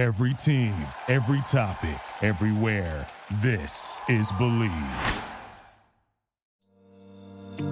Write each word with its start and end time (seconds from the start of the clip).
Every 0.00 0.32
team, 0.32 0.72
every 1.08 1.42
topic, 1.42 2.00
everywhere. 2.22 3.06
This 3.42 4.00
is 4.08 4.32
Bleav. 4.32 5.22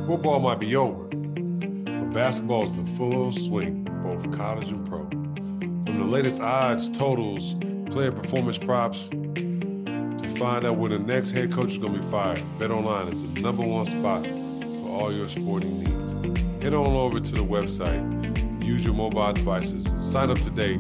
Football 0.07 0.41
might 0.41 0.61
be 0.61 0.77
over, 0.77 1.05
but 1.05 2.13
basketball 2.13 2.65
is 2.65 2.77
in 2.77 2.85
full 2.99 3.33
swing, 3.33 3.85
both 4.03 4.31
college 4.37 4.69
and 4.69 4.87
pro. 4.87 5.09
From 5.09 5.99
the 5.99 6.05
latest 6.05 6.43
odds, 6.43 6.91
totals, 6.91 7.55
player 7.87 8.13
performance 8.13 8.59
props, 8.59 9.09
to 9.09 10.35
find 10.37 10.67
out 10.67 10.77
where 10.77 10.91
the 10.91 10.99
next 10.99 11.31
head 11.31 11.51
coach 11.51 11.71
is 11.71 11.79
going 11.79 11.95
to 11.95 12.01
be 12.01 12.09
fired, 12.09 12.43
BetOnline 12.59 13.11
is 13.11 13.23
the 13.23 13.41
number 13.41 13.65
one 13.65 13.87
spot 13.87 14.27
for 14.27 14.91
all 14.91 15.11
your 15.11 15.31
sporting 15.31 15.79
needs. 15.79 16.63
Head 16.63 16.75
on 16.75 16.89
over 16.89 17.21
to 17.21 17.33
the 17.33 17.41
website, 17.41 18.63
use 18.63 18.85
your 18.85 18.93
mobile 18.93 19.33
devices, 19.33 19.91
sign 19.99 20.29
up 20.29 20.39
today 20.41 20.79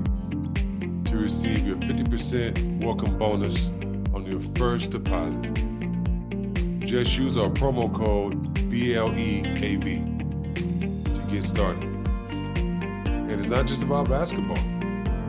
receive 1.19 1.67
your 1.67 1.77
50% 1.77 2.83
welcome 2.83 3.19
bonus 3.19 3.69
on 4.15 4.25
your 4.25 4.41
first 4.57 4.93
deposit. 4.93 5.43
Just 6.81 7.19
use 7.19 7.37
our 7.37 7.51
promo 7.51 7.93
code 7.93 8.35
BLEAV 8.55 9.85
to 10.55 11.31
get 11.31 11.45
started. 11.45 11.85
And 12.31 13.31
it's 13.33 13.49
not 13.49 13.67
just 13.67 13.83
about 13.83 14.09
basketball. 14.09 14.57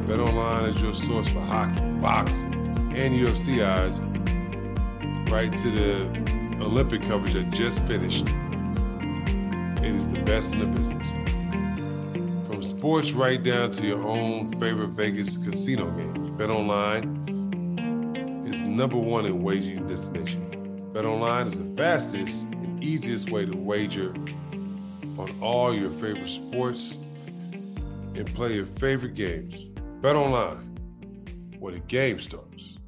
BetOnline 0.07 0.69
is 0.69 0.81
your 0.81 0.93
source 0.93 1.27
for 1.27 1.41
hockey, 1.41 1.81
boxing, 1.99 2.53
and 2.95 3.13
UFC 3.15 3.65
odds, 3.65 3.99
right 5.31 5.51
to 5.51 5.71
the 5.71 6.63
Olympic 6.63 7.01
coverage 7.01 7.33
that 7.33 7.49
just 7.49 7.83
finished. 7.85 8.27
It 9.83 9.95
is 9.95 10.07
the 10.07 10.21
best 10.21 10.53
in 10.53 10.59
the 10.59 10.67
business. 10.67 11.28
Sports 12.79 13.11
right 13.11 13.43
down 13.43 13.73
to 13.73 13.85
your 13.85 14.01
own 14.07 14.57
favorite 14.57 14.91
Vegas 14.91 15.35
casino 15.35 15.91
games, 15.91 16.29
BetOnline 16.29 17.27
is 18.47 18.61
number 18.61 18.95
one 18.95 19.25
in 19.25 19.43
wagering 19.43 19.85
destination. 19.85 20.49
BetOnline 20.93 21.47
is 21.47 21.59
the 21.59 21.75
fastest 21.75 22.45
and 22.53 22.81
easiest 22.81 23.31
way 23.31 23.45
to 23.45 23.51
wager 23.51 24.13
on 25.17 25.27
all 25.41 25.75
your 25.75 25.89
favorite 25.89 26.29
sports 26.29 26.95
and 28.15 28.25
play 28.33 28.53
your 28.53 28.65
favorite 28.65 29.13
games. 29.13 29.65
BetOnline, 29.99 30.79
where 31.59 31.73
the 31.73 31.81
game 31.81 32.17
starts. 32.17 32.78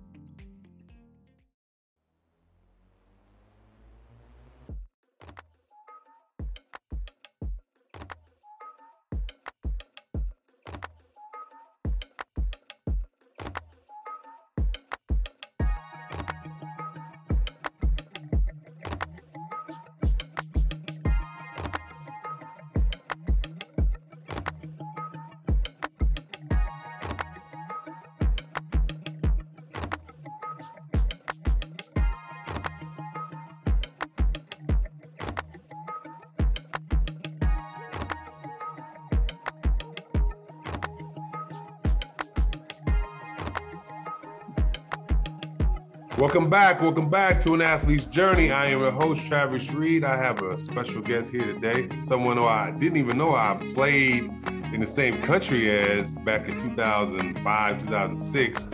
Welcome 46.21 46.51
back. 46.51 46.83
Welcome 46.83 47.09
back 47.09 47.41
to 47.41 47.55
an 47.55 47.63
athlete's 47.63 48.05
journey. 48.05 48.51
I 48.51 48.67
am 48.67 48.81
your 48.81 48.91
host, 48.91 49.25
Travis 49.25 49.71
Reed. 49.71 50.03
I 50.03 50.15
have 50.17 50.43
a 50.43 50.55
special 50.55 51.01
guest 51.01 51.31
here 51.31 51.47
today, 51.47 51.89
someone 51.97 52.37
who 52.37 52.45
I 52.45 52.69
didn't 52.69 52.97
even 52.97 53.17
know 53.17 53.33
I 53.33 53.57
played 53.73 54.25
in 54.71 54.81
the 54.81 54.85
same 54.85 55.19
country 55.23 55.71
as 55.71 56.13
back 56.17 56.47
in 56.47 56.59
2005, 56.59 57.81
2006. 57.85 58.67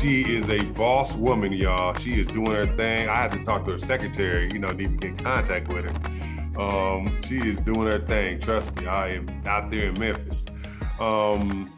She 0.00 0.34
is 0.34 0.48
a 0.48 0.64
boss 0.64 1.14
woman, 1.14 1.52
y'all. 1.52 1.92
She 1.98 2.18
is 2.18 2.26
doing 2.26 2.52
her 2.52 2.66
thing. 2.78 3.10
I 3.10 3.16
had 3.16 3.32
to 3.32 3.44
talk 3.44 3.66
to 3.66 3.72
her 3.72 3.78
secretary, 3.78 4.48
you 4.50 4.58
know, 4.58 4.70
to 4.70 4.88
get 4.88 5.04
in 5.04 5.18
contact 5.18 5.68
with 5.68 5.90
her. 5.90 6.58
Um, 6.58 7.20
she 7.20 7.36
is 7.36 7.58
doing 7.58 7.86
her 7.86 8.00
thing. 8.00 8.40
Trust 8.40 8.74
me, 8.76 8.86
I 8.86 9.08
am 9.08 9.28
out 9.44 9.70
there 9.70 9.90
in 9.90 10.00
Memphis. 10.00 10.46
Um, 10.98 11.70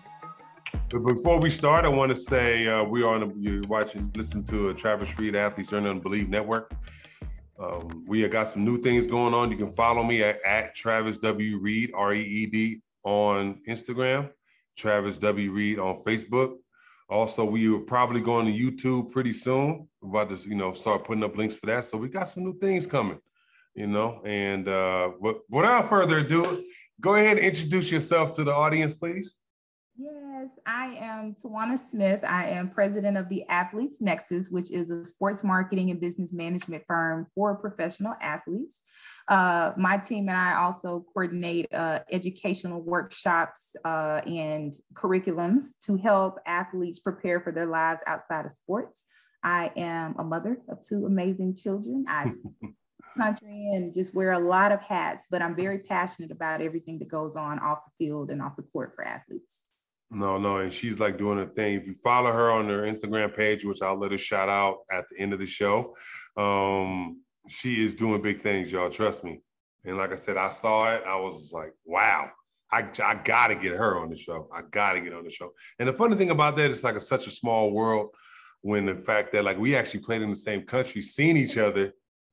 but 0.90 1.04
before 1.04 1.38
we 1.38 1.50
start, 1.50 1.84
I 1.84 1.88
want 1.88 2.10
to 2.10 2.16
say 2.16 2.66
uh, 2.66 2.82
we 2.82 3.04
are 3.04 3.14
on 3.14 3.40
you're 3.40 3.62
watching, 3.68 4.10
listen 4.16 4.42
to 4.44 4.70
a 4.70 4.74
Travis 4.74 5.16
Reed 5.18 5.36
Athletes 5.36 5.70
Journey 5.70 5.88
on 5.88 6.00
Bleav 6.00 6.28
Network. 6.28 6.72
Um, 7.60 8.04
we 8.08 8.22
have 8.22 8.32
got 8.32 8.48
some 8.48 8.64
new 8.64 8.76
things 8.76 9.06
going 9.06 9.32
on. 9.32 9.52
You 9.52 9.56
can 9.56 9.72
follow 9.74 10.02
me 10.02 10.24
at, 10.24 10.44
at 10.44 10.74
Travis 10.74 11.18
W 11.18 11.58
Reed 11.60 11.92
R 11.94 12.14
E 12.14 12.22
E 12.22 12.46
D 12.46 12.82
on 13.04 13.60
Instagram, 13.68 14.30
Travis 14.76 15.16
W 15.18 15.52
Reed 15.52 15.78
on 15.78 16.02
Facebook. 16.02 16.56
Also, 17.08 17.44
we 17.44 17.72
are 17.72 17.78
probably 17.78 18.20
going 18.20 18.46
to 18.46 18.52
YouTube 18.52 19.12
pretty 19.12 19.32
soon. 19.32 19.88
We're 20.00 20.22
about 20.22 20.36
to, 20.36 20.48
you 20.48 20.56
know, 20.56 20.72
start 20.72 21.04
putting 21.04 21.22
up 21.22 21.36
links 21.36 21.54
for 21.54 21.66
that. 21.66 21.84
So 21.84 21.98
we 21.98 22.08
got 22.08 22.28
some 22.28 22.42
new 22.42 22.58
things 22.58 22.86
coming, 22.86 23.20
you 23.76 23.86
know. 23.86 24.22
And 24.24 24.66
uh, 24.66 25.12
but 25.22 25.38
without 25.48 25.88
further 25.88 26.18
ado, 26.18 26.64
go 27.00 27.14
ahead 27.14 27.36
and 27.36 27.46
introduce 27.46 27.92
yourself 27.92 28.32
to 28.32 28.44
the 28.44 28.52
audience, 28.52 28.92
please. 28.92 29.36
Yes, 30.02 30.58
I 30.64 30.94
am 30.98 31.34
Tywanna 31.34 31.78
Smith. 31.78 32.24
I 32.24 32.46
am 32.46 32.70
president 32.70 33.18
of 33.18 33.28
the 33.28 33.44
Athletes 33.50 34.00
Nexus, 34.00 34.48
which 34.50 34.70
is 34.70 34.88
a 34.88 35.04
sports 35.04 35.44
marketing 35.44 35.90
and 35.90 36.00
business 36.00 36.32
management 36.32 36.84
firm 36.86 37.26
for 37.34 37.54
professional 37.56 38.14
athletes. 38.22 38.80
Uh, 39.28 39.72
my 39.76 39.98
team 39.98 40.30
and 40.30 40.38
I 40.38 40.54
also 40.54 41.04
coordinate 41.12 41.66
uh, 41.74 41.98
educational 42.10 42.80
workshops 42.80 43.76
uh, 43.84 44.22
and 44.26 44.74
curriculums 44.94 45.78
to 45.84 45.98
help 45.98 46.38
athletes 46.46 47.00
prepare 47.00 47.40
for 47.40 47.52
their 47.52 47.66
lives 47.66 48.00
outside 48.06 48.46
of 48.46 48.52
sports. 48.52 49.04
I 49.44 49.70
am 49.76 50.14
a 50.18 50.24
mother 50.24 50.62
of 50.70 50.78
two 50.86 51.04
amazing 51.04 51.56
children. 51.56 52.06
I 52.08 52.30
country 53.18 53.72
and 53.74 53.92
just 53.92 54.14
wear 54.14 54.32
a 54.32 54.38
lot 54.38 54.72
of 54.72 54.80
hats, 54.80 55.26
but 55.30 55.42
I'm 55.42 55.54
very 55.54 55.80
passionate 55.80 56.30
about 56.30 56.62
everything 56.62 56.98
that 57.00 57.10
goes 57.10 57.36
on 57.36 57.58
off 57.58 57.84
the 57.84 58.06
field 58.06 58.30
and 58.30 58.40
off 58.40 58.56
the 58.56 58.62
court 58.62 58.94
for 58.94 59.04
athletes. 59.04 59.66
No, 60.10 60.38
no, 60.38 60.56
and 60.58 60.72
she's 60.72 60.98
like 60.98 61.18
doing 61.18 61.38
a 61.38 61.46
thing. 61.46 61.80
If 61.80 61.86
you 61.86 61.94
follow 62.02 62.32
her 62.32 62.50
on 62.50 62.68
her 62.68 62.82
Instagram 62.82 63.34
page, 63.34 63.64
which 63.64 63.80
I'll 63.80 63.98
let 63.98 64.10
her 64.10 64.18
shout 64.18 64.48
out 64.48 64.78
at 64.90 65.04
the 65.08 65.18
end 65.18 65.32
of 65.32 65.38
the 65.38 65.46
show, 65.46 65.94
um, 66.36 67.22
she 67.48 67.84
is 67.84 67.94
doing 67.94 68.20
big 68.20 68.40
things, 68.40 68.72
y'all. 68.72 68.90
Trust 68.90 69.22
me. 69.22 69.40
And 69.84 69.96
like 69.96 70.12
I 70.12 70.16
said, 70.16 70.36
I 70.36 70.50
saw 70.50 70.92
it. 70.94 71.02
I 71.06 71.16
was 71.16 71.52
like, 71.52 71.72
wow, 71.84 72.28
I, 72.72 72.88
I 73.02 73.14
got 73.14 73.48
to 73.48 73.54
get 73.54 73.72
her 73.72 73.98
on 73.98 74.10
the 74.10 74.16
show. 74.16 74.48
I 74.52 74.62
got 74.70 74.94
to 74.94 75.00
get 75.00 75.12
on 75.12 75.24
the 75.24 75.30
show. 75.30 75.52
And 75.78 75.88
the 75.88 75.92
funny 75.92 76.16
thing 76.16 76.30
about 76.30 76.56
that 76.56 76.70
is 76.70 76.76
it's 76.76 76.84
like 76.84 76.96
a, 76.96 77.00
such 77.00 77.26
a 77.26 77.30
small 77.30 77.70
world 77.70 78.10
when 78.62 78.86
the 78.86 78.96
fact 78.96 79.32
that 79.32 79.44
like 79.44 79.58
we 79.58 79.76
actually 79.76 80.00
played 80.00 80.22
in 80.22 80.30
the 80.30 80.36
same 80.36 80.62
country, 80.62 81.02
seen 81.02 81.36
each 81.36 81.56
other, 81.56 81.92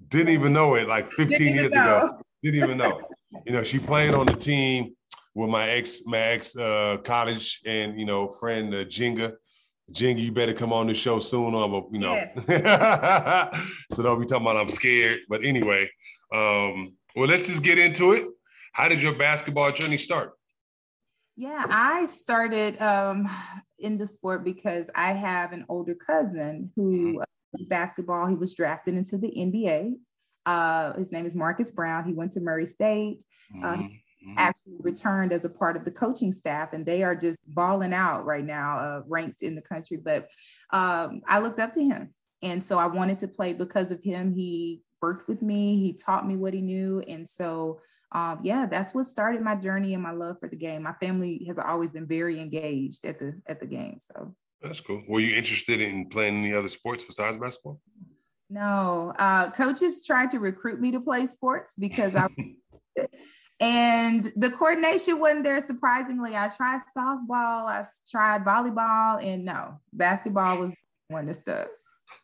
didn't 0.09 0.33
even 0.33 0.51
know 0.51 0.75
it 0.75 0.87
like 0.87 1.09
15 1.11 1.53
years 1.53 1.71
know. 1.71 1.81
ago. 1.81 2.21
Didn't 2.43 2.63
even 2.63 2.77
know. 2.77 3.01
you 3.45 3.53
know, 3.53 3.63
she 3.63 3.79
played 3.79 4.13
on 4.13 4.25
the 4.25 4.35
team 4.35 4.95
with 5.37 5.51
my 5.51 5.69
ex 5.69 6.01
my 6.05 6.17
ex 6.17 6.57
uh, 6.57 6.97
college 7.03 7.61
and 7.63 7.99
you 7.99 8.05
know 8.05 8.27
friend 8.27 8.73
uh, 8.73 8.83
Jenga. 8.85 9.33
Jinga, 9.93 10.19
you 10.19 10.33
better 10.33 10.53
come 10.53 10.73
on 10.73 10.87
the 10.87 10.93
show 10.93 11.19
soon, 11.19 11.53
or 11.53 11.87
you 11.93 11.99
know. 11.99 12.13
Yes. 12.13 13.71
so 13.93 14.03
don't 14.03 14.19
be 14.19 14.25
talking 14.25 14.45
about 14.45 14.57
I'm 14.57 14.69
scared. 14.69 15.19
But 15.29 15.45
anyway, 15.45 15.89
um, 16.33 16.95
well, 17.15 17.29
let's 17.29 17.47
just 17.47 17.63
get 17.63 17.77
into 17.77 18.11
it. 18.11 18.25
How 18.73 18.89
did 18.89 19.01
your 19.01 19.15
basketball 19.15 19.71
journey 19.71 19.97
start? 19.97 20.33
Yeah, 21.37 21.63
I 21.69 22.05
started 22.05 22.81
um, 22.81 23.29
in 23.79 23.97
the 23.97 24.07
sport 24.07 24.43
because 24.43 24.89
I 24.93 25.13
have 25.13 25.53
an 25.53 25.65
older 25.69 25.95
cousin 25.95 26.71
who 26.75 27.19
mm-hmm. 27.19 27.63
basketball. 27.69 28.27
He 28.27 28.35
was 28.35 28.55
drafted 28.55 28.95
into 28.95 29.17
the 29.17 29.29
NBA. 29.29 29.93
Uh, 30.45 30.93
his 30.97 31.13
name 31.13 31.25
is 31.25 31.35
Marcus 31.35 31.71
Brown. 31.71 32.05
He 32.05 32.13
went 32.13 32.33
to 32.33 32.41
Murray 32.41 32.65
State. 32.65 33.23
Uh, 33.55 33.67
mm-hmm 33.67 33.85
mm-hmm. 34.27 34.37
Returned 34.79 35.31
as 35.31 35.45
a 35.45 35.49
part 35.49 35.75
of 35.75 35.85
the 35.85 35.91
coaching 35.91 36.31
staff, 36.31 36.73
and 36.73 36.85
they 36.85 37.03
are 37.03 37.15
just 37.15 37.37
balling 37.47 37.93
out 37.93 38.25
right 38.25 38.45
now, 38.45 38.77
uh, 38.77 39.01
ranked 39.07 39.41
in 39.41 39.55
the 39.55 39.61
country. 39.61 39.97
But 39.97 40.29
um, 40.71 41.21
I 41.27 41.39
looked 41.39 41.59
up 41.59 41.73
to 41.73 41.83
him, 41.83 42.13
and 42.41 42.63
so 42.63 42.77
I 42.77 42.87
wanted 42.87 43.19
to 43.19 43.27
play 43.27 43.53
because 43.53 43.91
of 43.91 44.01
him. 44.03 44.33
He 44.33 44.81
worked 45.01 45.27
with 45.27 45.41
me, 45.41 45.79
he 45.79 45.93
taught 45.93 46.27
me 46.27 46.35
what 46.35 46.53
he 46.53 46.61
knew, 46.61 47.01
and 47.07 47.27
so 47.27 47.81
um, 48.13 48.39
yeah, 48.43 48.65
that's 48.65 48.93
what 48.93 49.05
started 49.05 49.41
my 49.41 49.55
journey 49.55 49.93
and 49.93 50.01
my 50.01 50.11
love 50.11 50.39
for 50.39 50.47
the 50.47 50.55
game. 50.55 50.83
My 50.83 50.93
family 50.93 51.43
has 51.47 51.57
always 51.57 51.91
been 51.91 52.07
very 52.07 52.39
engaged 52.39 53.05
at 53.05 53.19
the 53.19 53.39
at 53.47 53.59
the 53.59 53.65
game. 53.65 53.97
So 53.99 54.33
that's 54.61 54.79
cool. 54.79 55.03
Were 55.07 55.19
you 55.19 55.35
interested 55.35 55.81
in 55.81 56.09
playing 56.09 56.37
any 56.37 56.53
other 56.53 56.69
sports 56.69 57.03
besides 57.03 57.37
basketball? 57.37 57.81
No, 58.49 59.13
uh, 59.19 59.51
coaches 59.51 60.05
tried 60.05 60.31
to 60.31 60.39
recruit 60.39 60.79
me 60.79 60.91
to 60.91 61.01
play 61.01 61.25
sports 61.25 61.75
because 61.77 62.15
I 62.15 62.27
and 63.59 64.31
the 64.35 64.51
coordination 64.51 65.19
wasn't 65.19 65.43
there. 65.43 65.59
Surprisingly, 65.59 66.35
I 66.35 66.49
tried 66.49 66.81
softball, 66.95 67.65
I 67.65 67.85
tried 68.09 68.45
volleyball, 68.45 69.23
and 69.23 69.45
no, 69.45 69.79
basketball 69.93 70.59
was 70.59 70.71
one 71.07 71.25
that 71.25 71.35
stuck. 71.35 71.67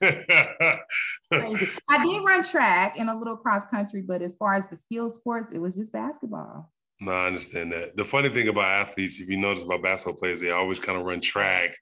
I 0.02 0.80
did 2.04 2.26
run 2.26 2.44
track 2.44 2.96
and 2.98 3.10
a 3.10 3.16
little 3.16 3.38
cross 3.38 3.66
country, 3.66 4.02
but 4.02 4.22
as 4.22 4.36
far 4.36 4.56
as 4.56 4.68
the 4.68 4.76
skill 4.76 5.10
sports, 5.10 5.52
it 5.52 5.60
was 5.60 5.76
just 5.76 5.94
basketball. 5.94 6.72
No, 7.02 7.12
I 7.12 7.28
understand 7.28 7.72
that. 7.74 7.98
The 7.98 8.06
funny 8.06 8.30
thing 8.30 8.48
about 8.48 8.66
athletes, 8.66 9.20
if 9.20 9.28
you 9.28 9.38
notice 9.38 9.64
about 9.64 9.82
basketball 9.82 10.16
players, 10.16 10.40
they 10.40 10.52
always 10.52 10.80
kind 10.80 10.98
of 10.98 11.06
run 11.06 11.20
track 11.20 11.76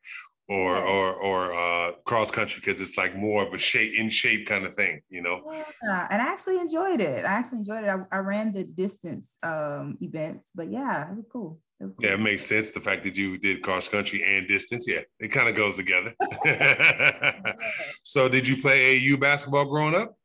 or 0.48 0.76
yeah. 0.76 0.84
or 0.84 1.14
or 1.14 1.54
uh, 1.54 1.92
cross 2.06 2.32
country 2.32 2.62
because 2.64 2.82
it's 2.82 2.98
like 2.98 3.16
more 3.16 3.46
of 3.46 3.54
a 3.54 3.58
shape 3.58 3.94
in 3.96 4.10
shape 4.10 4.48
kind 4.48 4.66
of 4.66 4.76
thing, 4.76 5.02
you 5.10 5.22
know. 5.22 5.42
Yeah, 5.84 6.08
and 6.10 6.22
I 6.22 6.26
actually 6.26 6.60
enjoyed 6.60 7.02
it. 7.02 7.26
I 7.26 7.30
actually 7.30 7.60
enjoyed 7.60 7.84
it. 7.84 7.90
I, 7.90 8.18
I 8.18 8.20
ran 8.20 8.52
the 8.52 8.64
distance 8.64 9.38
um, 9.44 9.98
events, 10.02 10.52
but 10.54 10.70
yeah, 10.72 11.10
it 11.10 11.16
was 11.16 11.28
cool. 11.32 11.60
It 11.80 11.86
was 11.86 11.96
cool. 11.96 12.06
Yeah, 12.06 12.16
it 12.16 12.20
makes 12.20 12.46
sense. 12.46 12.72
The 12.72 12.82
fact 12.82 13.04
that 13.04 13.16
you 13.16 13.38
did 13.38 13.62
cross 13.62 13.88
country 13.88 14.24
and 14.26 14.48
distance, 14.48 14.88
yeah, 14.88 15.02
it 15.20 15.30
kind 15.30 15.48
of 15.48 15.56
goes 15.56 15.78
together. 15.78 16.14
so, 18.04 18.28
did 18.28 18.48
you 18.48 18.62
play 18.62 19.00
AAU 19.00 19.20
basketball 19.20 19.66
growing 19.66 19.96
up? 19.96 20.16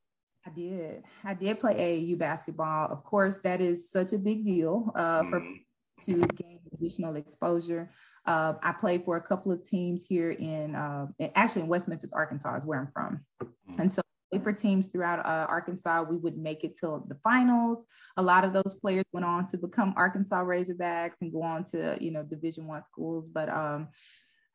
I 0.46 0.50
did. 0.50 1.02
I 1.24 1.34
did 1.34 1.58
play 1.58 1.74
AAU 1.74 2.18
basketball. 2.18 2.90
Of 2.90 3.02
course, 3.04 3.38
that 3.38 3.60
is 3.60 3.90
such 3.90 4.12
a 4.12 4.18
big 4.18 4.44
deal 4.44 4.92
uh, 4.94 5.22
for 5.24 5.40
mm. 5.40 5.56
to 6.04 6.26
gain 6.36 6.60
additional 6.72 7.16
exposure. 7.16 7.90
Uh, 8.26 8.54
I 8.62 8.72
played 8.72 9.04
for 9.04 9.16
a 9.16 9.20
couple 9.20 9.52
of 9.52 9.64
teams 9.64 10.04
here 10.06 10.32
in, 10.32 10.74
uh, 10.74 11.06
actually 11.34 11.62
in 11.62 11.68
West 11.68 11.88
Memphis, 11.88 12.12
Arkansas, 12.12 12.56
is 12.56 12.64
where 12.64 12.80
I'm 12.80 12.90
from. 12.92 13.20
Mm. 13.42 13.78
And 13.78 13.92
so 13.92 14.02
for 14.42 14.52
teams 14.52 14.88
throughout 14.88 15.20
uh, 15.20 15.46
Arkansas, 15.48 16.04
we 16.10 16.16
would 16.16 16.36
make 16.36 16.64
it 16.64 16.76
till 16.78 17.04
the 17.08 17.14
finals. 17.22 17.84
A 18.16 18.22
lot 18.22 18.44
of 18.44 18.52
those 18.52 18.74
players 18.80 19.04
went 19.12 19.24
on 19.24 19.46
to 19.46 19.58
become 19.58 19.94
Arkansas 19.96 20.42
Razorbacks 20.42 21.20
and 21.20 21.32
go 21.32 21.42
on 21.42 21.64
to, 21.66 21.96
you 22.00 22.10
know, 22.10 22.22
Division 22.22 22.66
One 22.66 22.84
schools. 22.84 23.30
But 23.30 23.48
um, 23.48 23.88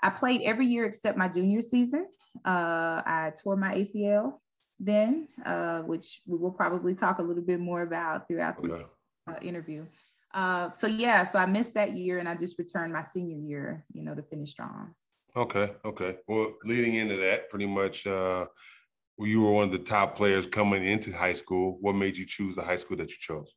I 0.04 0.10
played 0.10 0.42
every 0.42 0.68
year 0.68 0.86
except 0.86 1.18
my 1.18 1.30
junior 1.30 1.62
season. 1.62 2.08
Uh, 2.46 3.02
I 3.06 3.32
tore 3.42 3.56
my 3.56 3.76
ACL 3.76 4.34
then, 4.80 5.28
uh, 5.46 5.82
which 5.82 6.22
we 6.28 6.38
will 6.38 6.52
probably 6.52 6.96
talk 6.96 7.20
a 7.20 7.22
little 7.22 7.44
bit 7.44 7.60
more 7.60 7.84
about 7.84 8.28
throughout 8.28 8.62
the 8.62 8.86
uh, 9.28 9.36
interview. 9.42 9.86
Uh, 10.34 10.72
so 10.72 10.88
yeah, 10.88 11.24
so 11.24 11.40
I 11.40 11.46
missed 11.46 11.74
that 11.74 11.92
year 11.92 12.20
and 12.20 12.28
I 12.28 12.36
just 12.36 12.58
returned 12.58 12.94
my 12.94 13.02
senior 13.02 13.36
year, 13.36 13.84
you 13.94 14.04
know, 14.04 14.16
to 14.16 14.22
finish 14.22 14.52
strong. 14.52 14.94
Okay, 15.36 15.72
okay. 15.86 16.18
Well, 16.28 16.54
leading 16.64 16.96
into 16.96 17.18
that, 17.18 17.50
pretty 17.50 17.68
much, 17.68 18.06
uh, 18.06 18.46
you 19.18 19.42
were 19.42 19.52
one 19.52 19.66
of 19.66 19.72
the 19.72 19.80
top 19.80 20.16
players 20.16 20.46
coming 20.46 20.84
into 20.84 21.12
high 21.12 21.34
school. 21.34 21.78
What 21.80 21.94
made 21.94 22.18
you 22.18 22.26
choose 22.26 22.56
the 22.56 22.64
high 22.64 22.76
school 22.76 22.98
that 22.98 23.10
you 23.10 23.18
chose? 23.20 23.54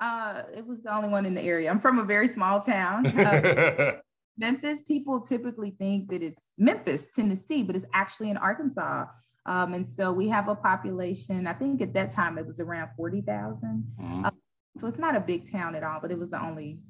Uh, 0.00 0.42
it 0.54 0.66
was 0.66 0.82
the 0.82 0.94
only 0.94 1.08
one 1.08 1.24
in 1.24 1.34
the 1.34 1.42
area. 1.42 1.70
I'm 1.70 1.78
from 1.78 1.98
a 1.98 2.04
very 2.04 2.28
small 2.28 2.60
town. 2.60 3.06
Uh, 3.16 3.92
Memphis, 4.38 4.82
people 4.82 5.22
typically 5.22 5.70
think 5.70 6.10
that 6.10 6.22
it's 6.22 6.50
Memphis, 6.58 7.08
Tennessee, 7.14 7.62
but 7.62 7.74
it's 7.74 7.86
actually 7.94 8.28
in 8.28 8.36
Arkansas. 8.36 9.06
Um, 9.46 9.72
and 9.72 9.88
so 9.88 10.12
we 10.12 10.28
have 10.28 10.48
a 10.48 10.54
population, 10.54 11.46
I 11.46 11.54
think 11.54 11.80
at 11.80 11.94
that 11.94 12.10
time 12.10 12.36
it 12.36 12.46
was 12.46 12.60
around 12.60 12.90
40,000. 12.98 13.84
Mm-hmm. 13.98 14.26
Uh, 14.26 14.30
so 14.78 14.86
it's 14.86 14.98
not 14.98 15.16
a 15.16 15.20
big 15.20 15.50
town 15.50 15.74
at 15.74 15.82
all, 15.82 16.00
but 16.00 16.10
it 16.10 16.18
was 16.18 16.30
the 16.30 16.42
only 16.42 16.82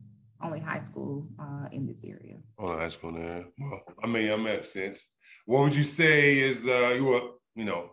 only 0.42 0.60
high 0.60 0.78
school 0.78 1.26
uh, 1.38 1.66
in 1.72 1.86
this 1.86 2.04
area. 2.04 2.36
Only 2.58 2.76
high 2.76 2.88
school 2.88 3.12
there. 3.12 3.46
Well, 3.58 3.82
I 4.02 4.06
mean, 4.06 4.28
that 4.28 4.38
makes 4.38 4.72
sense. 4.72 5.10
What 5.46 5.62
would 5.62 5.74
you 5.74 5.82
say 5.82 6.38
is 6.38 6.66
uh, 6.66 6.92
you 6.94 7.04
were, 7.04 7.22
you 7.54 7.64
know, 7.64 7.92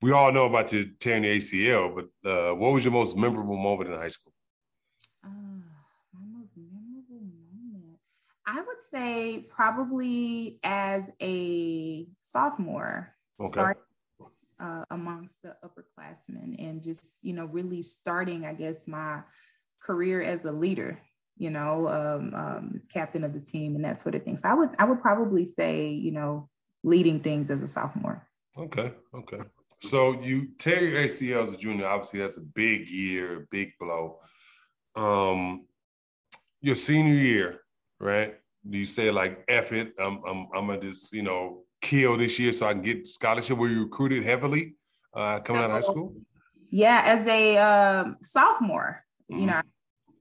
we 0.00 0.12
all 0.12 0.32
know 0.32 0.46
about 0.46 0.72
your 0.72 0.84
tearing 0.98 1.24
the 1.24 1.36
ACL, 1.36 1.94
but 1.94 2.30
uh, 2.30 2.54
what 2.54 2.72
was 2.72 2.84
your 2.84 2.92
most 2.92 3.16
memorable 3.16 3.56
moment 3.56 3.90
in 3.90 3.98
high 3.98 4.08
school? 4.08 4.32
Uh, 5.22 5.28
my 6.14 6.38
most 6.38 6.56
memorable 6.56 7.26
moment, 7.26 7.98
I 8.46 8.62
would 8.62 8.80
say 8.90 9.44
probably 9.50 10.58
as 10.64 11.10
a 11.20 12.06
sophomore. 12.22 13.10
Okay 13.38 13.74
uh, 14.60 14.84
amongst 14.90 15.42
the 15.42 15.56
upperclassmen 15.64 16.56
and 16.58 16.82
just, 16.82 17.18
you 17.22 17.32
know, 17.32 17.46
really 17.46 17.82
starting, 17.82 18.46
I 18.46 18.54
guess, 18.54 18.86
my 18.86 19.20
career 19.80 20.22
as 20.22 20.44
a 20.44 20.52
leader, 20.52 20.98
you 21.36 21.50
know, 21.50 21.88
um, 21.88 22.34
um, 22.34 22.82
captain 22.92 23.24
of 23.24 23.32
the 23.32 23.40
team 23.40 23.74
and 23.74 23.84
that 23.84 23.98
sort 23.98 24.14
of 24.14 24.22
thing. 24.22 24.36
So 24.36 24.48
I 24.48 24.54
would, 24.54 24.70
I 24.78 24.84
would 24.84 25.00
probably 25.00 25.44
say, 25.44 25.88
you 25.88 26.12
know, 26.12 26.48
leading 26.82 27.20
things 27.20 27.50
as 27.50 27.62
a 27.62 27.68
sophomore. 27.68 28.26
Okay. 28.56 28.92
Okay. 29.14 29.40
So 29.82 30.20
you 30.20 30.48
tear 30.58 30.82
your 30.82 31.00
ACL 31.02 31.42
as 31.42 31.52
a 31.52 31.56
junior, 31.56 31.86
obviously 31.86 32.20
that's 32.20 32.36
a 32.36 32.42
big 32.42 32.88
year, 32.88 33.46
big 33.50 33.72
blow. 33.78 34.18
Um, 34.96 35.66
your 36.60 36.76
senior 36.76 37.14
year, 37.14 37.60
right? 38.00 38.36
Do 38.68 38.78
you 38.78 38.86
say 38.86 39.10
like 39.10 39.44
F 39.48 39.72
it? 39.72 39.92
I'm 39.98 40.22
I'm 40.26 40.46
I'm 40.54 40.66
gonna 40.68 40.80
just, 40.80 41.12
you 41.12 41.22
know, 41.22 41.63
kill 41.84 42.16
this 42.16 42.38
year 42.38 42.52
so 42.52 42.66
I 42.66 42.72
can 42.72 42.82
get 42.82 43.08
scholarship? 43.08 43.58
Were 43.58 43.68
you 43.68 43.84
recruited 43.84 44.24
heavily 44.24 44.74
uh, 45.12 45.40
coming 45.40 45.60
so, 45.60 45.64
out 45.64 45.70
of 45.70 45.76
high 45.76 45.92
school? 45.92 46.14
Yeah, 46.70 47.02
as 47.04 47.26
a 47.26 47.58
um, 47.58 48.16
sophomore, 48.20 49.04
mm-hmm. 49.30 49.40
you 49.40 49.46
know, 49.46 49.60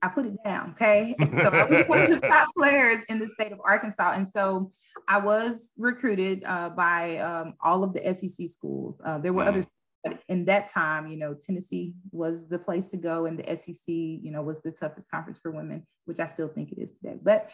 I 0.01 0.09
put 0.09 0.25
it 0.25 0.37
down. 0.43 0.71
Okay, 0.71 1.15
so 1.19 1.49
I 1.49 1.65
was 1.65 1.87
one 1.87 2.01
of 2.01 2.09
the 2.09 2.19
top 2.27 2.49
players 2.57 2.99
in 3.09 3.17
the 3.17 3.27
state 3.27 3.53
of 3.53 3.59
Arkansas, 3.63 4.11
and 4.11 4.27
so 4.27 4.69
I 5.07 5.19
was 5.19 5.73
recruited 5.77 6.43
uh, 6.43 6.69
by 6.69 7.17
um, 7.17 7.53
all 7.63 7.83
of 7.83 7.93
the 7.93 8.13
SEC 8.13 8.49
schools. 8.49 9.01
Uh, 9.03 9.17
there 9.17 9.33
were 9.33 9.41
mm-hmm. 9.41 9.49
others. 9.49 9.65
But 10.03 10.19
in 10.27 10.43
that 10.45 10.69
time, 10.69 11.07
you 11.07 11.15
know, 11.15 11.33
Tennessee 11.33 11.93
was 12.11 12.49
the 12.49 12.59
place 12.59 12.87
to 12.89 12.97
go, 12.97 13.25
and 13.25 13.39
the 13.39 13.55
SEC, 13.55 13.87
you 13.87 14.31
know, 14.31 14.41
was 14.41 14.61
the 14.61 14.71
toughest 14.71 15.09
conference 15.09 15.39
for 15.41 15.49
women, 15.49 15.87
which 16.03 16.19
I 16.19 16.25
still 16.25 16.49
think 16.49 16.73
it 16.73 16.77
is 16.77 16.91
today. 16.91 17.17
But 17.23 17.49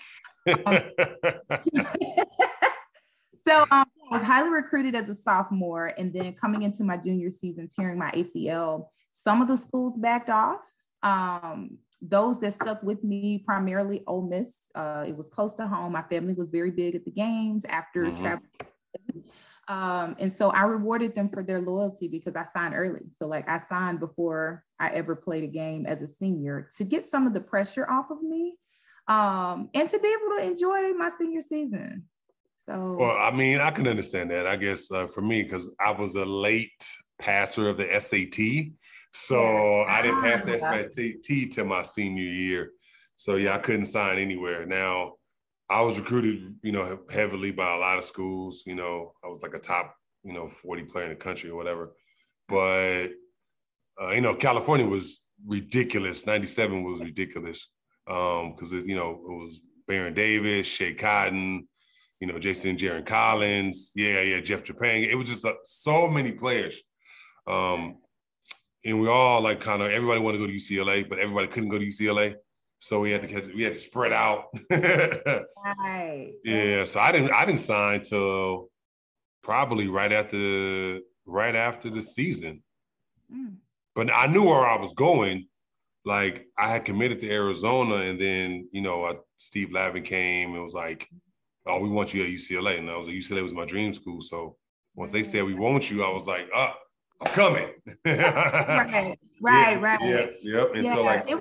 um, 0.65 0.79
so 3.47 3.61
um, 3.71 3.85
I 4.11 4.11
was 4.11 4.23
highly 4.23 4.49
recruited 4.49 4.95
as 4.95 5.09
a 5.09 5.13
sophomore, 5.13 5.93
and 5.97 6.13
then 6.13 6.33
coming 6.33 6.63
into 6.63 6.83
my 6.83 6.97
junior 6.97 7.31
season, 7.31 7.67
tearing 7.67 7.97
my 7.97 8.11
ACL. 8.11 8.87
Some 9.11 9.41
of 9.41 9.47
the 9.47 9.57
schools 9.57 9.97
backed 9.97 10.29
off. 10.29 10.59
Um, 11.03 11.77
those 12.01 12.39
that 12.39 12.53
stuck 12.53 12.81
with 12.81 13.03
me, 13.03 13.43
primarily 13.45 14.03
Ole 14.07 14.27
Miss. 14.27 14.71
Uh, 14.73 15.03
it 15.07 15.15
was 15.15 15.27
close 15.29 15.55
to 15.55 15.67
home. 15.67 15.91
My 15.91 16.01
family 16.03 16.33
was 16.33 16.47
very 16.47 16.71
big 16.71 16.95
at 16.95 17.03
the 17.03 17.11
games 17.11 17.65
after 17.65 18.05
mm-hmm. 18.05 18.21
traveling. 18.21 18.49
Um, 19.67 20.15
and 20.19 20.33
so 20.33 20.49
I 20.49 20.63
rewarded 20.63 21.13
them 21.13 21.29
for 21.29 21.43
their 21.43 21.59
loyalty 21.59 22.07
because 22.07 22.35
I 22.35 22.43
signed 22.43 22.73
early. 22.75 23.05
So 23.15 23.27
like 23.27 23.47
I 23.47 23.59
signed 23.59 23.99
before 23.99 24.63
I 24.79 24.89
ever 24.89 25.15
played 25.15 25.43
a 25.43 25.47
game 25.47 25.85
as 25.85 26.01
a 26.01 26.07
senior 26.07 26.67
to 26.77 26.83
get 26.83 27.05
some 27.05 27.27
of 27.27 27.33
the 27.33 27.39
pressure 27.39 27.89
off 27.89 28.09
of 28.09 28.23
me 28.23 28.55
um, 29.07 29.69
and 29.75 29.87
to 29.87 29.99
be 29.99 30.07
able 30.07 30.37
to 30.37 30.43
enjoy 30.43 30.93
my 30.93 31.11
senior 31.15 31.41
season. 31.41 32.05
So, 32.69 32.97
well, 32.99 33.17
I 33.17 33.31
mean, 33.31 33.59
I 33.59 33.71
can 33.71 33.87
understand 33.87 34.29
that. 34.29 34.45
I 34.45 34.55
guess 34.55 34.91
uh, 34.91 35.07
for 35.07 35.21
me, 35.21 35.41
because 35.41 35.71
I 35.79 35.91
was 35.91 36.13
a 36.13 36.25
late 36.25 36.85
passer 37.17 37.67
of 37.67 37.77
the 37.77 37.87
SAT, 37.99 38.73
so 39.11 39.41
yeah. 39.41 39.85
I 39.87 40.01
didn't 40.03 40.21
pass 40.21 40.45
the 40.45 40.53
ah, 40.55 40.83
SAT 40.91 41.51
to 41.53 41.65
my 41.65 41.81
senior 41.81 42.23
year. 42.23 42.71
So 43.15 43.35
yeah, 43.35 43.55
I 43.55 43.57
couldn't 43.57 43.87
sign 43.87 44.19
anywhere. 44.19 44.67
Now, 44.67 45.13
I 45.67 45.81
was 45.81 45.97
recruited, 45.97 46.57
you 46.61 46.71
know, 46.71 46.99
heavily 47.09 47.49
by 47.49 47.73
a 47.73 47.79
lot 47.79 47.97
of 47.97 48.03
schools. 48.03 48.63
You 48.67 48.75
know, 48.75 49.13
I 49.23 49.27
was 49.29 49.41
like 49.41 49.55
a 49.55 49.59
top, 49.59 49.95
you 50.23 50.33
know, 50.33 50.47
forty 50.47 50.83
player 50.83 51.05
in 51.05 51.09
the 51.09 51.15
country 51.15 51.49
or 51.49 51.55
whatever. 51.55 51.95
But 52.47 53.07
uh, 53.99 54.11
you 54.11 54.21
know, 54.21 54.35
California 54.35 54.85
was 54.85 55.23
ridiculous. 55.43 56.27
Ninety 56.27 56.47
seven 56.47 56.83
was 56.83 57.01
ridiculous 57.01 57.67
because 58.05 58.73
um, 58.73 58.83
you 58.85 58.95
know 58.95 59.09
it 59.09 59.33
was 59.33 59.59
Baron 59.87 60.13
Davis, 60.13 60.67
Schea 60.67 60.95
Cotton 60.95 61.67
you 62.19 62.27
know, 62.27 62.37
Jason 62.37 62.77
Jarron 62.77 63.05
Collins, 63.05 63.91
yeah, 63.95 64.21
yeah, 64.21 64.41
Jeff 64.41 64.63
Trepagnier. 64.63 65.09
It 65.09 65.15
was 65.15 65.29
just 65.29 65.45
uh, 65.45 65.53
so 65.63 66.09
many 66.09 66.33
players. 66.33 66.77
Um, 67.47 67.97
and 68.85 69.01
we 69.01 69.07
all 69.07 69.41
like 69.41 69.59
kind 69.59 69.81
of 69.81 69.91
everybody 69.91 70.19
wanted 70.19 70.37
to 70.37 70.45
go 70.45 70.47
to 70.47 70.57
UCLA, 70.57 71.07
but 71.07 71.19
everybody 71.19 71.47
couldn't 71.47 71.69
go 71.69 71.79
to 71.79 71.85
UCLA. 71.85 72.35
So 72.79 73.01
we 73.01 73.11
had 73.11 73.21
to 73.21 73.27
catch, 73.27 73.47
we 73.47 73.63
had 73.63 73.73
to 73.73 73.79
spread 73.79 74.13
out. 74.13 74.45
right. 74.71 76.31
Yeah. 76.43 76.85
So 76.85 76.99
I 76.99 77.11
didn't 77.11 77.31
I 77.31 77.45
didn't 77.45 77.59
sign 77.59 78.01
till 78.01 78.69
probably 79.43 79.87
right 79.87 80.11
after 80.11 80.99
right 81.25 81.55
after 81.55 81.89
the 81.89 82.01
season. 82.01 82.63
Mm. 83.33 83.55
But 83.95 84.13
I 84.13 84.27
knew 84.27 84.45
where 84.45 84.65
I 84.65 84.77
was 84.79 84.93
going. 84.93 85.47
Like 86.05 86.47
I 86.57 86.69
had 86.69 86.85
committed 86.85 87.19
to 87.19 87.29
Arizona, 87.29 87.95
and 87.95 88.19
then 88.19 88.69
you 88.71 88.81
know 88.81 89.03
uh, 89.03 89.15
Steve 89.37 89.71
Lavin 89.71 90.03
came 90.03 90.53
and 90.53 90.63
was 90.63 90.73
like, 90.73 91.09
oh, 91.69 91.79
we 91.79 91.89
want 91.89 92.13
you 92.13 92.23
at 92.23 92.29
UCLA. 92.29 92.79
And 92.79 92.89
I 92.89 92.97
was 92.97 93.07
like, 93.07 93.15
UCLA 93.15 93.43
was 93.43 93.53
my 93.53 93.65
dream 93.65 93.93
school. 93.93 94.21
So 94.21 94.57
once 94.95 95.11
they 95.11 95.23
said 95.23 95.43
we 95.45 95.53
want 95.53 95.89
you, 95.89 96.03
I 96.03 96.11
was 96.11 96.27
like, 96.27 96.49
uh, 96.53 96.71
I'm 97.21 97.31
coming. 97.33 97.69
right, 98.05 99.17
right, 99.41 99.77
yeah, 99.77 99.79
right. 99.79 99.99
Yeah, 100.01 100.25
yep. 100.41 100.71
And 100.75 100.83
yeah, 100.85 100.93
so 100.93 101.03
like 101.03 101.29
it, 101.29 101.39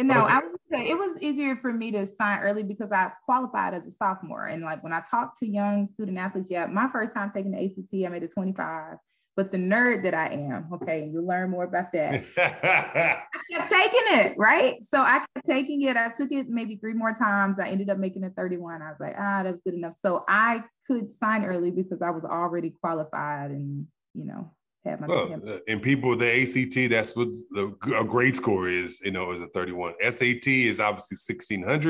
no, 0.00 0.14
I 0.14 0.40
was 0.40 0.52
say 0.70 0.88
it 0.88 0.98
was 0.98 1.22
easier 1.22 1.56
for 1.56 1.72
me 1.72 1.90
to 1.92 2.06
sign 2.06 2.40
early 2.40 2.62
because 2.62 2.92
I 2.92 3.12
qualified 3.24 3.74
as 3.74 3.86
a 3.86 3.90
sophomore. 3.90 4.46
And 4.46 4.62
like 4.62 4.82
when 4.82 4.92
I 4.92 5.02
talked 5.08 5.38
to 5.40 5.46
young 5.46 5.86
student 5.86 6.18
athletes, 6.18 6.48
yeah, 6.50 6.66
my 6.66 6.88
first 6.90 7.14
time 7.14 7.30
taking 7.30 7.52
the 7.52 7.64
ACT, 7.64 8.06
I 8.06 8.08
made 8.08 8.22
a 8.22 8.28
25. 8.28 8.96
But 9.34 9.50
the 9.50 9.58
nerd 9.58 10.02
that 10.02 10.12
I 10.12 10.28
am, 10.28 10.68
okay, 10.74 11.08
you'll 11.10 11.26
learn 11.26 11.50
more 11.50 11.64
about 11.64 11.90
that. 11.92 12.22
I 12.36 13.22
kept 13.50 13.70
taking 13.70 14.02
it, 14.18 14.34
right? 14.36 14.74
So 14.82 15.00
I 15.00 15.20
kept 15.20 15.46
taking 15.46 15.82
it. 15.82 15.96
I 15.96 16.10
took 16.10 16.30
it 16.32 16.50
maybe 16.50 16.76
three 16.76 16.92
more 16.92 17.14
times. 17.14 17.58
I 17.58 17.68
ended 17.68 17.88
up 17.88 17.96
making 17.96 18.24
it 18.24 18.34
31. 18.36 18.82
I 18.82 18.90
was 18.90 19.00
like, 19.00 19.14
ah, 19.18 19.42
that's 19.42 19.60
good 19.64 19.72
enough. 19.72 19.94
So 20.04 20.24
I 20.28 20.64
could 20.86 21.10
sign 21.10 21.46
early 21.46 21.70
because 21.70 22.02
I 22.02 22.10
was 22.10 22.26
already 22.26 22.74
qualified 22.82 23.52
and, 23.52 23.86
you 24.12 24.26
know, 24.26 24.52
had 24.84 25.00
my. 25.00 25.06
Well, 25.06 25.40
uh, 25.48 25.58
and 25.66 25.80
people, 25.80 26.14
the 26.14 26.42
ACT, 26.42 26.90
that's 26.90 27.16
what 27.16 27.28
the, 27.52 27.74
a 27.96 28.04
grade 28.04 28.36
score 28.36 28.68
is, 28.68 29.00
you 29.00 29.12
know, 29.12 29.32
is 29.32 29.40
a 29.40 29.46
31. 29.48 29.94
SAT 30.10 30.46
is 30.46 30.78
obviously 30.78 31.16
1600s. 31.16 31.86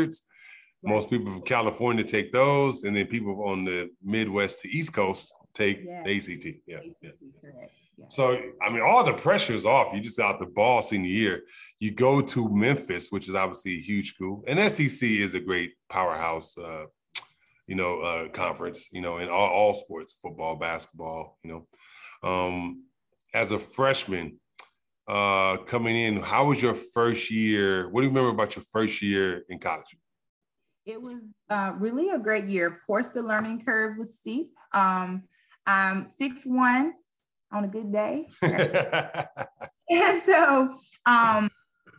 Right. 0.85 0.95
Most 0.95 1.11
people 1.11 1.33
from 1.33 1.43
California 1.43 2.05
take 2.05 2.33
those, 2.33 2.85
and 2.85 2.95
then 2.95 3.07
people 3.07 3.45
on 3.49 3.65
the 3.65 3.91
Midwest 4.01 4.61
to 4.61 4.69
East 4.69 4.93
Coast 4.93 5.35
take 5.54 5.82
yeah. 5.85 6.02
the 6.04 6.16
ACT. 6.16 6.47
Yeah. 6.66 6.76
ACT, 6.78 6.87
yeah. 7.02 7.11
yeah. 7.99 8.06
So 8.09 8.38
I 8.62 8.71
mean, 8.71 8.82
all 8.82 9.04
the 9.04 9.14
pressure 9.14 9.54
is 9.54 9.66
off. 9.66 9.92
You 9.94 10.00
just 10.00 10.18
out 10.18 10.38
the 10.38 10.47
ball 10.47 10.82
senior 10.82 11.09
year. 11.09 11.42
You 11.78 11.92
go 11.92 12.21
to 12.21 12.49
Memphis, 12.49 13.09
which 13.11 13.28
is 13.28 13.35
obviously 13.35 13.75
a 13.75 13.80
huge 13.80 14.14
school, 14.14 14.44
and 14.47 14.73
SEC 14.73 15.09
is 15.09 15.35
a 15.35 15.40
great 15.40 15.73
powerhouse, 15.88 16.56
uh, 16.59 16.85
you 17.66 17.75
know, 17.75 18.00
uh, 18.00 18.28
conference. 18.28 18.88
You 18.92 19.02
know, 19.02 19.18
in 19.18 19.28
all, 19.28 19.49
all 19.49 19.75
sports, 19.75 20.16
football, 20.23 20.56
basketball. 20.56 21.38
You 21.44 21.66
know, 22.23 22.28
um, 22.28 22.85
as 23.35 23.52
a 23.52 23.59
freshman 23.59 24.38
uh, 25.09 25.59
coming 25.59 25.97
in, 25.97 26.21
how 26.21 26.47
was 26.47 26.62
your 26.62 26.75
first 26.75 27.30
year? 27.30 27.88
What 27.88 28.00
do 28.00 28.06
you 28.06 28.11
remember 28.11 28.30
about 28.30 28.56
your 28.56 28.64
first 28.73 29.02
year 29.02 29.44
in 29.49 29.59
college? 29.59 29.97
It 30.85 31.00
was 31.00 31.21
uh, 31.49 31.75
really 31.78 32.11
a 32.11 32.18
great 32.18 32.47
year. 32.47 32.66
Of 32.66 32.78
course, 32.87 33.09
the 33.09 33.23
learning 33.23 33.64
curve 33.64 33.99
was 33.99 34.16
steep. 34.16 34.49
Um, 34.73 35.23
I'm 35.66 36.07
six 36.07 36.42
one 36.45 36.95
on 37.52 37.64
a 37.64 37.69
good 37.69 37.92
day, 37.92 38.26
and 38.42 40.23
so 40.23 40.75
um, 41.07 41.50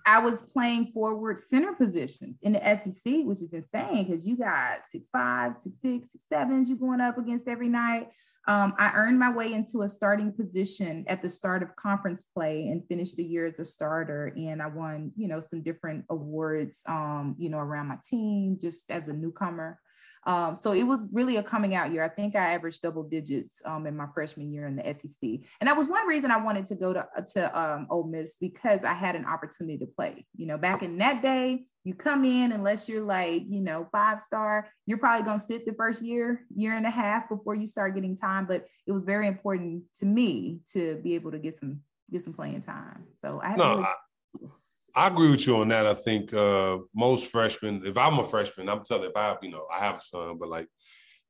I 0.06 0.20
was 0.20 0.44
playing 0.44 0.88
forward 0.88 1.38
center 1.38 1.74
positions 1.74 2.40
in 2.42 2.54
the 2.54 2.76
SEC, 2.76 3.26
which 3.26 3.42
is 3.42 3.54
insane 3.54 4.06
because 4.06 4.28
you 4.28 4.38
got 4.38 4.86
six 4.90 5.08
five, 5.12 5.54
six 5.54 5.80
six, 5.82 6.12
six 6.12 6.26
sevens 6.28 6.70
you're 6.70 6.78
going 6.78 7.02
up 7.02 7.18
against 7.18 7.48
every 7.48 7.70
night. 7.70 8.10
Um, 8.46 8.74
I 8.78 8.92
earned 8.94 9.20
my 9.20 9.32
way 9.32 9.54
into 9.54 9.84
a 9.84 9.90
starting 9.90 10.34
position 10.34 11.06
at 11.08 11.22
the 11.22 11.30
start 11.30 11.64
of 11.64 11.76
conference 11.78 12.24
play 12.24 12.68
and 12.68 12.86
finished 12.88 13.16
the 13.16 13.24
year 13.24 13.46
as 13.46 13.60
a 13.60 13.66
starter. 13.66 14.34
And 14.36 14.62
I 14.62 14.68
won, 14.68 15.14
you 15.16 15.30
know, 15.30 15.40
some 15.40 15.62
different 15.62 16.04
awards, 16.10 16.84
um, 16.88 17.36
you 17.40 17.50
know, 17.50 17.60
around 17.60 17.88
my 17.88 18.00
team 18.06 18.58
just 18.60 18.92
as 18.92 19.08
a 19.08 19.14
newcomer. 19.14 19.80
Um, 20.26 20.56
so 20.56 20.72
it 20.74 20.84
was 20.84 21.10
really 21.12 21.38
a 21.38 21.44
coming 21.44 21.76
out 21.76 21.92
year. 21.92 22.04
I 22.04 22.10
think 22.10 22.36
I 22.36 22.54
averaged 22.54 22.82
double 22.82 23.04
digits 23.04 23.62
um, 23.66 23.86
in 23.88 23.96
my 23.96 24.08
freshman 24.14 24.52
year 24.52 24.68
in 24.68 24.76
the 24.76 24.84
SEC, 24.94 25.30
and 25.60 25.68
that 25.68 25.76
was 25.78 25.88
one 25.88 26.08
reason 26.08 26.32
I 26.32 26.38
wanted 26.38 26.66
to 26.68 26.76
go 26.76 26.94
to 26.94 27.06
to 27.34 27.60
um, 27.60 27.88
Ole 27.90 28.06
Miss 28.08 28.36
because 28.38 28.84
I 28.84 28.94
had 28.94 29.16
an 29.16 29.26
opportunity 29.26 29.78
to 29.80 29.86
play. 29.86 30.26
You 30.36 30.46
know, 30.48 30.58
back 30.58 30.82
in 30.84 30.98
that 31.00 31.22
day, 31.22 31.66
you 31.84 31.94
come 31.94 32.24
in 32.24 32.52
unless 32.52 32.88
you're 32.88 33.02
like 33.04 33.44
you 33.48 33.60
know 33.60 33.88
five 33.92 34.22
star, 34.22 34.70
you're 34.86 34.98
probably 34.98 35.26
gonna 35.26 35.40
sit 35.40 35.66
the 35.66 35.74
first 35.74 36.02
year, 36.02 36.46
year 36.56 36.76
and 36.76 36.86
a 36.86 36.92
half 36.92 37.28
before 37.30 37.56
you 37.56 37.68
start 37.68 37.96
getting 37.96 38.18
time. 38.18 38.46
But 38.46 38.66
it 38.88 38.92
was 38.92 39.04
very 39.04 39.28
important 39.28 39.84
to 40.00 40.06
me 40.06 40.60
to 40.74 40.96
be 41.04 41.16
able 41.16 41.32
to 41.32 41.40
get 41.40 41.58
some 41.58 41.82
get 42.12 42.24
some 42.24 42.34
playing 42.34 42.62
time. 42.62 43.04
So 43.22 43.42
I 43.42 43.56
no, 43.56 43.70
really- 43.72 43.84
I- 43.84 44.48
I 44.96 45.08
agree 45.08 45.32
with 45.32 45.48
you 45.48 45.58
on 45.58 45.70
that. 45.70 45.88
I 45.88 45.94
think 45.94 46.34
uh, 46.34 46.78
most 46.94 47.28
freshmen, 47.28 47.84
if 47.86 47.98
I'm 47.98 48.20
a 48.20 48.28
freshman, 48.28 48.70
I'm 48.70 48.84
telling 48.84 49.10
if 49.10 49.18
I, 49.18 49.36
you 49.42 49.50
know, 49.50 49.66
I 49.74 49.80
have 49.80 49.98
a 49.98 50.02
son, 50.02 50.38
but 50.38 50.50
like, 50.50 50.68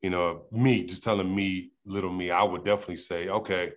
you 0.01 0.10
know, 0.10 0.43
me, 0.51 0.84
just 0.84 1.03
telling 1.03 1.34
me, 1.34 1.72
little 1.86 2.12
me, 2.12 2.29
I 2.29 2.43
would 2.43 2.65
definitely 2.65 2.98
say, 2.98 3.29
okay, 3.29 3.72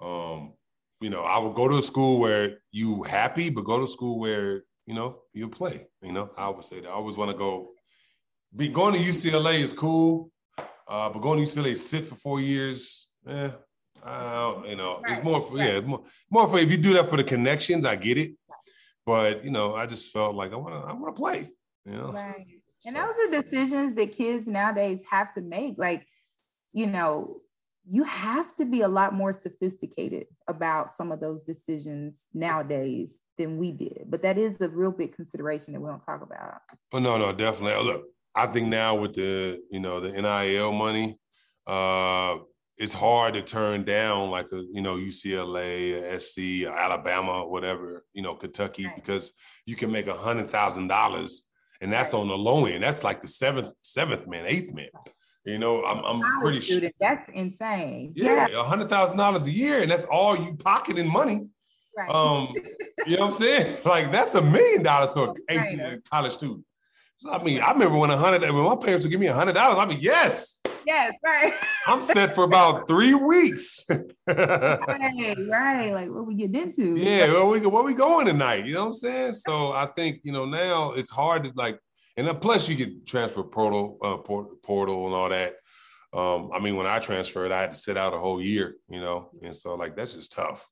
um, 0.00 0.54
you 1.00 1.10
know, 1.10 1.22
I 1.22 1.38
would 1.38 1.54
go 1.54 1.68
to 1.68 1.76
a 1.76 1.82
school 1.82 2.18
where 2.20 2.58
you 2.72 3.02
happy, 3.02 3.50
but 3.50 3.64
go 3.64 3.80
to 3.80 3.86
school 3.86 4.18
where, 4.18 4.62
you 4.86 4.94
know, 4.94 5.18
you 5.34 5.48
play. 5.48 5.86
You 6.00 6.12
know, 6.12 6.30
I 6.36 6.48
would 6.48 6.64
say 6.64 6.80
that. 6.80 6.88
I 6.88 6.92
always 6.92 7.16
want 7.16 7.30
to 7.30 7.36
go 7.36 7.72
be 8.54 8.68
going 8.68 8.94
to 8.94 9.00
UCLA 9.00 9.60
is 9.60 9.72
cool. 9.72 10.30
Uh, 10.86 11.10
but 11.10 11.20
going 11.20 11.44
to 11.44 11.50
UCLA 11.50 11.76
sit 11.76 12.04
for 12.04 12.14
four 12.14 12.40
years, 12.40 13.08
eh, 13.28 13.50
I 14.02 14.62
you 14.66 14.76
know, 14.76 15.00
right. 15.02 15.16
it's 15.16 15.24
more 15.24 15.42
for 15.42 15.58
yeah, 15.58 15.80
more, 15.80 16.02
more 16.30 16.48
for 16.48 16.58
if 16.58 16.70
you 16.70 16.78
do 16.78 16.94
that 16.94 17.10
for 17.10 17.18
the 17.18 17.24
connections, 17.24 17.84
I 17.84 17.96
get 17.96 18.16
it. 18.16 18.32
But 19.08 19.42
you 19.42 19.50
know, 19.50 19.74
I 19.74 19.86
just 19.86 20.12
felt 20.12 20.34
like 20.34 20.52
I 20.52 20.56
want 20.56 20.74
to 20.74 20.86
I 20.86 20.92
want 20.92 21.16
to 21.16 21.18
play. 21.18 21.48
You 21.86 21.92
know, 21.92 22.12
right. 22.12 22.46
And 22.86 22.94
so. 22.94 23.02
those 23.02 23.16
are 23.18 23.42
decisions 23.42 23.94
that 23.94 24.12
kids 24.12 24.46
nowadays 24.46 25.02
have 25.10 25.32
to 25.34 25.40
make. 25.40 25.78
Like, 25.78 26.06
you 26.72 26.86
know, 26.86 27.38
you 27.84 28.04
have 28.04 28.54
to 28.54 28.64
be 28.64 28.82
a 28.82 28.88
lot 28.88 29.14
more 29.14 29.32
sophisticated 29.32 30.26
about 30.46 30.94
some 30.94 31.10
of 31.10 31.18
those 31.18 31.42
decisions 31.42 32.28
nowadays 32.32 33.18
than 33.36 33.58
we 33.58 33.72
did. 33.72 34.04
But 34.06 34.22
that 34.22 34.38
is 34.38 34.60
a 34.60 34.68
real 34.68 34.92
big 34.92 35.12
consideration 35.12 35.72
that 35.72 35.80
we 35.80 35.88
don't 35.88 35.98
talk 35.98 36.22
about. 36.22 36.60
But 36.92 37.00
no, 37.00 37.18
no, 37.18 37.32
definitely. 37.32 37.84
Look, 37.84 38.04
I 38.36 38.46
think 38.46 38.68
now 38.68 38.94
with 38.94 39.14
the 39.14 39.60
you 39.72 39.80
know 39.80 39.98
the 39.98 40.12
NIL 40.12 40.70
money, 40.70 41.18
uh, 41.66 42.36
it's 42.78 42.92
hard 42.92 43.34
to 43.34 43.42
turn 43.42 43.82
down 43.82 44.30
like 44.30 44.46
a 44.52 44.62
you 44.72 44.80
know 44.80 44.94
UCLA, 44.94 46.14
uh, 46.14 46.18
SC, 46.18 46.66
Alabama, 46.66 47.46
whatever 47.46 48.04
you 48.12 48.22
know 48.22 48.34
Kentucky 48.34 48.86
right. 48.86 48.94
because 48.94 49.32
you 49.66 49.74
can 49.76 49.90
make 49.90 50.06
a 50.06 50.14
hundred 50.14 50.48
thousand 50.48 50.86
dollars, 50.86 51.44
and 51.80 51.92
that's 51.92 52.12
right. 52.12 52.20
on 52.20 52.28
the 52.28 52.38
low 52.38 52.66
end. 52.66 52.84
That's 52.84 53.02
like 53.02 53.20
the 53.20 53.28
seventh 53.28 53.72
seventh 53.82 54.26
man, 54.28 54.46
eighth 54.46 54.72
man. 54.72 54.88
You 55.44 55.58
know, 55.58 55.84
I'm, 55.84 56.04
I'm 56.04 56.40
pretty 56.40 56.60
sure 56.60 56.80
that's 57.00 57.30
insane. 57.30 58.12
Yeah, 58.14 58.46
a 58.54 58.62
hundred 58.62 58.88
thousand 58.90 59.18
dollars 59.18 59.46
a 59.46 59.50
year, 59.50 59.82
and 59.82 59.90
that's 59.90 60.04
all 60.04 60.36
you 60.36 60.54
pocketing 60.56 61.10
money. 61.10 61.50
Right. 61.96 62.10
Um, 62.10 62.54
you 63.06 63.16
know 63.16 63.26
what 63.26 63.34
I'm 63.34 63.38
saying? 63.40 63.76
Like 63.84 64.12
that's 64.12 64.34
a 64.36 64.42
million 64.42 64.84
dollars 64.84 65.14
for 65.14 65.30
an 65.30 65.36
18 65.48 65.80
uh, 65.80 65.96
college 66.08 66.34
student. 66.34 66.64
So 67.16 67.32
I 67.32 67.42
mean, 67.42 67.60
I 67.60 67.72
remember 67.72 67.98
when 67.98 68.10
a 68.10 68.16
hundred 68.16 68.42
when 68.42 68.62
my 68.62 68.76
parents 68.76 69.04
would 69.04 69.10
give 69.10 69.20
me 69.20 69.26
a 69.26 69.34
hundred 69.34 69.54
dollars, 69.54 69.78
I'd 69.78 69.88
be 69.88 69.96
yes. 69.96 70.57
Yes, 70.88 71.12
right. 71.22 71.52
I'm 71.86 72.00
set 72.00 72.34
for 72.34 72.44
about 72.44 72.88
three 72.88 73.12
weeks. 73.12 73.84
right, 74.26 75.36
right. 75.50 75.90
Like 75.90 76.08
what 76.08 76.26
we 76.26 76.34
get 76.34 76.54
into. 76.56 76.96
Yeah, 76.96 77.30
where 77.30 77.44
we 77.44 77.60
where 77.66 77.82
we 77.82 77.92
going 77.92 78.24
tonight? 78.24 78.64
You 78.64 78.72
know 78.72 78.80
what 78.80 78.86
I'm 78.86 78.94
saying? 78.94 79.34
So 79.34 79.72
I 79.72 79.84
think 79.94 80.20
you 80.24 80.32
know 80.32 80.46
now 80.46 80.92
it's 80.92 81.10
hard 81.10 81.44
to 81.44 81.52
like, 81.56 81.78
and 82.16 82.26
then 82.26 82.36
plus 82.36 82.70
you 82.70 82.74
get 82.74 83.06
transfer 83.06 83.42
portal, 83.42 83.98
uh, 84.02 84.16
portal 84.16 85.04
and 85.04 85.14
all 85.14 85.28
that. 85.28 85.56
Um, 86.14 86.52
I 86.54 86.58
mean, 86.58 86.74
when 86.76 86.86
I 86.86 87.00
transferred, 87.00 87.52
I 87.52 87.60
had 87.60 87.72
to 87.72 87.76
sit 87.76 87.98
out 87.98 88.14
a 88.14 88.18
whole 88.18 88.40
year, 88.40 88.76
you 88.88 89.02
know, 89.02 89.28
and 89.42 89.54
so 89.54 89.74
like 89.74 89.94
that's 89.94 90.14
just 90.14 90.32
tough. 90.32 90.66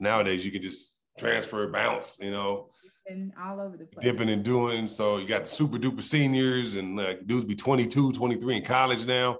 Nowadays, 0.00 0.44
you 0.44 0.50
can 0.50 0.62
just 0.62 0.98
transfer, 1.16 1.70
bounce, 1.70 2.18
you 2.20 2.32
know 2.32 2.70
dipping 3.10 3.32
all 3.40 3.60
over 3.60 3.76
the 3.76 3.84
place. 3.84 4.04
Dipping 4.04 4.30
and 4.30 4.44
doing. 4.44 4.88
So 4.88 5.18
you 5.18 5.26
got 5.26 5.48
super 5.48 5.78
duper 5.78 6.02
seniors 6.02 6.76
and 6.76 6.96
like 6.96 7.26
dudes 7.26 7.44
be 7.44 7.54
22, 7.54 8.12
23 8.12 8.56
in 8.56 8.64
college 8.64 9.06
now. 9.06 9.38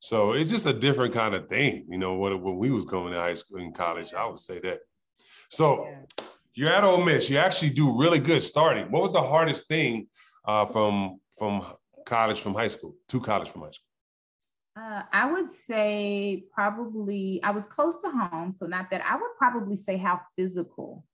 So 0.00 0.32
it's 0.32 0.50
just 0.50 0.66
a 0.66 0.72
different 0.72 1.12
kind 1.12 1.34
of 1.34 1.48
thing, 1.48 1.84
you 1.88 1.98
know, 1.98 2.14
when, 2.14 2.40
when 2.40 2.56
we 2.56 2.70
was 2.70 2.86
going 2.86 3.12
to 3.12 3.18
high 3.18 3.34
school 3.34 3.58
in 3.58 3.72
college, 3.72 4.14
I 4.14 4.26
would 4.26 4.40
say 4.40 4.58
that. 4.60 4.80
So 5.50 5.84
yeah. 5.84 6.24
you're 6.54 6.70
at 6.70 6.84
Ole 6.84 7.04
Miss. 7.04 7.28
You 7.28 7.36
actually 7.36 7.70
do 7.70 7.98
really 7.98 8.18
good 8.18 8.42
starting. 8.42 8.90
What 8.90 9.02
was 9.02 9.12
the 9.12 9.22
hardest 9.22 9.68
thing 9.68 10.08
uh, 10.46 10.64
from 10.64 11.20
from 11.38 11.64
college 12.06 12.40
from 12.40 12.54
high 12.54 12.68
school 12.68 12.94
to 13.08 13.20
college 13.20 13.50
from 13.50 13.62
high 13.62 13.70
school? 13.72 13.86
Uh, 14.76 15.02
I 15.12 15.30
would 15.30 15.48
say 15.48 16.44
probably 16.54 17.40
I 17.42 17.50
was 17.50 17.66
close 17.66 18.00
to 18.02 18.08
home, 18.10 18.52
so 18.52 18.66
not 18.66 18.88
that 18.90 19.02
I 19.04 19.16
would 19.16 19.36
probably 19.36 19.76
say 19.76 19.98
how 19.98 20.20
physical 20.36 21.04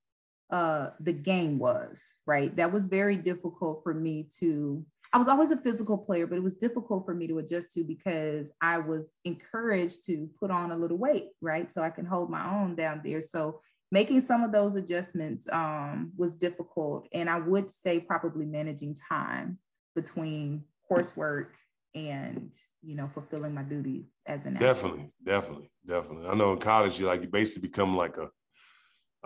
uh, 0.51 0.91
the 1.01 1.13
game 1.13 1.59
was, 1.59 2.05
right? 2.27 2.55
That 2.57 2.73
was 2.73 2.87
very 2.87 3.17
difficult 3.17 3.83
for 3.83 3.93
me 3.95 4.29
to. 4.39 4.85
I 5.13 5.19
was 5.19 5.29
always 5.29 5.51
a 5.51 5.57
physical 5.57 5.99
player, 5.99 6.27
but 6.27 6.37
it 6.37 6.43
was 6.43 6.57
difficult 6.57 7.05
for 7.05 7.15
me 7.15 7.27
to 7.29 7.39
adjust 7.39 7.73
to 7.75 7.85
because 7.85 8.53
I 8.61 8.79
was 8.79 9.15
encouraged 9.25 10.05
to 10.07 10.29
put 10.39 10.51
on 10.51 10.73
a 10.73 10.77
little 10.77 10.99
weight, 10.99 11.29
right? 11.41 11.71
So 11.71 11.83
I 11.83 11.91
can 11.91 12.07
hold 12.07 12.29
my 12.31 12.45
own 12.61 12.75
down 12.75 13.03
there. 13.05 13.21
So 13.21 13.61
making 13.93 14.21
some 14.21 14.43
of 14.43 14.53
those 14.53 14.75
adjustments 14.77 15.49
um, 15.53 16.13
was 16.17 16.35
difficult. 16.35 17.09
And 17.13 17.31
I 17.31 17.39
would 17.39 17.71
say 17.71 18.01
probably 18.01 18.47
managing 18.47 18.97
time 19.09 19.59
between 19.95 20.65
coursework 20.91 21.49
and 21.95 22.53
you 22.83 22.95
know 22.95 23.07
fulfilling 23.07 23.55
my 23.55 23.63
duties 23.63 24.05
as 24.27 24.45
an 24.45 24.53
definitely 24.55 25.01
athlete. 25.01 25.13
definitely 25.25 25.71
definitely 25.87 26.29
i 26.29 26.35
know 26.35 26.53
in 26.53 26.59
college 26.59 27.01
you 27.01 27.07
like 27.07 27.23
you 27.23 27.27
basically 27.27 27.67
become 27.67 27.97
like 27.97 28.19
a 28.19 28.29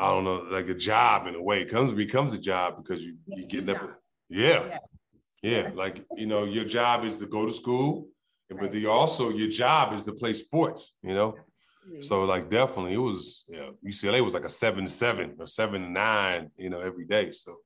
I 0.00 0.08
don't 0.08 0.24
know, 0.24 0.46
like 0.50 0.68
a 0.70 0.74
job 0.74 1.26
in 1.26 1.34
a 1.34 1.42
way. 1.42 1.60
It 1.60 1.68
comes 1.70 1.92
becomes 1.92 2.32
a 2.32 2.38
job 2.38 2.82
because 2.82 3.04
you 3.04 3.16
you 3.26 3.46
get 3.46 3.68
up. 3.68 4.00
Yeah. 4.30 4.78
yeah. 5.42 5.58
yeah, 5.62 5.70
Like 5.74 6.04
you 6.16 6.26
know, 6.26 6.44
your 6.44 6.64
job 6.64 7.04
is 7.04 7.18
to 7.18 7.26
go 7.26 7.44
to 7.44 7.52
school, 7.52 8.08
but 8.48 8.72
the 8.72 8.86
also 8.86 9.28
your 9.28 9.50
job 9.50 9.92
is 9.92 10.04
to 10.06 10.12
play 10.12 10.32
sports. 10.32 10.94
You 11.02 11.14
know, 11.14 11.34
so 12.00 12.24
like 12.24 12.48
definitely 12.48 12.94
it 12.94 13.04
was. 13.10 13.44
Yeah, 13.48 13.70
UCLA 13.86 14.24
was 14.24 14.32
like 14.32 14.46
a 14.46 14.50
seven 14.50 14.84
to 14.84 14.90
seven 14.90 15.36
or 15.38 15.46
seven 15.46 15.82
to 15.82 15.90
nine. 15.90 16.50
You 16.56 16.70
know, 16.70 16.80
every 16.80 17.04
day. 17.04 17.32
So, 17.32 17.56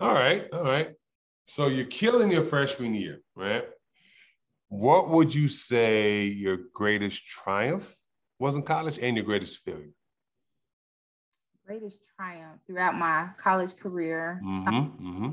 all 0.00 0.14
right, 0.14 0.48
all 0.54 0.64
right. 0.64 0.92
So 1.46 1.66
you're 1.66 1.86
killing 1.86 2.30
your 2.30 2.44
freshman 2.44 2.94
year, 2.94 3.20
right? 3.34 3.64
What 4.68 5.10
would 5.10 5.34
you 5.34 5.48
say 5.48 6.24
your 6.24 6.58
greatest 6.72 7.26
triumph 7.26 7.94
was 8.38 8.56
in 8.56 8.62
college 8.62 8.98
and 9.02 9.16
your 9.16 9.26
greatest 9.26 9.58
failure? 9.58 9.90
Greatest 11.70 12.10
triumph 12.16 12.58
throughout 12.66 12.96
my 12.96 13.28
college 13.38 13.76
career. 13.76 14.40
Mm-hmm, 14.44 14.76
mm-hmm. 14.76 15.30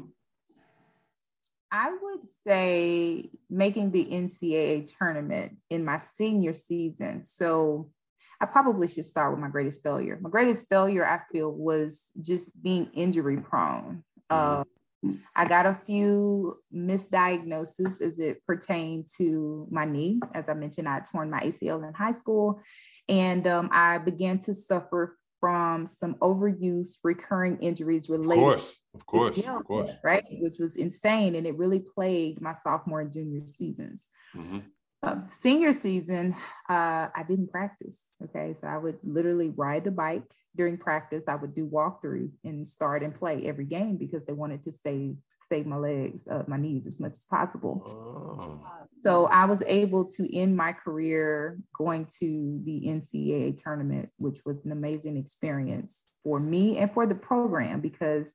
I 1.72 1.90
would 1.90 2.20
say 2.44 3.32
making 3.50 3.90
the 3.90 4.06
NCAA 4.06 4.88
tournament 5.00 5.58
in 5.72 5.84
my 5.84 5.98
senior 5.98 6.54
season. 6.54 7.26
So 7.26 7.90
I 8.40 8.46
probably 8.46 8.88
should 8.88 9.08
start 9.08 9.32
with 9.32 9.40
my 9.40 9.50
greatest 9.50 9.82
failure. 9.82 10.20
My 10.22 10.30
greatest 10.30 10.68
failure, 10.70 11.08
I 11.08 11.22
feel, 11.32 11.52
was 11.52 12.12
just 12.22 12.62
being 12.62 12.92
injury 12.94 13.38
prone. 13.38 14.04
Uh, 14.30 14.64
I 15.36 15.48
got 15.48 15.66
a 15.66 15.74
few 15.74 16.56
misdiagnoses 16.72 18.00
as 18.00 18.20
it 18.20 18.46
pertained 18.46 19.08
to 19.18 19.68
my 19.72 19.86
knee. 19.86 20.20
As 20.36 20.50
I 20.50 20.54
mentioned, 20.54 20.88
I 20.88 20.94
had 20.96 21.06
torn 21.06 21.32
my 21.32 21.40
ACL 21.40 21.88
in 21.88 21.96
high 21.96 22.12
school, 22.12 22.62
and 23.10 23.48
um, 23.48 23.70
I 23.72 23.98
began 23.98 24.38
to 24.42 24.54
suffer 24.54 25.18
from 25.40 25.86
some 25.88 26.16
overuse, 26.16 26.98
recurring 27.04 27.58
injuries 27.60 28.10
related. 28.10 28.42
Of 28.42 28.44
course, 28.44 28.80
of 28.96 29.06
course, 29.06 29.38
of 29.38 29.64
course. 29.66 29.92
Right, 30.04 30.24
which 30.40 30.58
was 30.60 30.78
insane, 30.78 31.36
and 31.36 31.46
it 31.46 31.58
really 31.58 31.80
plagued 31.80 32.42
my 32.42 32.54
sophomore 32.54 33.02
and 33.02 33.12
junior 33.12 33.46
seasons. 33.46 34.08
Mm-hmm. 34.36 34.60
Uh, 35.04 35.22
senior 35.30 35.72
season, 35.72 36.36
uh, 36.70 37.08
I 37.14 37.24
didn't 37.28 37.52
practice. 37.52 38.10
Okay, 38.24 38.54
so 38.54 38.68
I 38.68 38.78
would 38.78 38.98
literally 39.04 39.54
ride 39.56 39.84
the 39.84 39.92
bike 39.92 40.24
during 40.56 40.78
practice. 40.78 41.26
I 41.28 41.36
would 41.36 41.54
do 41.54 41.68
walkthroughs 41.68 42.34
and 42.44 42.66
start 42.66 43.04
and 43.04 43.14
play 43.14 43.46
every 43.46 43.66
game 43.66 43.98
because 43.98 44.26
they 44.26 44.34
wanted 44.34 44.64
to 44.64 44.72
save 44.72 45.16
save 45.48 45.66
my 45.66 45.78
legs, 45.78 46.28
uh, 46.28 46.44
my 46.48 46.58
knees 46.58 46.88
as 46.88 47.00
much 47.00 47.14
as 47.14 47.26
possible. 47.26 47.84
Oh. 47.86 48.66
Uh, 48.66 48.86
so 49.02 49.26
I 49.28 49.46
was 49.46 49.64
able 49.68 50.06
to 50.12 50.36
end 50.36 50.58
my 50.58 50.74
career 50.74 51.56
going 51.78 52.06
to 52.20 52.62
the 52.66 52.84
NCAA 52.88 53.62
tournament, 53.62 54.10
which 54.20 54.40
was 54.46 54.66
an 54.66 54.72
amazing 54.72 55.18
experience 55.18 56.06
for 56.24 56.40
me 56.40 56.78
and 56.78 56.92
for 56.92 57.06
the 57.06 57.16
program 57.16 57.80
because 57.80 58.34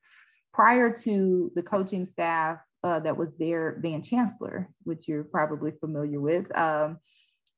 prior 0.53 0.91
to 0.91 1.51
the 1.55 1.63
coaching 1.63 2.07
staff 2.07 2.59
uh, 2.85 3.01
that 3.01 3.17
was 3.17 3.37
there, 3.39 3.79
Van 3.81 4.03
Chancellor, 4.03 4.69
which 4.85 5.09
you're 5.09 5.25
probably 5.25 5.73
familiar 5.73 6.21
with. 6.21 6.57
Um, 6.57 6.99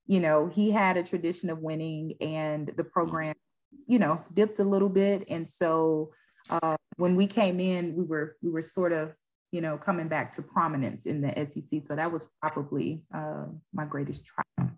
you 0.07 0.21
know, 0.21 0.49
he 0.49 0.71
had 0.71 0.97
a 0.97 1.03
tradition 1.03 1.49
of 1.51 1.61
winning, 1.61 2.15
and 2.21 2.71
the 2.77 2.85
program, 2.85 3.35
you 3.87 3.99
know, 3.99 4.21
dipped 4.35 4.59
a 4.59 4.65
little 4.65 4.91
bit. 4.91 5.25
And 5.31 5.49
so 5.49 6.13
uh, 6.51 6.77
when 6.97 7.17
we 7.17 7.27
came 7.27 7.59
in, 7.59 7.97
we 7.97 8.05
were 8.05 8.37
we 8.43 8.51
were 8.51 8.63
sort 8.63 8.93
of, 8.93 9.17
you 9.55 9.61
know, 9.61 9.79
coming 9.79 10.09
back 10.09 10.33
to 10.33 10.43
prominence 10.43 11.07
in 11.07 11.21
the 11.21 11.33
SEC. 11.49 11.81
So 11.85 11.95
that 11.95 12.11
was 12.11 12.29
probably 12.43 13.03
uh, 13.15 13.45
my 13.73 13.85
greatest 13.85 14.27
triumph. 14.27 14.75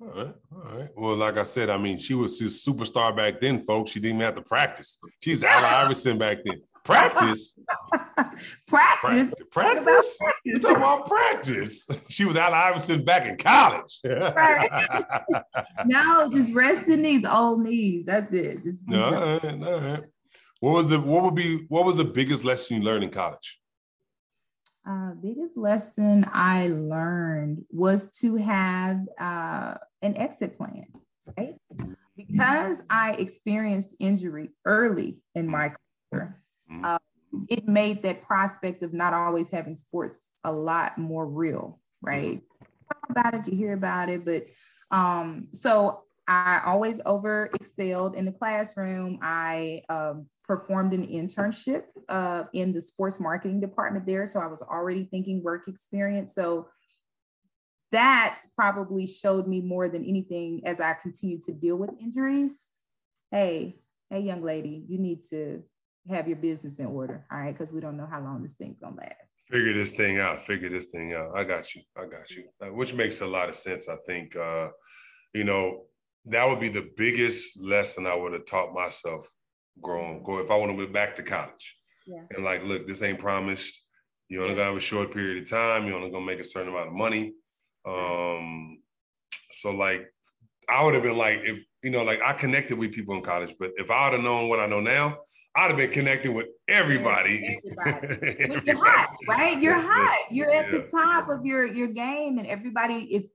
All 0.00 0.08
right, 0.08 0.34
all 0.52 0.78
right. 0.78 0.90
Well, 0.94 1.16
like 1.16 1.38
I 1.38 1.44
said, 1.44 1.70
I 1.70 1.78
mean, 1.78 1.96
she 1.96 2.12
was 2.12 2.38
a 2.42 2.44
superstar 2.44 3.16
back 3.16 3.40
then, 3.40 3.64
folks. 3.64 3.90
She 3.90 4.00
didn't 4.00 4.16
even 4.16 4.26
have 4.26 4.34
to 4.34 4.42
practice. 4.42 4.98
She's 5.20 5.42
Allen 5.42 5.64
Iverson 5.86 6.18
back 6.18 6.38
then. 6.44 6.60
Practice. 6.84 7.58
practice. 8.68 9.32
Practice. 9.50 10.18
You 10.44 10.58
talking 10.58 10.76
about 10.76 11.08
practice? 11.08 11.88
She 12.10 12.26
was 12.26 12.36
Allen 12.36 12.52
Iverson 12.54 13.04
back 13.04 13.24
in 13.24 13.38
college. 13.38 13.98
right. 14.04 14.68
no, 15.86 16.28
just 16.30 16.52
resting 16.52 17.00
these 17.00 17.24
old 17.24 17.62
knees. 17.62 18.04
That's 18.04 18.30
it. 18.32 18.62
Just, 18.62 18.88
just 18.90 19.04
all 19.04 19.12
right, 19.12 19.62
all 19.62 19.80
right. 19.80 20.04
What 20.60 20.74
was 20.74 20.88
the 20.90 21.00
what 21.00 21.22
would 21.22 21.34
be 21.34 21.64
what 21.68 21.86
was 21.86 21.96
the 21.96 22.04
biggest 22.04 22.44
lesson 22.44 22.76
you 22.76 22.82
learned 22.82 23.04
in 23.04 23.10
college? 23.10 23.57
Uh, 24.88 25.12
biggest 25.22 25.56
lesson 25.56 26.24
I 26.32 26.68
learned 26.68 27.64
was 27.70 28.08
to 28.20 28.36
have 28.36 29.00
uh, 29.20 29.74
an 30.00 30.16
exit 30.16 30.56
plan, 30.56 30.86
right? 31.36 31.56
Because 32.16 32.82
I 32.88 33.12
experienced 33.12 33.96
injury 34.00 34.50
early 34.64 35.18
in 35.34 35.46
my 35.46 35.72
career, 36.10 36.34
Mm-hmm. 36.70 36.84
Uh, 36.84 36.98
it 37.48 37.68
made 37.68 38.02
that 38.02 38.22
prospect 38.22 38.82
of 38.82 38.92
not 38.92 39.12
always 39.12 39.50
having 39.50 39.74
sports 39.74 40.32
a 40.44 40.52
lot 40.52 40.98
more 40.98 41.26
real, 41.26 41.80
right? 42.00 42.40
Talk 42.88 43.10
about 43.10 43.34
it, 43.34 43.46
you 43.48 43.56
hear 43.56 43.74
about 43.74 44.08
it, 44.08 44.24
but 44.24 44.46
um, 44.90 45.48
so 45.52 46.02
I 46.26 46.60
always 46.64 47.00
over 47.04 47.50
excelled 47.54 48.14
in 48.14 48.24
the 48.24 48.32
classroom. 48.32 49.18
I 49.22 49.82
um, 49.88 50.26
performed 50.48 50.94
an 50.94 51.06
internship 51.06 51.84
uh, 52.08 52.44
in 52.54 52.72
the 52.72 52.80
sports 52.80 53.20
marketing 53.20 53.60
department 53.60 54.06
there, 54.06 54.26
so 54.26 54.40
I 54.40 54.46
was 54.46 54.62
already 54.62 55.04
thinking 55.04 55.44
work 55.44 55.68
experience. 55.68 56.34
So 56.34 56.68
that 57.92 58.38
probably 58.56 59.06
showed 59.06 59.46
me 59.46 59.60
more 59.60 59.88
than 59.88 60.04
anything 60.04 60.62
as 60.64 60.80
I 60.80 60.94
continued 60.94 61.42
to 61.42 61.52
deal 61.52 61.76
with 61.76 61.90
injuries. 62.00 62.66
Hey, 63.30 63.76
hey, 64.08 64.20
young 64.20 64.42
lady, 64.42 64.84
you 64.88 64.98
need 64.98 65.22
to 65.30 65.62
have 66.08 66.26
your 66.26 66.38
business 66.38 66.78
in 66.78 66.86
order, 66.86 67.26
all 67.30 67.38
right? 67.38 67.52
Because 67.52 67.72
we 67.72 67.82
don't 67.82 67.98
know 67.98 68.08
how 68.10 68.20
long 68.20 68.42
this 68.42 68.54
thing's 68.54 68.78
gonna 68.78 68.96
last. 68.96 69.14
Figure 69.50 69.74
this 69.74 69.92
thing 69.92 70.18
out. 70.18 70.46
Figure 70.46 70.70
this 70.70 70.86
thing 70.86 71.12
out. 71.12 71.36
I 71.36 71.44
got 71.44 71.74
you. 71.74 71.82
I 71.96 72.06
got 72.06 72.30
you. 72.30 72.44
Which 72.74 72.94
makes 72.94 73.20
a 73.20 73.26
lot 73.26 73.50
of 73.50 73.56
sense. 73.56 73.88
I 73.88 73.96
think, 74.06 74.34
uh, 74.34 74.68
you 75.34 75.44
know, 75.44 75.84
that 76.26 76.46
would 76.46 76.60
be 76.60 76.68
the 76.68 76.90
biggest 76.96 77.60
lesson 77.60 78.06
I 78.06 78.14
would 78.14 78.32
have 78.32 78.46
taught 78.46 78.74
myself 78.74 79.30
growing. 79.82 80.22
Go 80.22 80.38
if 80.38 80.50
I 80.50 80.56
want 80.56 80.76
to 80.76 80.86
go 80.86 80.92
back 80.92 81.16
to 81.16 81.22
college. 81.22 81.76
Yeah. 82.06 82.22
And 82.30 82.44
like, 82.44 82.64
look, 82.64 82.86
this 82.86 83.02
ain't 83.02 83.18
promised. 83.18 83.82
You 84.28 84.42
only 84.42 84.54
gonna 84.54 84.68
have 84.68 84.76
a 84.76 84.80
short 84.80 85.12
period 85.12 85.42
of 85.42 85.48
time. 85.48 85.86
You're 85.86 85.96
only 85.96 86.10
gonna 86.10 86.24
make 86.24 86.40
a 86.40 86.44
certain 86.44 86.68
amount 86.68 86.88
of 86.88 86.94
money. 86.94 87.34
Um, 87.86 88.78
so 89.52 89.70
like, 89.70 90.06
I 90.68 90.84
would 90.84 90.94
have 90.94 91.02
been 91.02 91.16
like, 91.16 91.40
if 91.44 91.58
you 91.82 91.90
know, 91.90 92.02
like 92.02 92.20
I 92.22 92.32
connected 92.32 92.78
with 92.78 92.92
people 92.92 93.14
in 93.14 93.22
college, 93.22 93.54
but 93.58 93.70
if 93.76 93.90
I 93.90 94.04
would 94.04 94.14
have 94.14 94.22
known 94.22 94.48
what 94.48 94.60
I 94.60 94.66
know 94.66 94.80
now, 94.80 95.18
I'd 95.56 95.68
have 95.68 95.76
been 95.76 95.90
connecting 95.90 96.34
with 96.34 96.46
everybody. 96.68 97.58
everybody. 97.84 98.60
you're 98.66 98.84
hot, 98.84 99.16
right? 99.26 99.58
You're 99.58 99.80
hot. 99.80 100.18
You're 100.30 100.50
at 100.50 100.70
yeah. 100.70 100.78
the 100.78 100.88
top 100.88 101.28
of 101.28 101.44
your 101.44 101.66
your 101.66 101.88
game, 101.88 102.38
and 102.38 102.46
everybody 102.46 103.14
is, 103.14 103.32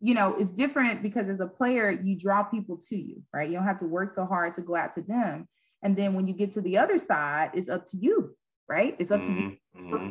you 0.00 0.14
know, 0.14 0.34
it's 0.36 0.50
different 0.50 1.02
because 1.02 1.28
as 1.28 1.40
a 1.40 1.46
player, 1.46 1.90
you 1.90 2.18
draw 2.18 2.42
people 2.42 2.78
to 2.88 2.96
you, 2.96 3.22
right? 3.32 3.48
You 3.48 3.56
don't 3.56 3.66
have 3.66 3.78
to 3.80 3.86
work 3.86 4.12
so 4.12 4.26
hard 4.26 4.54
to 4.54 4.62
go 4.62 4.76
out 4.76 4.94
to 4.96 5.02
them. 5.02 5.48
And 5.84 5.96
then 5.96 6.14
when 6.14 6.26
you 6.26 6.34
get 6.34 6.52
to 6.52 6.60
the 6.60 6.78
other 6.78 6.98
side, 6.98 7.50
it's 7.54 7.68
up 7.68 7.86
to 7.86 7.96
you, 7.96 8.34
right? 8.68 8.96
It's 8.98 9.10
up 9.12 9.20
mm-hmm. 9.20 9.34
to 9.34 9.40
you. 9.40 9.56
Mm-hmm. 9.76 10.10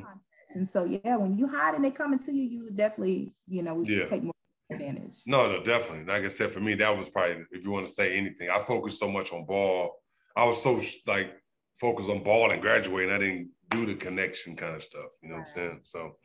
And 0.55 0.69
so, 0.69 0.85
yeah, 0.85 1.17
when 1.17 1.37
you 1.37 1.47
hide 1.47 1.75
and 1.75 1.83
they 1.83 1.91
coming 1.91 2.19
to 2.19 2.31
you, 2.31 2.43
you 2.43 2.71
definitely, 2.71 3.33
you 3.47 3.63
know, 3.63 3.81
yeah. 3.81 4.05
take 4.05 4.23
more 4.23 4.33
advantage. 4.71 5.23
No, 5.27 5.51
no, 5.51 5.63
definitely. 5.63 6.05
Like 6.05 6.23
I 6.23 6.27
said, 6.29 6.51
for 6.51 6.59
me, 6.61 6.75
that 6.75 6.95
was 6.95 7.09
probably 7.09 7.43
if 7.51 7.63
you 7.63 7.71
want 7.71 7.87
to 7.87 7.93
say 7.93 8.15
anything. 8.15 8.49
I 8.49 8.63
focused 8.63 8.99
so 8.99 9.11
much 9.11 9.33
on 9.33 9.45
ball 9.45 9.97
I 10.35 10.45
was 10.45 10.61
so 10.61 10.81
like 11.05 11.31
focused 11.79 12.09
on 12.09 12.23
ball 12.23 12.51
and 12.51 12.61
graduating, 12.61 13.13
I 13.13 13.17
didn't 13.17 13.49
do 13.69 13.85
the 13.85 13.95
connection 13.95 14.55
kind 14.55 14.75
of 14.75 14.83
stuff. 14.83 15.05
You 15.21 15.29
know 15.29 15.35
what 15.35 15.41
I'm 15.41 15.47
saying? 15.47 15.79
So, 15.83 16.17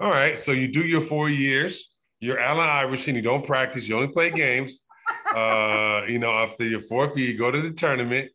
all 0.00 0.10
right. 0.10 0.38
So 0.38 0.52
you 0.52 0.68
do 0.68 0.80
your 0.80 1.02
four 1.02 1.28
years. 1.28 1.94
You're 2.20 2.38
Allen 2.38 2.68
Iverson. 2.68 3.16
You 3.16 3.22
don't 3.22 3.44
practice. 3.44 3.88
You 3.88 3.96
only 3.96 4.08
play 4.08 4.30
games. 4.30 4.84
uh, 5.34 6.02
you 6.06 6.18
know, 6.18 6.32
after 6.32 6.64
your 6.64 6.82
fourth 6.82 7.16
year, 7.16 7.30
you 7.30 7.38
go 7.38 7.50
to 7.50 7.60
the 7.60 7.72
tournament. 7.72 8.30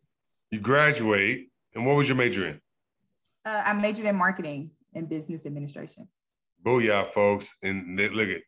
You 0.50 0.60
graduate. 0.60 1.48
And 1.74 1.86
what 1.86 1.96
was 1.96 2.08
your 2.08 2.16
major 2.16 2.46
in? 2.46 2.60
Uh, 3.44 3.62
I 3.64 3.72
majored 3.72 4.06
in 4.06 4.16
marketing 4.16 4.70
and 4.94 5.08
business 5.08 5.46
administration. 5.46 6.08
Booyah, 6.64 7.12
folks! 7.12 7.54
And 7.62 7.96
look 7.96 8.28
at 8.28 8.42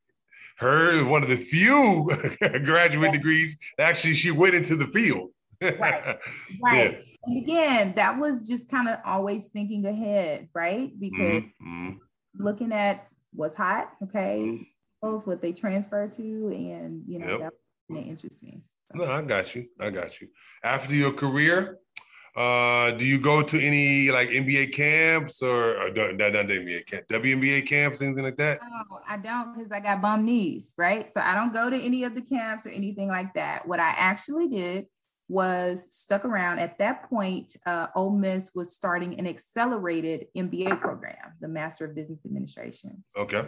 her, 0.58 1.04
one 1.04 1.22
of 1.22 1.28
the 1.28 1.36
few 1.36 2.10
graduate 2.64 3.10
yeah. 3.10 3.12
degrees. 3.12 3.56
Actually, 3.78 4.14
she 4.14 4.30
went 4.30 4.54
into 4.54 4.76
the 4.76 4.86
field 4.86 5.30
right 5.60 5.78
right 6.62 6.92
yeah. 6.92 6.98
and 7.24 7.36
again 7.36 7.92
that 7.94 8.18
was 8.18 8.48
just 8.48 8.70
kind 8.70 8.88
of 8.88 8.98
always 9.04 9.48
thinking 9.48 9.84
ahead 9.86 10.48
right 10.54 10.98
because 10.98 11.42
mm-hmm. 11.42 11.90
looking 12.38 12.72
at 12.72 13.06
what's 13.34 13.54
hot 13.54 13.90
okay 14.02 14.62
mm-hmm. 15.02 15.30
what 15.30 15.42
they 15.42 15.52
transfer 15.52 16.08
to 16.08 16.22
and 16.22 17.02
you 17.06 17.18
know 17.18 17.38
yep. 17.38 17.52
that 17.90 18.02
interests 18.02 18.42
me. 18.42 18.62
so. 18.92 18.98
no 18.98 19.12
i 19.12 19.22
got 19.22 19.54
you 19.54 19.66
i 19.78 19.90
got 19.90 20.20
you 20.20 20.28
after 20.64 20.94
your 20.94 21.12
career 21.12 21.78
uh, 22.36 22.92
do 22.92 23.04
you 23.04 23.18
go 23.18 23.42
to 23.42 23.60
any 23.60 24.10
like 24.10 24.28
NBA 24.28 24.72
camps 24.72 25.42
or, 25.42 25.76
or 25.76 25.92
not, 25.92 26.16
not 26.16 26.46
NBA 26.46 26.86
camp, 26.86 27.08
WNBA 27.08 27.66
camps, 27.66 28.02
anything 28.02 28.24
like 28.24 28.36
that? 28.36 28.60
No, 28.62 29.00
I 29.08 29.16
don't 29.16 29.54
because 29.54 29.72
I 29.72 29.80
got 29.80 30.00
bum 30.00 30.24
knees, 30.24 30.72
right? 30.76 31.08
So 31.08 31.20
I 31.20 31.34
don't 31.34 31.52
go 31.52 31.70
to 31.70 31.76
any 31.76 32.04
of 32.04 32.14
the 32.14 32.22
camps 32.22 32.66
or 32.66 32.70
anything 32.70 33.08
like 33.08 33.34
that. 33.34 33.66
What 33.66 33.80
I 33.80 33.90
actually 33.90 34.48
did 34.48 34.86
was 35.28 35.86
stuck 35.90 36.24
around. 36.24 36.58
At 36.58 36.78
that 36.78 37.08
point, 37.08 37.56
uh, 37.64 37.86
Ole 37.94 38.10
Miss 38.10 38.52
was 38.54 38.72
starting 38.74 39.18
an 39.18 39.26
accelerated 39.26 40.26
MBA 40.36 40.80
program, 40.80 41.34
the 41.40 41.48
Master 41.48 41.84
of 41.84 41.94
Business 41.94 42.26
Administration. 42.26 43.04
Okay. 43.16 43.44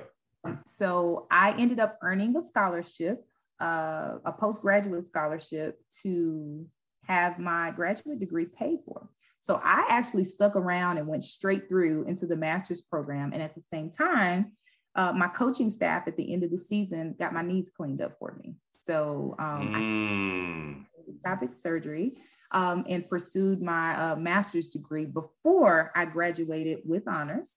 So 0.67 1.27
I 1.31 1.53
ended 1.59 1.81
up 1.81 1.99
earning 2.03 2.37
a 2.37 2.41
scholarship, 2.41 3.25
uh, 3.61 4.19
a 4.25 4.33
postgraduate 4.33 5.05
scholarship 5.05 5.81
to 6.03 6.67
have 7.05 7.39
my 7.39 7.71
graduate 7.71 8.19
degree 8.19 8.47
paid 8.47 8.81
for. 8.85 9.09
So 9.41 9.61
I 9.63 9.87
actually 9.89 10.25
stuck 10.25 10.55
around 10.55 10.99
and 10.99 11.09
went 11.09 11.25
straight 11.25 11.69
through 11.69 12.05
into 12.05 12.27
the 12.27 12.37
master's 12.37 12.81
program. 12.81 13.33
And 13.33 13.43
at 13.43 13.55
the 13.55 13.63
same 13.63 13.91
time, 13.91 14.53
uh, 14.95 15.13
my 15.13 15.27
coaching 15.29 15.71
staff 15.71 16.07
at 16.07 16.17
the 16.17 16.33
end 16.33 16.45
of 16.45 16.51
the 16.51 16.59
season 16.59 17.17
got 17.19 17.33
my 17.33 17.43
knees 17.43 17.71
cleaned 17.77 18.01
up 18.01 18.19
for 18.19 18.37
me. 18.41 18.55
So 18.71 19.35
um, 19.39 19.69
mm. 19.69 20.85
I 21.25 21.29
topic 21.29 21.51
surgery 21.53 22.19
um, 22.53 22.85
and 22.89 23.09
pursued 23.09 23.61
my 23.61 23.97
uh, 23.97 24.17
master's 24.17 24.69
degree 24.69 25.07
before 25.07 25.91
I 25.97 26.05
graduated 26.05 26.81
with 26.85 27.09
honors 27.09 27.57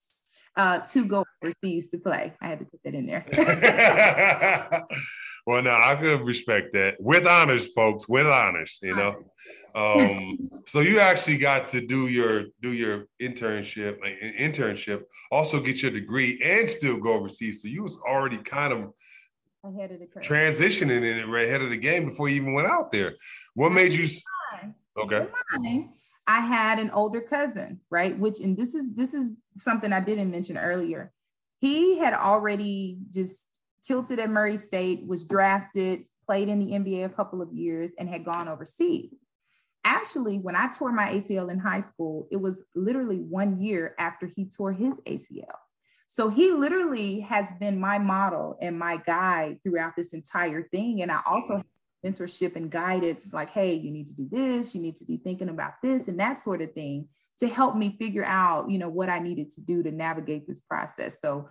uh, 0.56 0.80
to 0.88 1.06
go 1.06 1.26
overseas 1.44 1.90
to 1.90 1.98
play. 1.98 2.34
I 2.42 2.48
had 2.48 2.60
to 2.60 2.66
put 2.66 2.82
that 2.84 2.96
in 2.96 3.06
there. 3.06 3.26
well, 5.46 5.62
now 5.62 5.80
I 5.82 5.96
could 5.96 6.24
respect 6.24 6.74
that 6.74 6.96
with 7.00 7.28
honors, 7.28 7.68
folks, 7.68 8.08
with 8.10 8.26
honors, 8.26 8.80
you 8.82 8.96
know. 8.96 9.16
Um, 9.76 10.50
so 10.66 10.80
you 10.80 11.02
actually 11.02 11.38
got 11.38 11.66
to 11.68 11.86
do 11.86 12.08
your 12.08 12.46
do 12.62 12.72
your 12.72 13.08
internship, 13.22 13.98
internship, 14.40 15.02
also 15.30 15.60
get 15.60 15.82
your 15.82 15.92
degree, 15.92 16.42
and 16.42 16.70
still 16.70 16.98
go 16.98 17.16
overseas. 17.16 17.62
So 17.62 17.68
you 17.68 17.84
was 17.84 18.00
already 18.08 18.38
kind 18.38 18.72
of 18.72 18.94
ahead 19.66 19.92
of 19.92 20.00
the 20.00 20.06
curve. 20.06 20.24
transitioning 20.24 20.98
in 21.00 21.18
it 21.18 21.28
right 21.28 21.48
ahead 21.48 21.62
of 21.62 21.72
the 21.72 21.78
game 21.78 22.08
before 22.08 22.30
you 22.30 22.38
even 22.38 22.54
went 22.54 22.70
out 22.70 22.94
there. 22.94 23.16
What 23.54 23.74
made 23.74 23.92
you? 23.92 24.08
Okay. 24.98 25.28
I 26.28 26.40
had 26.40 26.80
an 26.80 26.90
older 26.92 27.20
cousin, 27.20 27.82
right? 27.90 28.18
Which 28.18 28.40
and 28.40 28.56
this 28.58 28.76
is 28.76 28.94
this 28.96 29.14
is 29.14 29.34
something 29.58 29.92
I 29.92 30.00
didn't 30.00 30.32
mention 30.32 30.58
earlier. 30.58 31.12
He 31.60 32.00
had 32.00 32.14
already 32.14 32.98
just 33.10 33.48
kilted 33.88 34.19
at 34.19 34.30
Murray 34.30 34.58
State, 34.58 35.08
was 35.08 35.26
drafted, 35.26 36.06
played 36.26 36.50
in 36.50 36.60
the 36.60 36.71
NBA 36.71 37.06
a 37.06 37.10
couple 37.10 37.41
of 37.41 37.54
years, 37.54 37.91
and 38.00 38.10
had 38.10 38.26
gone 38.26 38.48
overseas. 38.48 39.15
Actually, 39.84 40.39
when 40.39 40.56
I 40.56 40.69
tore 40.69 40.91
my 40.91 41.12
ACL 41.13 41.52
in 41.52 41.60
high 41.60 41.82
school, 41.82 42.28
it 42.32 42.38
was 42.38 42.63
literally 42.74 43.19
one 43.19 43.62
year 43.62 43.93
after 44.00 44.26
he 44.26 44.45
tore 44.45 44.74
his 44.74 45.00
ACL. 45.02 45.58
So 46.08 46.30
he 46.30 46.52
literally 46.52 47.19
has 47.21 47.48
been 47.60 47.80
my 47.80 48.00
model 48.00 48.58
and 48.62 48.80
my 48.80 48.98
guide 48.98 49.60
throughout 49.63 49.95
this 49.95 50.13
entire 50.13 50.63
thing. 50.63 51.02
And 51.02 51.12
I 51.12 51.19
also 51.26 51.62
mentorship 52.06 52.56
and 52.56 52.71
guidance 52.71 53.34
like, 53.34 53.50
hey, 53.50 53.74
you 53.74 53.91
need 53.91 54.08
to 54.08 54.15
do 54.15 54.30
this, 54.32 54.76
you 54.76 54.82
need 54.82 54.95
to 54.98 55.06
be 55.06 55.17
thinking 55.17 55.50
about 55.50 55.74
this 55.82 56.08
and 56.08 56.19
that 56.19 56.38
sort 56.38 56.62
of 56.62 56.74
thing 56.74 57.10
to 57.39 57.48
help 57.48 57.76
me 57.76 57.98
figure 57.98 58.24
out, 58.24 58.69
you 58.69 58.78
know, 58.78 58.89
what 58.89 59.10
I 59.10 59.19
needed 59.19 59.52
to 59.52 59.62
do 59.62 59.84
to 59.84 59.91
navigate 59.91 60.48
this 60.48 60.62
process. 60.62 61.19
So 61.19 61.50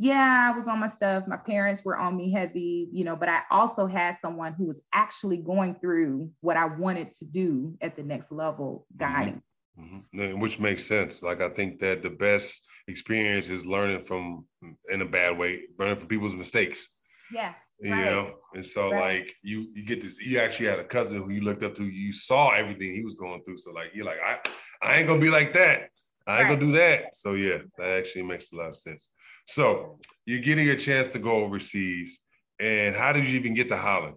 yeah, 0.00 0.52
I 0.52 0.56
was 0.56 0.68
on 0.68 0.78
my 0.78 0.86
stuff. 0.86 1.26
My 1.26 1.36
parents 1.36 1.84
were 1.84 1.96
on 1.96 2.16
me 2.16 2.30
heavy, 2.30 2.88
you 2.92 3.04
know, 3.04 3.16
but 3.16 3.28
I 3.28 3.42
also 3.50 3.86
had 3.86 4.20
someone 4.20 4.52
who 4.52 4.66
was 4.66 4.82
actually 4.92 5.38
going 5.38 5.74
through 5.74 6.30
what 6.40 6.56
I 6.56 6.66
wanted 6.66 7.12
to 7.14 7.24
do 7.24 7.76
at 7.80 7.96
the 7.96 8.04
next 8.04 8.30
level, 8.30 8.86
mm-hmm. 8.92 9.14
guiding. 9.14 9.42
Mm-hmm. 9.78 10.40
Which 10.40 10.60
makes 10.60 10.86
sense. 10.86 11.22
Like 11.22 11.40
I 11.40 11.48
think 11.50 11.80
that 11.80 12.02
the 12.02 12.10
best 12.10 12.62
experience 12.86 13.48
is 13.48 13.66
learning 13.66 14.04
from, 14.04 14.46
in 14.88 15.02
a 15.02 15.06
bad 15.06 15.36
way, 15.36 15.62
learning 15.78 15.96
from 15.96 16.08
people's 16.08 16.34
mistakes. 16.34 16.88
Yeah 17.32 17.54
you 17.80 17.92
right. 17.92 18.06
know 18.06 18.34
and 18.54 18.66
so 18.66 18.90
right. 18.90 19.20
like 19.20 19.36
you 19.42 19.68
you 19.72 19.84
get 19.84 20.02
this 20.02 20.18
you 20.18 20.38
actually 20.38 20.66
had 20.66 20.80
a 20.80 20.84
cousin 20.84 21.22
who 21.22 21.30
you 21.30 21.40
looked 21.42 21.62
up 21.62 21.76
to 21.76 21.84
you 21.84 22.12
saw 22.12 22.50
everything 22.50 22.92
he 22.92 23.04
was 23.04 23.14
going 23.14 23.42
through 23.44 23.56
so 23.56 23.70
like 23.70 23.90
you're 23.94 24.04
like 24.04 24.18
i 24.24 24.36
i 24.82 24.96
ain't 24.96 25.06
gonna 25.06 25.20
be 25.20 25.30
like 25.30 25.52
that 25.52 25.88
i 26.26 26.40
ain't 26.40 26.48
right. 26.48 26.58
gonna 26.58 26.60
do 26.60 26.72
that 26.72 27.14
so 27.14 27.34
yeah 27.34 27.58
that 27.76 27.90
actually 27.90 28.22
makes 28.22 28.52
a 28.52 28.56
lot 28.56 28.68
of 28.68 28.76
sense 28.76 29.10
so 29.48 29.98
you're 30.26 30.40
getting 30.40 30.68
a 30.68 30.76
chance 30.76 31.12
to 31.12 31.18
go 31.18 31.32
overseas 31.42 32.20
and 32.60 32.94
how 32.94 33.12
did 33.12 33.26
you 33.26 33.38
even 33.38 33.54
get 33.54 33.68
to 33.68 33.76
holland 33.76 34.16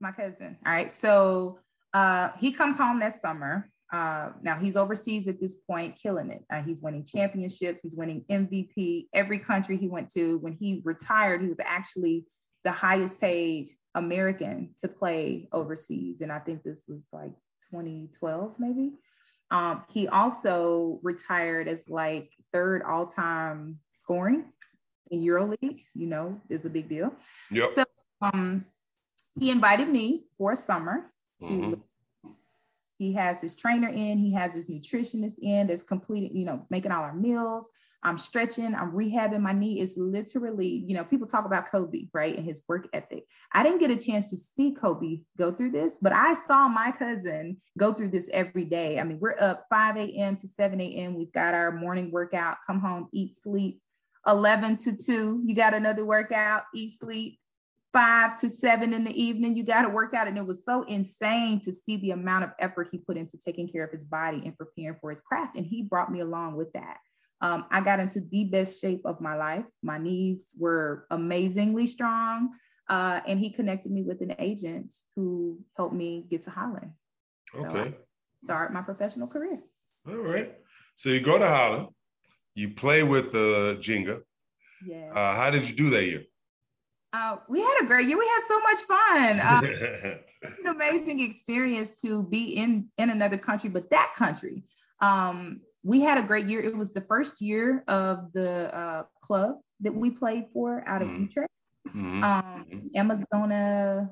my 0.00 0.12
cousin 0.12 0.56
all 0.66 0.72
right 0.72 0.90
so 0.90 1.58
uh 1.92 2.28
he 2.38 2.52
comes 2.52 2.76
home 2.76 3.00
that 3.00 3.20
summer 3.20 3.68
uh, 3.94 4.30
now 4.42 4.58
he's 4.58 4.76
overseas 4.76 5.28
at 5.28 5.40
this 5.40 5.54
point, 5.54 5.96
killing 5.96 6.28
it. 6.28 6.44
Uh, 6.50 6.60
he's 6.62 6.82
winning 6.82 7.04
championships. 7.04 7.80
He's 7.80 7.96
winning 7.96 8.24
MVP. 8.28 9.06
Every 9.14 9.38
country 9.38 9.76
he 9.76 9.86
went 9.86 10.10
to. 10.14 10.38
When 10.38 10.54
he 10.54 10.80
retired, 10.84 11.42
he 11.42 11.48
was 11.48 11.60
actually 11.64 12.24
the 12.64 12.72
highest 12.72 13.20
paid 13.20 13.70
American 13.94 14.70
to 14.80 14.88
play 14.88 15.48
overseas, 15.52 16.22
and 16.22 16.32
I 16.32 16.40
think 16.40 16.64
this 16.64 16.82
was 16.88 17.06
like 17.12 17.30
2012, 17.70 18.54
maybe. 18.58 18.94
Um, 19.52 19.84
he 19.92 20.08
also 20.08 20.98
retired 21.04 21.68
as 21.68 21.80
like 21.88 22.32
third 22.54 22.82
all-time 22.82 23.80
scoring 23.92 24.46
in 25.10 25.20
EuroLeague. 25.20 25.82
You 25.94 26.06
know, 26.06 26.40
is 26.48 26.64
a 26.64 26.70
big 26.70 26.88
deal. 26.88 27.12
Yep. 27.50 27.68
So 27.74 27.84
um, 28.22 28.64
he 29.38 29.50
invited 29.50 29.88
me 29.88 30.24
for 30.38 30.52
a 30.52 30.56
summer 30.56 31.04
to 31.42 31.46
mm-hmm. 31.46 31.80
He 32.96 33.12
has 33.14 33.40
his 33.40 33.56
trainer 33.56 33.88
in, 33.88 34.18
he 34.18 34.32
has 34.34 34.54
his 34.54 34.68
nutritionist 34.68 35.34
in 35.42 35.66
that's 35.66 35.82
completing, 35.82 36.36
you 36.36 36.44
know, 36.44 36.64
making 36.70 36.92
all 36.92 37.02
our 37.02 37.12
meals. 37.12 37.68
I'm 38.04 38.18
stretching, 38.18 38.74
I'm 38.74 38.92
rehabbing 38.92 39.40
my 39.40 39.52
knee. 39.52 39.80
It's 39.80 39.96
literally, 39.96 40.84
you 40.86 40.94
know, 40.94 41.04
people 41.04 41.26
talk 41.26 41.46
about 41.46 41.70
Kobe, 41.70 42.08
right? 42.12 42.36
And 42.36 42.44
his 42.44 42.62
work 42.68 42.86
ethic. 42.92 43.24
I 43.52 43.62
didn't 43.62 43.80
get 43.80 43.90
a 43.90 43.96
chance 43.96 44.26
to 44.26 44.36
see 44.36 44.72
Kobe 44.74 45.20
go 45.38 45.52
through 45.52 45.70
this, 45.70 45.98
but 46.00 46.12
I 46.12 46.34
saw 46.46 46.68
my 46.68 46.92
cousin 46.92 47.56
go 47.78 47.94
through 47.94 48.10
this 48.10 48.28
every 48.32 48.64
day. 48.64 49.00
I 49.00 49.04
mean, 49.04 49.18
we're 49.20 49.36
up 49.40 49.66
5 49.70 49.96
a.m. 49.96 50.36
to 50.36 50.48
7 50.48 50.80
a.m. 50.80 51.14
We've 51.14 51.32
got 51.32 51.54
our 51.54 51.72
morning 51.72 52.10
workout, 52.10 52.58
come 52.66 52.80
home, 52.80 53.08
eat, 53.12 53.36
sleep. 53.42 53.80
11 54.26 54.78
to 54.78 54.96
2, 54.96 55.42
you 55.44 55.54
got 55.54 55.74
another 55.74 56.02
workout, 56.02 56.62
eat, 56.74 56.98
sleep 56.98 57.38
five 57.94 58.40
to 58.40 58.48
seven 58.48 58.92
in 58.92 59.04
the 59.04 59.22
evening. 59.22 59.56
You 59.56 59.62
got 59.62 59.82
to 59.82 59.88
work 59.88 60.12
out. 60.12 60.26
And 60.26 60.36
it 60.36 60.44
was 60.44 60.64
so 60.64 60.82
insane 60.82 61.60
to 61.60 61.72
see 61.72 61.96
the 61.96 62.10
amount 62.10 62.44
of 62.44 62.50
effort 62.58 62.88
he 62.90 62.98
put 62.98 63.16
into 63.16 63.38
taking 63.38 63.68
care 63.68 63.84
of 63.84 63.92
his 63.92 64.04
body 64.04 64.42
and 64.44 64.58
preparing 64.58 64.98
for 65.00 65.10
his 65.10 65.22
craft. 65.22 65.56
And 65.56 65.64
he 65.64 65.82
brought 65.82 66.10
me 66.10 66.20
along 66.20 66.56
with 66.56 66.72
that. 66.72 66.96
Um, 67.40 67.66
I 67.70 67.80
got 67.80 68.00
into 68.00 68.20
the 68.20 68.44
best 68.44 68.80
shape 68.80 69.02
of 69.04 69.20
my 69.20 69.36
life. 69.36 69.64
My 69.82 69.98
knees 69.98 70.54
were 70.58 71.06
amazingly 71.10 71.86
strong. 71.86 72.50
Uh, 72.88 73.20
and 73.26 73.40
he 73.40 73.50
connected 73.50 73.90
me 73.90 74.02
with 74.02 74.20
an 74.20 74.34
agent 74.38 74.94
who 75.16 75.58
helped 75.76 75.94
me 75.94 76.26
get 76.30 76.42
to 76.42 76.50
Holland. 76.50 76.92
Okay. 77.54 77.94
Start 78.42 78.72
my 78.72 78.82
professional 78.82 79.26
career. 79.26 79.58
All 80.06 80.16
right. 80.16 80.54
So 80.96 81.08
you 81.08 81.20
go 81.20 81.38
to 81.38 81.48
Holland, 81.48 81.88
you 82.54 82.70
play 82.74 83.02
with 83.02 83.28
uh, 83.34 83.80
Jenga. 83.80 84.20
Yeah. 84.86 85.12
Uh, 85.14 85.34
how 85.34 85.50
did 85.50 85.68
you 85.68 85.74
do 85.74 85.90
that 85.90 86.04
year? 86.04 86.24
Uh, 87.12 87.36
we 87.48 87.60
had 87.60 87.80
a 87.82 87.86
great 87.86 88.06
year. 88.06 88.18
We 88.18 88.26
had 88.26 88.42
so 88.46 88.60
much 88.60 88.80
fun. 88.82 89.40
Uh, 89.40 90.14
an 90.60 90.66
amazing 90.66 91.20
experience 91.20 91.94
to 92.02 92.24
be 92.24 92.56
in 92.56 92.90
in 92.98 93.10
another 93.10 93.38
country, 93.38 93.70
but 93.70 93.88
that 93.90 94.12
country. 94.16 94.64
Um, 95.00 95.60
we 95.84 96.00
had 96.00 96.18
a 96.18 96.22
great 96.22 96.46
year. 96.46 96.60
It 96.60 96.76
was 96.76 96.92
the 96.92 97.02
first 97.02 97.40
year 97.40 97.84
of 97.86 98.32
the 98.32 98.74
uh, 98.74 99.04
club 99.20 99.56
that 99.80 99.94
we 99.94 100.10
played 100.10 100.46
for 100.52 100.82
out 100.88 101.02
of 101.02 101.08
mm-hmm. 101.08 101.24
Utrecht. 101.24 101.50
Mm-hmm. 101.88 102.24
Um, 102.24 102.66
mm-hmm. 102.72 103.10
Amazona 103.10 104.08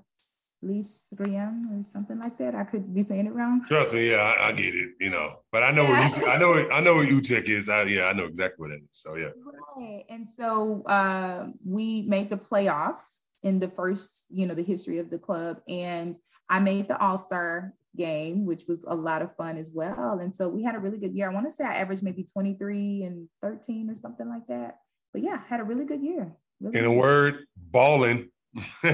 least 0.63 1.15
3M 1.17 1.79
or 1.79 1.83
something 1.83 2.19
like 2.21 2.39
that. 2.39 2.55
I 2.55 2.65
could 2.65 2.95
be 2.95 3.03
saying 3.03 3.27
it 3.27 3.33
wrong. 3.33 3.65
Trust 3.67 3.93
me, 3.93 4.11
yeah, 4.11 4.19
I, 4.19 4.49
I 4.49 4.53
get 4.53 4.75
it. 4.75 4.91
You 5.01 5.11
know, 5.11 5.41
but 5.51 5.63
I 5.63 5.71
know 5.71 5.83
yeah. 5.83 6.09
what 6.09 6.29
I 6.29 6.37
know. 6.39 6.71
I 6.71 6.81
know 6.81 6.97
what 6.97 7.09
UTEC 7.09 7.49
is. 7.49 7.69
I, 7.69 7.83
yeah, 7.85 8.05
I 8.05 8.13
know 8.13 8.25
exactly 8.25 8.69
what 8.69 8.71
it 8.71 8.83
is. 8.83 8.89
So 8.93 9.17
yeah. 9.17 9.31
Right, 9.77 10.05
and 10.09 10.27
so 10.27 10.83
uh, 10.87 11.49
we 11.67 12.03
made 12.03 12.31
the 12.31 12.37
playoffs 12.37 13.23
in 13.43 13.59
the 13.59 13.69
first, 13.69 14.27
you 14.31 14.47
know, 14.47 14.55
the 14.55 14.63
history 14.63 14.99
of 14.99 15.11
the 15.11 15.19
club, 15.19 15.59
and 15.69 16.17
I 16.49 16.61
made 16.61 16.89
the 16.89 16.99
All 16.99 17.19
Star 17.19 17.73
game, 17.97 18.47
which 18.47 18.63
was 18.69 18.85
a 18.87 18.95
lot 18.95 19.23
of 19.23 19.35
fun 19.37 19.57
as 19.57 19.73
well. 19.75 20.19
And 20.21 20.35
so 20.35 20.49
we 20.49 20.63
had 20.63 20.75
a 20.75 20.79
really 20.79 20.99
good 20.99 21.15
year. 21.15 21.31
I 21.31 21.35
want 21.35 21.47
to 21.47 21.53
say 21.53 21.65
I 21.65 21.77
averaged 21.77 22.03
maybe 22.03 22.25
23 22.25 23.03
and 23.03 23.29
13 23.43 23.91
or 23.91 23.95
something 23.95 24.29
like 24.29 24.47
that. 24.49 24.79
But 25.13 25.23
yeah, 25.23 25.39
had 25.49 25.61
a 25.61 25.65
really 25.65 25.85
good 25.85 26.03
year. 26.03 26.33
Really 26.61 26.79
in 26.79 26.85
a 26.85 26.93
word, 26.93 27.45
balling. 27.57 28.31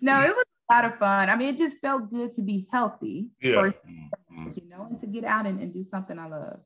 no, 0.00 0.20
it 0.22 0.34
was 0.34 0.44
a 0.70 0.74
lot 0.74 0.84
of 0.84 0.98
fun. 0.98 1.30
I 1.30 1.36
mean, 1.36 1.48
it 1.48 1.56
just 1.56 1.78
felt 1.78 2.10
good 2.10 2.32
to 2.32 2.42
be 2.42 2.66
healthy. 2.70 3.30
Yeah. 3.40 3.62
First, 3.62 3.76
mm-hmm. 3.86 4.46
you 4.54 4.68
know, 4.68 4.86
and 4.88 5.00
to 5.00 5.06
get 5.06 5.24
out 5.24 5.46
and, 5.46 5.60
and 5.60 5.72
do 5.72 5.82
something 5.82 6.18
I 6.18 6.28
love. 6.28 6.60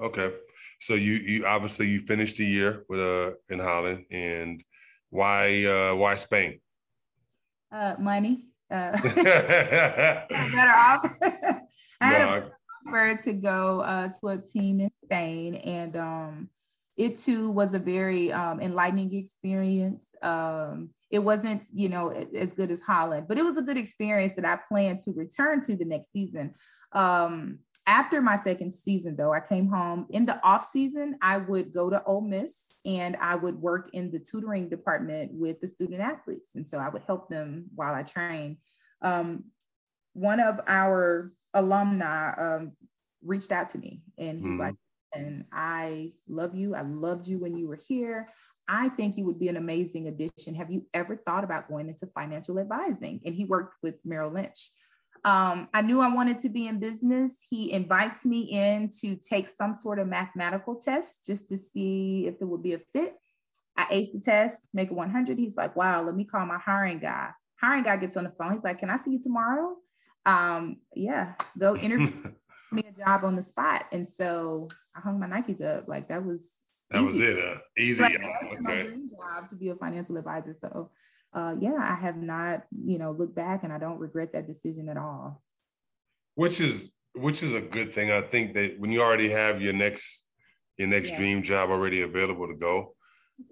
Okay. 0.00 0.32
So 0.80 0.94
you 0.94 1.14
you 1.14 1.46
obviously 1.46 1.88
you 1.88 2.00
finished 2.02 2.36
the 2.36 2.46
year 2.46 2.84
with 2.88 3.00
uh 3.00 3.32
in 3.50 3.58
Holland 3.58 4.04
and 4.12 4.62
why 5.10 5.64
uh 5.64 5.94
why 5.96 6.14
Spain? 6.16 6.60
Uh 7.70 7.96
money. 7.98 8.46
Uh 8.70 8.92
better 9.14 10.28
off. 10.70 11.10
I 12.00 12.06
had 12.06 12.20
a 12.22 12.50
offer 12.86 13.16
to 13.24 13.32
go 13.32 13.80
uh 13.80 14.08
to 14.20 14.28
a 14.28 14.38
team 14.38 14.80
in 14.80 14.90
Spain 15.04 15.54
and 15.56 15.96
um 15.96 16.48
it 16.98 17.16
too 17.16 17.48
was 17.50 17.74
a 17.74 17.78
very 17.78 18.32
um, 18.32 18.60
enlightening 18.60 19.14
experience. 19.14 20.10
Um, 20.20 20.90
it 21.10 21.20
wasn't, 21.20 21.62
you 21.72 21.88
know, 21.88 22.10
as 22.10 22.52
good 22.52 22.72
as 22.72 22.82
Holland, 22.82 23.26
but 23.28 23.38
it 23.38 23.44
was 23.44 23.56
a 23.56 23.62
good 23.62 23.76
experience 23.76 24.34
that 24.34 24.44
I 24.44 24.58
plan 24.68 24.98
to 25.04 25.12
return 25.12 25.62
to 25.62 25.76
the 25.76 25.84
next 25.84 26.10
season. 26.12 26.54
Um, 26.92 27.60
after 27.88 28.20
my 28.20 28.36
second 28.36 28.72
season, 28.72 29.16
though, 29.16 29.32
I 29.32 29.40
came 29.40 29.66
home 29.66 30.06
in 30.10 30.26
the 30.26 30.40
off 30.44 30.68
season. 30.68 31.16
I 31.22 31.38
would 31.38 31.72
go 31.72 31.88
to 31.88 32.04
Ole 32.04 32.20
Miss 32.20 32.80
and 32.84 33.16
I 33.16 33.34
would 33.34 33.56
work 33.60 33.88
in 33.94 34.10
the 34.10 34.18
tutoring 34.18 34.68
department 34.68 35.32
with 35.32 35.58
the 35.60 35.68
student 35.68 36.02
athletes, 36.02 36.54
and 36.54 36.68
so 36.68 36.76
I 36.76 36.90
would 36.90 37.02
help 37.06 37.30
them 37.30 37.64
while 37.74 37.94
I 37.94 38.02
trained. 38.02 38.58
Um, 39.00 39.44
one 40.12 40.38
of 40.38 40.60
our 40.68 41.30
alumni 41.54 42.34
um, 42.34 42.72
reached 43.24 43.52
out 43.52 43.70
to 43.70 43.78
me, 43.78 44.02
and 44.18 44.36
he's 44.38 44.46
mm-hmm. 44.46 44.60
like, 44.60 44.74
And 45.14 45.46
I 45.50 46.12
love 46.28 46.54
you. 46.54 46.74
I 46.74 46.82
loved 46.82 47.26
you 47.26 47.38
when 47.38 47.56
you 47.56 47.68
were 47.68 47.80
here. 47.88 48.28
I 48.68 48.90
think 48.90 49.16
you 49.16 49.24
would 49.24 49.38
be 49.40 49.48
an 49.48 49.56
amazing 49.56 50.08
addition. 50.08 50.54
Have 50.54 50.70
you 50.70 50.84
ever 50.92 51.16
thought 51.16 51.42
about 51.42 51.68
going 51.70 51.88
into 51.88 52.06
financial 52.08 52.58
advising? 52.58 53.22
And 53.24 53.34
he 53.34 53.46
worked 53.46 53.76
with 53.82 53.98
Merrill 54.04 54.30
Lynch. 54.30 54.68
Um, 55.24 55.68
I 55.74 55.82
knew 55.82 56.00
I 56.00 56.12
wanted 56.12 56.38
to 56.40 56.48
be 56.48 56.66
in 56.66 56.78
business. 56.78 57.38
He 57.48 57.72
invites 57.72 58.24
me 58.24 58.40
in 58.40 58.90
to 59.00 59.16
take 59.16 59.48
some 59.48 59.74
sort 59.74 59.98
of 59.98 60.08
mathematical 60.08 60.76
test 60.76 61.24
just 61.26 61.48
to 61.48 61.56
see 61.56 62.26
if 62.26 62.34
it 62.40 62.44
would 62.44 62.62
be 62.62 62.74
a 62.74 62.78
fit. 62.78 63.14
I 63.76 63.84
aced 63.92 64.12
the 64.12 64.20
test, 64.20 64.66
make 64.74 64.90
it 64.90 64.94
100. 64.94 65.38
He's 65.38 65.56
like, 65.56 65.76
wow, 65.76 66.02
let 66.02 66.16
me 66.16 66.24
call 66.24 66.44
my 66.46 66.58
hiring 66.58 66.98
guy. 66.98 67.30
Hiring 67.60 67.84
guy 67.84 67.96
gets 67.96 68.16
on 68.16 68.24
the 68.24 68.30
phone. 68.30 68.54
He's 68.54 68.64
like, 68.64 68.80
can 68.80 68.90
I 68.90 68.96
see 68.96 69.12
you 69.12 69.22
tomorrow? 69.22 69.76
Um, 70.26 70.78
yeah, 70.94 71.34
go 71.56 71.76
interview 71.76 72.12
me 72.72 72.84
a 72.88 72.92
job 72.92 73.24
on 73.24 73.36
the 73.36 73.42
spot. 73.42 73.84
And 73.92 74.06
so 74.06 74.68
I 74.96 75.00
hung 75.00 75.18
my 75.18 75.26
Nikes 75.28 75.62
up. 75.62 75.88
Like 75.88 76.08
that 76.08 76.24
was 76.24 76.52
that 76.90 77.02
easy. 77.02 77.06
was 77.06 77.20
it. 77.20 77.38
Uh, 77.38 77.58
easy. 77.76 78.02
Like, 78.02 78.14
okay. 78.14 78.56
my 78.60 78.76
dream 78.76 79.08
job 79.08 79.48
to 79.48 79.56
be 79.56 79.68
a 79.68 79.74
financial 79.74 80.16
advisor. 80.16 80.54
So 80.58 80.90
uh, 81.32 81.54
yeah, 81.58 81.76
I 81.78 81.94
have 81.94 82.16
not, 82.16 82.64
you 82.70 82.98
know, 82.98 83.10
looked 83.10 83.34
back 83.34 83.62
and 83.62 83.72
I 83.72 83.78
don't 83.78 83.98
regret 83.98 84.32
that 84.32 84.46
decision 84.46 84.88
at 84.88 84.96
all. 84.96 85.42
Which 86.34 86.60
is 86.60 86.92
which 87.14 87.42
is 87.42 87.54
a 87.54 87.60
good 87.60 87.94
thing. 87.94 88.10
I 88.10 88.22
think 88.22 88.54
that 88.54 88.78
when 88.78 88.92
you 88.92 89.02
already 89.02 89.30
have 89.30 89.60
your 89.60 89.72
next 89.72 90.26
your 90.76 90.88
next 90.88 91.10
yeah. 91.10 91.18
dream 91.18 91.42
job 91.42 91.70
already 91.70 92.02
available 92.02 92.46
to 92.46 92.54
go, 92.54 92.94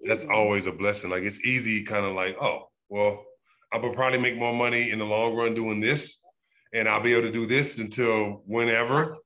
that's 0.05 0.25
always 0.25 0.65
a 0.65 0.71
blessing. 0.71 1.09
Like 1.09 1.23
it's 1.23 1.41
easy, 1.41 1.83
kind 1.83 2.05
of 2.05 2.13
like, 2.15 2.35
oh, 2.41 2.69
well, 2.89 3.25
I 3.71 3.77
will 3.77 3.93
probably 3.93 4.19
make 4.19 4.37
more 4.37 4.53
money 4.53 4.91
in 4.91 4.99
the 4.99 5.05
long 5.05 5.35
run 5.35 5.53
doing 5.53 5.79
this, 5.79 6.21
and 6.73 6.87
I'll 6.87 7.01
be 7.01 7.13
able 7.13 7.27
to 7.27 7.31
do 7.31 7.45
this 7.45 7.77
until 7.77 8.43
whenever. 8.45 9.17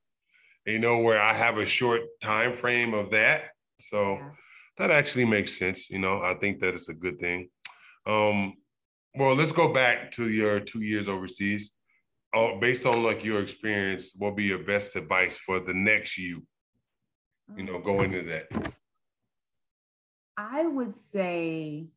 You 0.66 0.78
know, 0.78 0.98
where 0.98 1.20
I 1.20 1.32
have 1.32 1.58
a 1.58 1.66
short 1.66 2.02
time 2.20 2.54
frame 2.54 2.94
of 2.94 3.10
that. 3.10 3.46
So 3.80 4.14
yeah. 4.14 4.30
that 4.78 4.90
actually 4.92 5.24
makes 5.24 5.58
sense. 5.58 5.90
You 5.90 5.98
know, 5.98 6.22
I 6.22 6.34
think 6.34 6.60
that 6.60 6.74
it's 6.74 6.88
a 6.88 6.94
good 6.94 7.18
thing. 7.18 7.48
Um, 8.06 8.54
well, 9.14 9.34
let's 9.34 9.52
go 9.52 9.72
back 9.72 10.10
to 10.12 10.28
your 10.28 10.60
two 10.60 10.80
years 10.80 11.08
overseas. 11.08 11.72
Oh, 12.34 12.58
based 12.58 12.86
on 12.86 13.02
like 13.02 13.24
your 13.24 13.40
experience, 13.40 14.12
what 14.16 14.36
be 14.36 14.44
your 14.44 14.64
best 14.64 14.96
advice 14.96 15.38
for 15.38 15.60
the 15.60 15.74
next 15.74 16.16
you? 16.16 16.46
You 17.56 17.64
know, 17.64 17.78
going 17.78 18.14
into 18.14 18.30
that. 18.30 18.74
I 20.36 20.66
would 20.66 20.94
say 20.94 21.88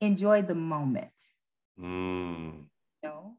enjoy 0.00 0.42
the 0.42 0.54
moment. 0.54 1.10
Mm. 1.78 2.66
You 3.02 3.08
know, 3.08 3.36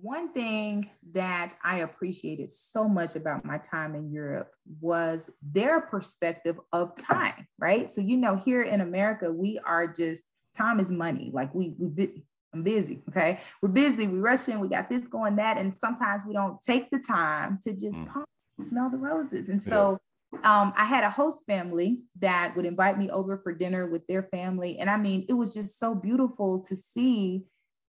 one 0.00 0.32
thing 0.32 0.88
that 1.12 1.54
I 1.64 1.78
appreciated 1.78 2.52
so 2.52 2.88
much 2.88 3.16
about 3.16 3.44
my 3.44 3.58
time 3.58 3.94
in 3.94 4.12
Europe 4.12 4.52
was 4.80 5.30
their 5.42 5.80
perspective 5.80 6.58
of 6.72 6.96
time, 7.02 7.48
right? 7.58 7.90
So, 7.90 8.00
you 8.00 8.16
know, 8.16 8.36
here 8.36 8.62
in 8.62 8.80
America, 8.80 9.32
we 9.32 9.58
are 9.64 9.88
just 9.88 10.22
time 10.58 10.80
is 10.80 10.90
money. 10.90 11.30
Like 11.32 11.54
we 11.54 11.74
we 11.78 12.22
I'm 12.54 12.62
busy. 12.62 13.02
Okay, 13.08 13.40
we're 13.60 13.68
busy. 13.68 14.06
We 14.06 14.18
rushing. 14.18 14.58
We 14.60 14.68
got 14.68 14.88
this 14.88 15.06
going 15.06 15.36
that, 15.36 15.58
and 15.58 15.74
sometimes 15.76 16.22
we 16.26 16.32
don't 16.32 16.60
take 16.62 16.90
the 16.90 16.98
time 16.98 17.58
to 17.64 17.72
just 17.72 17.98
mm. 17.98 18.24
smell 18.60 18.90
the 18.90 18.96
roses. 18.96 19.48
And 19.48 19.62
so, 19.62 19.98
um, 20.44 20.72
I 20.76 20.84
had 20.84 21.04
a 21.04 21.10
host 21.10 21.44
family 21.46 22.00
that 22.20 22.56
would 22.56 22.64
invite 22.64 22.98
me 22.98 23.10
over 23.10 23.36
for 23.36 23.52
dinner 23.52 23.90
with 23.90 24.06
their 24.06 24.22
family, 24.22 24.78
and 24.78 24.88
I 24.88 24.96
mean, 24.96 25.26
it 25.28 25.34
was 25.34 25.52
just 25.54 25.78
so 25.78 25.94
beautiful 25.94 26.64
to 26.64 26.74
see 26.74 27.46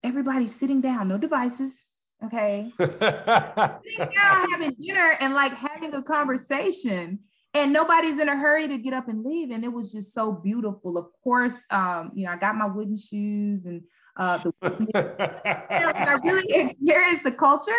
everybody 0.04 0.48
sitting 0.48 0.82
down, 0.82 1.08
no 1.08 1.17
devices. 1.17 1.86
Okay, 2.24 2.72
sitting 2.78 2.98
down 3.00 4.52
having 4.52 4.76
dinner 4.80 5.15
and 5.22 5.34
like 5.34 5.54
having 5.54 5.93
a 5.93 6.02
conversation 6.02 7.19
and 7.54 7.74
nobody's 7.74 8.20
in 8.20 8.30
a 8.30 8.36
hurry 8.36 8.68
to 8.68 8.78
get 8.78 8.94
up 8.94 9.08
and 9.08 9.24
leave. 9.24 9.52
And 9.52 9.64
it 9.64 9.74
was 9.74 9.92
just 9.92 10.14
so 10.14 10.32
beautiful. 10.32 10.98
Of 10.98 11.08
course 11.24 11.66
um, 11.72 12.12
you 12.14 12.26
know 12.26 12.32
i 12.32 12.38
got 12.38 12.56
my 12.56 12.68
wooden 12.68 12.98
shoes 12.98 13.66
and 13.66 13.82
uh, 14.18 14.38
the 14.38 14.54
i 16.14 16.20
really 16.24 16.46
experienced 16.50 17.24
the 17.24 17.32
culture. 17.32 17.72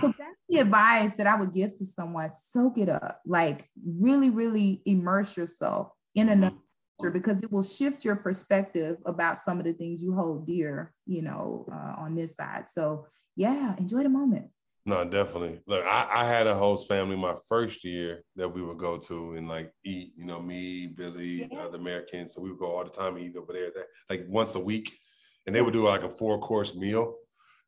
So 0.00 0.08
that's 0.18 0.36
the 0.48 0.58
advice 0.58 1.14
that 1.14 1.26
i 1.26 1.34
would 1.34 1.54
give 1.54 1.76
to 1.78 1.86
someone. 1.86 2.30
Soak 2.30 2.78
it 2.78 2.88
up. 2.88 3.20
Like 3.24 3.68
really 3.98 4.30
really 4.30 4.82
immerse 4.86 5.36
yourself 5.36 5.92
in 6.14 6.28
another 6.30 6.56
culture 6.98 7.12
because 7.12 7.42
it 7.42 7.52
will 7.52 7.62
shift 7.62 8.04
your 8.04 8.16
perspective 8.16 8.96
about 9.06 9.38
some 9.38 9.58
of 9.58 9.64
the 9.64 9.72
things 9.72 10.02
you 10.02 10.12
hold 10.14 10.46
dear 10.46 10.92
you 11.06 11.22
know 11.22 11.66
uh, 11.70 12.02
on 12.02 12.14
this 12.14 12.36
side. 12.36 12.68
So 12.68 13.06
yeah 13.36 13.76
enjoy 13.78 14.02
the 14.02 14.08
moment 14.08 14.50
no, 14.88 15.04
definitely. 15.04 15.60
Look, 15.66 15.84
I, 15.84 16.08
I, 16.10 16.24
had 16.24 16.46
a 16.46 16.54
host 16.54 16.88
family 16.88 17.14
my 17.14 17.34
first 17.46 17.84
year 17.84 18.24
that 18.36 18.48
we 18.48 18.62
would 18.62 18.78
go 18.78 18.96
to 18.96 19.34
and 19.34 19.46
like 19.46 19.70
eat, 19.84 20.12
you 20.16 20.24
know, 20.24 20.40
me, 20.40 20.86
Billy, 20.86 21.46
yeah. 21.50 21.58
uh, 21.58 21.68
the 21.68 21.76
Americans. 21.76 22.34
So 22.34 22.40
we 22.40 22.50
would 22.50 22.58
go 22.58 22.74
all 22.74 22.84
the 22.84 22.90
time 22.90 23.16
and 23.16 23.24
eat 23.26 23.36
over 23.36 23.52
there, 23.52 23.70
like 24.08 24.24
once 24.26 24.54
a 24.54 24.60
week. 24.60 24.98
And 25.46 25.54
they 25.54 25.60
would 25.60 25.74
do 25.74 25.86
like 25.86 26.04
a 26.04 26.08
four 26.08 26.38
course 26.38 26.74
meal. 26.74 27.16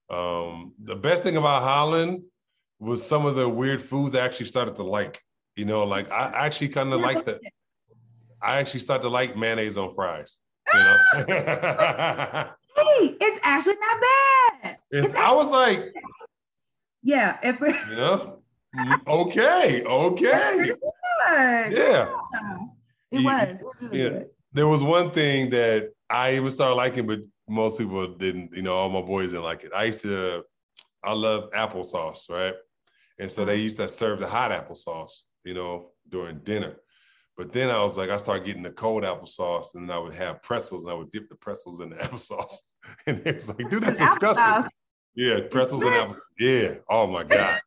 Um, 0.09 0.73
the 0.83 0.97
best 0.97 1.23
thing 1.23 1.37
about 1.37 1.63
Holland 1.63 2.23
was 2.79 3.07
some 3.07 3.27
of 3.27 3.37
the 3.37 3.49
weird 3.49 3.83
foods 3.83 4.15
I 4.15 4.25
actually 4.25 4.47
started 4.47 4.77
to 4.77 4.83
like. 4.83 5.21
You 5.57 5.67
know, 5.67 5.85
like 5.85 6.11
I 6.11 6.47
actually 6.47 6.69
kind 6.69 6.93
of 6.93 7.01
like 7.01 7.27
the, 7.27 7.39
I 8.43 8.59
actually 8.59 8.81
started 8.81 9.03
to 9.03 9.09
like 9.11 9.37
mayonnaise 9.37 9.77
on 9.77 9.95
fries. 9.95 10.39
You 10.73 10.81
know? 10.81 10.97
hey, 12.77 13.17
it's 13.21 13.41
actually 13.45 13.75
not 13.75 14.01
bad. 14.01 14.79
It's, 14.91 15.09
it's 15.09 15.17
I 15.17 15.33
was 15.33 15.51
like, 15.51 15.93
yeah. 17.03 17.39
If 17.43 17.61
you 17.61 17.97
know, 17.97 18.43
mm, 18.77 19.07
okay, 19.07 19.85
okay. 19.85 20.71
Was. 20.71 21.73
Yeah. 21.73 22.15
It 23.11 23.25
was. 23.25 23.49
It 23.49 23.63
was 23.63 23.77
really 23.83 24.03
yeah. 24.03 24.09
Good. 24.11 24.27
There 24.53 24.69
was 24.69 24.83
one 24.83 25.11
thing 25.11 25.51
that 25.51 25.91
I 26.09 26.35
even 26.35 26.51
started 26.51 26.75
liking, 26.75 27.07
but 27.07 27.21
most 27.49 27.79
people 27.79 28.15
didn't, 28.15 28.53
you 28.53 28.63
know, 28.63 28.75
all 28.75 28.89
my 28.89 29.01
boys 29.01 29.31
didn't 29.31 29.45
like 29.45 29.65
it. 29.65 29.73
I 29.75 29.85
used 29.85 30.03
to, 30.03 30.43
I 31.05 31.13
love 31.13 31.51
applesauce, 31.53 32.29
right? 32.29 32.55
And 33.19 33.31
so 33.31 33.45
they 33.45 33.57
used 33.57 33.77
to 33.79 33.89
serve 33.89 34.19
the 34.19 34.27
hot 34.27 34.51
applesauce, 34.51 35.13
you 35.45 35.55
know, 35.55 35.91
during 36.09 36.39
dinner. 36.41 36.77
But 37.37 37.53
then 37.53 37.71
I 37.71 37.83
was 37.83 37.97
like, 37.97 38.11
I 38.11 38.17
started 38.17 38.45
getting 38.45 38.63
the 38.63 38.71
cold 38.71 39.03
applesauce, 39.03 39.75
and 39.75 39.89
then 39.89 39.97
I 39.97 39.99
would 39.99 40.15
have 40.15 40.43
pretzels, 40.43 40.85
and 40.85 40.93
I 40.93 40.95
would 40.95 41.11
dip 41.11 41.29
the 41.29 41.37
pretzels 41.37 41.81
in 41.81 41.91
the 41.91 41.97
applesauce. 42.05 42.55
And 43.07 43.27
it 43.27 43.37
was 43.37 43.49
like, 43.49 43.71
dude, 43.71 43.83
that's 43.83 43.99
disgusting. 43.99 44.69
Yeah, 45.15 45.41
pretzels 45.51 45.83
and 45.83 45.95
apples. 45.95 46.21
Yeah. 46.39 46.75
Oh 46.89 47.07
my 47.07 47.25
God. 47.25 47.61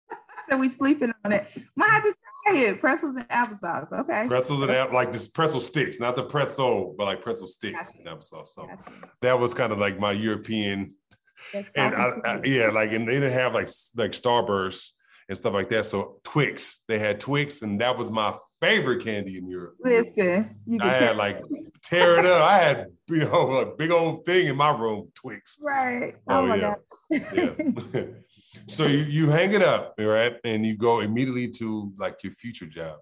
so 0.50 0.56
we 0.56 0.68
sleeping 0.68 1.12
on 1.24 1.32
it. 1.32 1.46
Might 1.76 1.90
have 1.90 2.04
to 2.04 2.14
try 2.46 2.58
it. 2.58 2.80
Pretzels 2.80 3.16
and 3.16 3.28
applesauce. 3.28 3.92
Okay. 3.92 4.26
Pretzels 4.28 4.60
and 4.62 4.70
apple, 4.70 4.94
like 4.94 5.12
this 5.12 5.28
pretzel 5.28 5.60
sticks, 5.60 6.00
not 6.00 6.16
the 6.16 6.24
pretzel, 6.24 6.94
but 6.96 7.04
like 7.04 7.22
pretzel 7.22 7.46
sticks 7.46 7.92
gotcha. 7.92 7.98
and 7.98 8.06
applesauce. 8.06 8.48
So 8.48 8.66
gotcha. 8.66 8.92
that 9.22 9.38
was 9.38 9.54
kind 9.54 9.72
of 9.72 9.78
like 9.78 9.98
my 9.98 10.12
European. 10.12 10.94
That's 11.52 11.68
and 11.76 11.94
I, 11.94 12.12
I, 12.24 12.40
yeah, 12.44 12.68
like 12.68 12.92
and 12.92 13.06
they 13.06 13.14
didn't 13.14 13.32
have 13.32 13.52
like 13.52 13.68
like 13.96 14.12
Starburst 14.12 14.90
and 15.28 15.36
stuff 15.36 15.52
like 15.52 15.68
that. 15.70 15.86
So 15.86 16.20
Twix, 16.24 16.84
they 16.88 16.98
had 16.98 17.20
Twix, 17.20 17.62
and 17.62 17.80
that 17.80 17.98
was 17.98 18.10
my 18.10 18.36
favorite 18.60 19.04
candy 19.04 19.38
in 19.38 19.48
Europe. 19.48 19.76
Listen, 19.82 20.58
I 20.80 20.88
had 20.88 21.16
like 21.16 21.38
tear 21.82 22.18
it 22.18 22.26
up. 22.26 22.42
I 22.42 22.58
had 22.58 22.86
you 23.08 23.18
know 23.18 23.52
a 23.52 23.76
big 23.76 23.90
old 23.90 24.26
thing 24.26 24.46
in 24.46 24.56
my 24.56 24.76
room, 24.76 25.10
Twix. 25.14 25.58
Right. 25.62 26.14
Oh, 26.28 26.50
oh 26.50 26.54
yeah. 26.54 26.74
yeah. 27.10 28.04
so 28.66 28.84
you, 28.84 28.98
you 28.98 29.28
hang 29.28 29.52
it 29.52 29.62
up, 29.62 29.94
right? 29.98 30.36
And 30.44 30.66
you 30.66 30.76
go 30.76 31.00
immediately 31.00 31.48
to 31.52 31.92
like 31.98 32.22
your 32.22 32.32
future 32.32 32.66
job. 32.66 32.98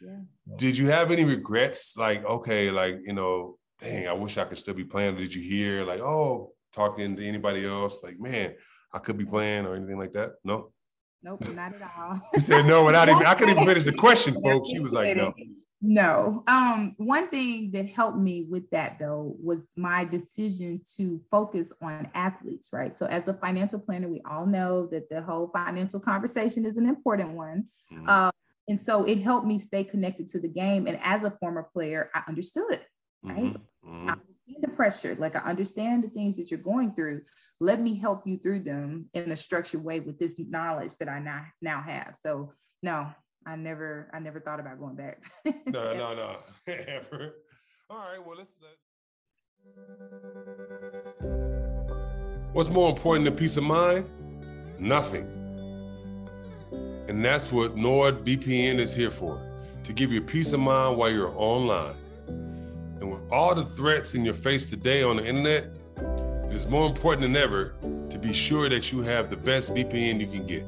Yeah. 0.00 0.56
Did 0.56 0.76
you 0.76 0.88
have 0.88 1.10
any 1.10 1.24
regrets? 1.24 1.96
Like, 1.96 2.24
okay, 2.24 2.70
like, 2.70 3.00
you 3.04 3.12
know, 3.12 3.58
dang, 3.80 4.08
I 4.08 4.12
wish 4.12 4.38
I 4.38 4.44
could 4.44 4.58
still 4.58 4.74
be 4.74 4.84
playing. 4.84 5.16
Did 5.16 5.34
you 5.34 5.42
hear 5.42 5.84
like, 5.84 6.00
oh, 6.00 6.52
talking 6.72 7.16
to 7.16 7.26
anybody 7.26 7.66
else? 7.66 8.02
Like, 8.02 8.18
man, 8.18 8.54
I 8.92 8.98
could 8.98 9.16
be 9.16 9.24
playing 9.24 9.66
or 9.66 9.76
anything 9.76 9.98
like 9.98 10.12
that? 10.12 10.32
No. 10.44 10.72
Nope, 11.22 11.44
not 11.54 11.74
at 11.74 11.92
all. 11.96 12.20
he 12.34 12.40
said 12.40 12.66
no 12.66 12.84
without 12.84 13.08
even 13.08 13.24
I 13.24 13.34
couldn't 13.34 13.54
even 13.54 13.66
finish 13.66 13.84
the 13.84 13.92
question, 13.92 14.34
folks. 14.42 14.68
She 14.70 14.80
was 14.80 14.92
like, 14.92 15.16
no. 15.16 15.32
No. 15.84 16.44
Um, 16.46 16.94
one 16.96 17.28
thing 17.28 17.72
that 17.72 17.88
helped 17.88 18.16
me 18.16 18.46
with 18.48 18.70
that 18.70 19.00
though 19.00 19.34
was 19.42 19.66
my 19.76 20.04
decision 20.04 20.80
to 20.96 21.20
focus 21.28 21.72
on 21.82 22.08
athletes, 22.14 22.68
right? 22.72 22.96
So 22.96 23.06
as 23.06 23.26
a 23.26 23.34
financial 23.34 23.80
planner, 23.80 24.08
we 24.08 24.22
all 24.28 24.46
know 24.46 24.86
that 24.86 25.08
the 25.10 25.22
whole 25.22 25.50
financial 25.52 25.98
conversation 25.98 26.64
is 26.64 26.76
an 26.76 26.88
important 26.88 27.32
one. 27.32 27.66
Mm-hmm. 27.92 28.08
Uh, 28.08 28.30
and 28.68 28.80
so 28.80 29.04
it 29.04 29.18
helped 29.18 29.46
me 29.46 29.58
stay 29.58 29.82
connected 29.82 30.28
to 30.28 30.38
the 30.38 30.48
game. 30.48 30.86
And 30.86 31.00
as 31.02 31.24
a 31.24 31.32
former 31.32 31.64
player, 31.64 32.10
I 32.14 32.22
understood, 32.28 32.80
right? 33.24 33.36
Mm-hmm. 33.36 33.88
Mm-hmm. 33.88 34.08
I 34.08 34.12
understand 34.12 34.62
the 34.62 34.68
pressure, 34.68 35.16
like 35.16 35.34
I 35.34 35.40
understand 35.40 36.04
the 36.04 36.08
things 36.08 36.36
that 36.36 36.52
you're 36.52 36.60
going 36.60 36.94
through 36.94 37.22
let 37.62 37.80
me 37.80 37.94
help 37.94 38.26
you 38.26 38.36
through 38.36 38.58
them 38.58 39.08
in 39.14 39.30
a 39.30 39.36
structured 39.36 39.84
way 39.84 40.00
with 40.00 40.18
this 40.18 40.38
knowledge 40.38 40.96
that 40.96 41.08
I 41.08 41.20
now 41.20 41.44
now 41.60 41.80
have. 41.80 42.16
So 42.20 42.52
no, 42.82 43.08
I 43.46 43.54
never 43.54 44.10
I 44.12 44.18
never 44.18 44.40
thought 44.40 44.58
about 44.58 44.80
going 44.80 44.96
back. 44.96 45.22
no, 45.66 45.94
no, 45.94 46.14
no. 46.14 46.36
Ever. 46.66 47.36
All 47.88 47.98
right, 47.98 48.26
well 48.26 48.36
let's 48.36 48.54
let 48.60 48.72
What's 52.52 52.68
more 52.68 52.90
important 52.90 53.26
than 53.26 53.36
peace 53.36 53.56
of 53.56 53.62
mind? 53.62 54.06
Nothing. 54.80 55.28
And 57.08 57.24
that's 57.24 57.52
what 57.52 57.76
NordVPN 57.76 58.78
is 58.78 58.92
here 58.92 59.10
for 59.10 59.40
to 59.84 59.92
give 59.92 60.12
you 60.12 60.20
peace 60.20 60.52
of 60.52 60.58
mind 60.58 60.96
while 60.96 61.10
you're 61.10 61.32
online. 61.36 61.94
And 62.26 63.10
with 63.10 63.20
all 63.30 63.54
the 63.54 63.64
threats 63.64 64.14
in 64.14 64.24
your 64.24 64.34
face 64.34 64.68
today 64.68 65.04
on 65.04 65.16
the 65.16 65.24
internet, 65.24 65.72
it 66.52 66.56
is 66.56 66.66
more 66.66 66.86
important 66.86 67.22
than 67.22 67.34
ever 67.34 67.72
to 68.10 68.18
be 68.18 68.30
sure 68.30 68.68
that 68.68 68.92
you 68.92 69.00
have 69.00 69.30
the 69.30 69.36
best 69.36 69.74
VPN 69.74 70.20
you 70.20 70.26
can 70.26 70.46
get. 70.46 70.66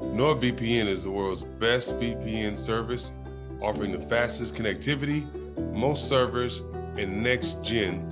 NordVPN 0.00 0.86
is 0.86 1.02
the 1.02 1.10
world's 1.10 1.44
best 1.44 1.92
VPN 2.00 2.56
service, 2.56 3.12
offering 3.60 3.92
the 3.92 3.98
fastest 3.98 4.54
connectivity, 4.54 5.22
most 5.74 6.08
servers, 6.08 6.60
and 6.96 7.22
next 7.22 7.62
gen 7.62 8.10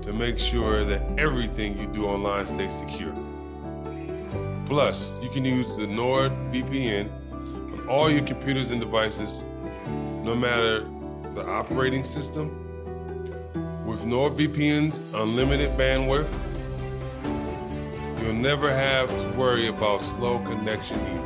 to 0.00 0.14
make 0.14 0.38
sure 0.38 0.82
that 0.82 1.02
everything 1.18 1.76
you 1.76 1.86
do 1.88 2.06
online 2.06 2.46
stays 2.46 2.72
secure. 2.72 3.14
Plus, 4.64 5.12
you 5.20 5.28
can 5.28 5.44
use 5.44 5.76
the 5.76 5.84
NordVPN 5.84 7.10
on 7.32 7.86
all 7.86 8.10
your 8.10 8.24
computers 8.24 8.70
and 8.70 8.80
devices, 8.80 9.44
no 10.24 10.34
matter 10.34 10.88
the 11.34 11.44
operating 11.46 12.02
system. 12.02 12.59
With 13.90 14.02
NordVPN's 14.02 15.00
unlimited 15.14 15.70
bandwidth, 15.70 16.28
you'll 18.22 18.34
never 18.34 18.72
have 18.72 19.08
to 19.18 19.28
worry 19.30 19.66
about 19.66 20.00
slow 20.00 20.38
connection 20.38 21.00
either. 21.00 21.24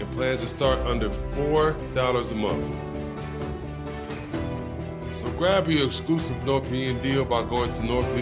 It 0.00 0.10
plans 0.12 0.40
to 0.40 0.48
start 0.48 0.78
under 0.86 1.10
$4 1.10 2.30
a 2.30 2.34
month. 2.34 2.64
So 5.14 5.28
grab 5.32 5.68
your 5.68 5.86
exclusive 5.86 6.36
NordVPN 6.46 7.02
deal 7.02 7.26
by 7.26 7.42
going 7.42 7.70
to 7.72 7.82
nordvpn.com 7.82 8.20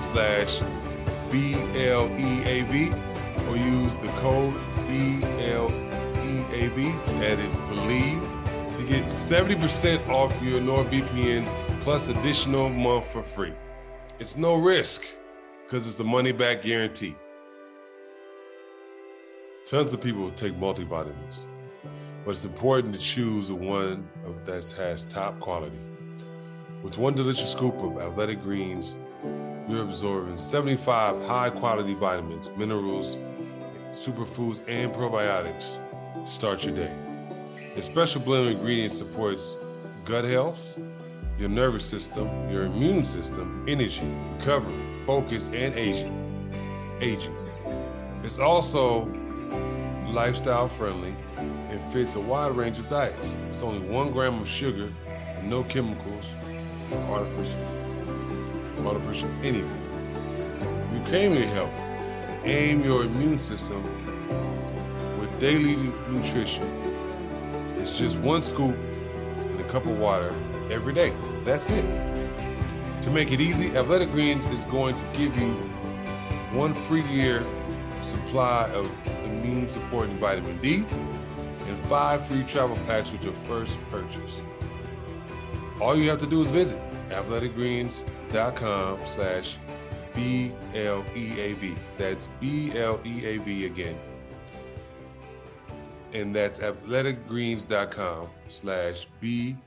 slash 0.00 0.60
BLEAV 1.30 2.92
or 3.48 3.56
use 3.56 3.96
the 3.96 4.12
code 4.20 4.54
BLEAV, 4.86 5.68
that 7.18 7.40
is 7.40 7.56
believe, 7.56 8.22
get 8.88 9.04
70% 9.06 10.08
off 10.08 10.42
your 10.42 10.60
NordVPN 10.60 11.46
plus 11.82 12.08
additional 12.08 12.68
month 12.68 13.06
for 13.06 13.22
free. 13.22 13.52
It's 14.18 14.36
no 14.36 14.54
risk 14.54 15.04
because 15.64 15.86
it's 15.86 16.00
a 16.00 16.04
money 16.04 16.32
back 16.32 16.62
guarantee. 16.62 17.14
Tons 19.66 19.92
of 19.92 20.00
people 20.00 20.30
take 20.30 20.54
multivitamins 20.54 21.40
but 22.28 22.32
it's 22.32 22.44
important 22.44 22.92
to 22.94 23.00
choose 23.00 23.48
the 23.48 23.54
one 23.54 24.06
that 24.44 24.70
has 24.76 25.04
top 25.04 25.40
quality. 25.40 25.78
With 26.82 26.98
one 26.98 27.14
delicious 27.14 27.50
scoop 27.50 27.74
of 27.82 27.98
athletic 27.98 28.42
greens, 28.42 28.98
you're 29.66 29.82
absorbing 29.82 30.36
75 30.36 31.24
high 31.24 31.48
quality 31.48 31.94
vitamins, 31.94 32.50
minerals, 32.54 33.16
superfoods, 33.92 34.60
and 34.68 34.92
probiotics 34.92 35.78
to 36.22 36.30
start 36.30 36.64
your 36.66 36.74
day. 36.74 37.07
A 37.78 37.80
special 37.80 38.20
blend 38.20 38.48
of 38.48 38.54
ingredients 38.54 38.98
supports 38.98 39.56
gut 40.04 40.24
health, 40.24 40.76
your 41.38 41.48
nervous 41.48 41.84
system, 41.84 42.28
your 42.50 42.64
immune 42.64 43.04
system, 43.04 43.64
energy, 43.68 44.02
recovery, 44.36 44.74
focus, 45.06 45.48
and 45.54 45.72
aging. 45.74 46.12
Aging. 47.00 47.36
It's 48.24 48.36
also 48.36 49.04
lifestyle 50.08 50.68
friendly 50.68 51.14
it 51.70 51.80
fits 51.92 52.16
a 52.16 52.20
wide 52.20 52.56
range 52.56 52.80
of 52.80 52.88
diets. 52.88 53.36
It's 53.48 53.62
only 53.62 53.88
one 53.88 54.10
gram 54.10 54.42
of 54.42 54.48
sugar 54.48 54.92
and 55.36 55.48
no 55.48 55.62
chemicals 55.62 56.26
or 56.90 57.18
artificial, 57.18 57.64
artificial 58.88 59.30
anything. 59.44 60.90
Reclaim 60.94 61.32
your 61.32 61.46
health 61.46 61.74
and 61.74 62.44
aim 62.44 62.82
your 62.82 63.04
immune 63.04 63.38
system 63.38 63.84
with 65.20 65.38
daily 65.38 65.76
nutrition. 66.10 66.77
It's 67.88 67.98
just 67.98 68.18
one 68.18 68.42
scoop 68.42 68.76
in 69.40 69.58
a 69.58 69.64
cup 69.64 69.86
of 69.86 69.98
water 69.98 70.34
every 70.70 70.92
day. 70.92 71.12
That's 71.44 71.70
it. 71.70 71.84
To 73.02 73.10
make 73.10 73.32
it 73.32 73.40
easy, 73.40 73.74
Athletic 73.76 74.10
Greens 74.10 74.44
is 74.46 74.66
going 74.66 74.94
to 74.96 75.04
give 75.14 75.34
you 75.38 75.52
one 76.52 76.74
free 76.74 77.02
year 77.04 77.44
supply 78.02 78.68
of 78.74 78.90
immune 79.24 79.70
supporting 79.70 80.18
vitamin 80.18 80.58
D 80.58 80.84
and 81.66 81.78
five 81.86 82.26
free 82.26 82.44
travel 82.44 82.76
packs 82.86 83.10
with 83.10 83.24
your 83.24 83.32
first 83.48 83.78
purchase. 83.90 84.42
All 85.80 85.96
you 85.96 86.10
have 86.10 86.18
to 86.20 86.26
do 86.26 86.42
is 86.42 86.50
visit 86.50 86.78
athleticgreens.com 87.08 88.98
slash 89.06 89.56
B-L-E-A-V. 90.14 91.74
That's 91.96 92.28
B-L-E-A-V 92.38 93.66
again. 93.66 93.98
And 96.12 96.34
that's 96.34 96.58
athleticgreens.com 96.58 98.28
slash 98.48 99.06
B-L-E-A-V. 99.20 99.58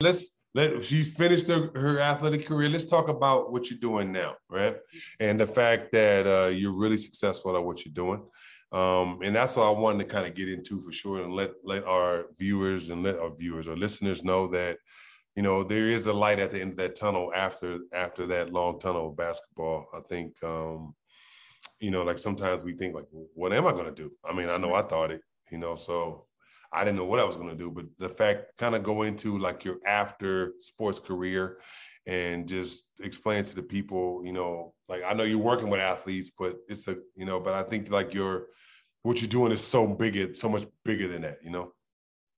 Let's 0.00 0.42
let 0.54 0.82
she 0.82 1.04
finished 1.04 1.48
her, 1.48 1.70
her, 1.74 2.00
athletic 2.00 2.46
career. 2.46 2.68
Let's 2.68 2.86
talk 2.86 3.08
about 3.08 3.52
what 3.52 3.68
you're 3.68 3.78
doing 3.78 4.10
now, 4.12 4.36
right? 4.48 4.76
And 5.20 5.38
the 5.38 5.46
fact 5.46 5.92
that 5.92 6.26
uh, 6.26 6.48
you're 6.48 6.72
really 6.72 6.96
successful 6.96 7.56
at 7.56 7.62
what 7.64 7.84
you're 7.84 7.92
doing. 7.92 8.22
Um, 8.72 9.20
and 9.22 9.36
that's 9.36 9.54
what 9.54 9.66
I 9.66 9.70
wanted 9.70 10.00
to 10.00 10.14
kind 10.14 10.26
of 10.26 10.34
get 10.34 10.48
into 10.48 10.80
for 10.80 10.92
sure 10.92 11.22
and 11.22 11.32
let 11.32 11.52
let 11.62 11.84
our 11.84 12.26
viewers 12.38 12.90
and 12.90 13.02
let 13.02 13.18
our 13.18 13.34
viewers 13.34 13.68
or 13.68 13.76
listeners 13.76 14.24
know 14.24 14.48
that 14.48 14.78
you 15.36 15.42
know 15.42 15.62
there 15.62 15.88
is 15.88 16.06
a 16.06 16.12
light 16.12 16.40
at 16.40 16.50
the 16.50 16.60
end 16.60 16.72
of 16.72 16.76
that 16.78 16.96
tunnel 16.96 17.30
after 17.34 17.78
after 17.92 18.26
that 18.26 18.52
long 18.52 18.78
tunnel 18.80 19.10
of 19.10 19.16
basketball. 19.16 19.86
I 19.94 20.00
think 20.00 20.42
um, 20.42 20.94
you 21.78 21.90
know, 21.90 22.02
like 22.02 22.18
sometimes 22.18 22.64
we 22.64 22.74
think 22.74 22.94
like, 22.94 23.06
what 23.10 23.52
am 23.52 23.66
I 23.66 23.72
gonna 23.72 23.92
do? 23.92 24.12
I 24.24 24.32
mean, 24.32 24.48
I 24.48 24.56
know 24.56 24.74
I 24.74 24.82
thought 24.82 25.10
it, 25.10 25.20
you 25.50 25.58
know, 25.58 25.76
so 25.76 26.26
I 26.72 26.84
didn't 26.84 26.96
know 26.96 27.04
what 27.04 27.20
I 27.20 27.24
was 27.24 27.36
gonna 27.36 27.54
do, 27.54 27.70
but 27.70 27.86
the 27.98 28.08
fact 28.08 28.56
kind 28.58 28.74
of 28.74 28.82
go 28.82 29.02
into 29.02 29.38
like 29.38 29.64
your 29.64 29.78
after 29.86 30.54
sports 30.58 31.00
career 31.00 31.58
and 32.06 32.48
just 32.48 32.90
explain 33.00 33.44
to 33.44 33.54
the 33.54 33.62
people, 33.62 34.22
you 34.24 34.32
know, 34.32 34.74
like 34.88 35.02
I 35.04 35.12
know 35.12 35.24
you're 35.24 35.38
working 35.38 35.68
with 35.68 35.80
athletes, 35.80 36.30
but 36.38 36.56
it's 36.68 36.86
a, 36.88 36.96
you 37.16 37.24
know, 37.24 37.40
but 37.40 37.54
I 37.54 37.62
think 37.62 37.90
like 37.90 38.14
your 38.14 38.46
what 39.02 39.20
you're 39.20 39.28
doing 39.28 39.52
is 39.52 39.64
so 39.64 39.86
big, 39.86 40.36
so 40.36 40.48
much 40.48 40.66
bigger 40.84 41.06
than 41.06 41.22
that, 41.22 41.38
you 41.42 41.50
know? 41.50 41.72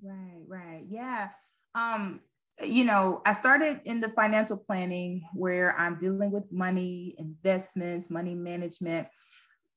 Right, 0.03 0.43
right. 0.47 0.85
Yeah. 0.89 1.29
Um, 1.75 2.21
you 2.63 2.85
know, 2.85 3.23
I 3.25 3.33
started 3.33 3.81
in 3.85 4.01
the 4.01 4.11
financial 4.11 4.59
planning 4.59 5.23
where 5.33 5.79
I'm 5.79 5.99
dealing 5.99 6.31
with 6.31 6.51
money, 6.53 7.15
investments, 7.19 8.11
money 8.11 8.35
management. 8.35 9.09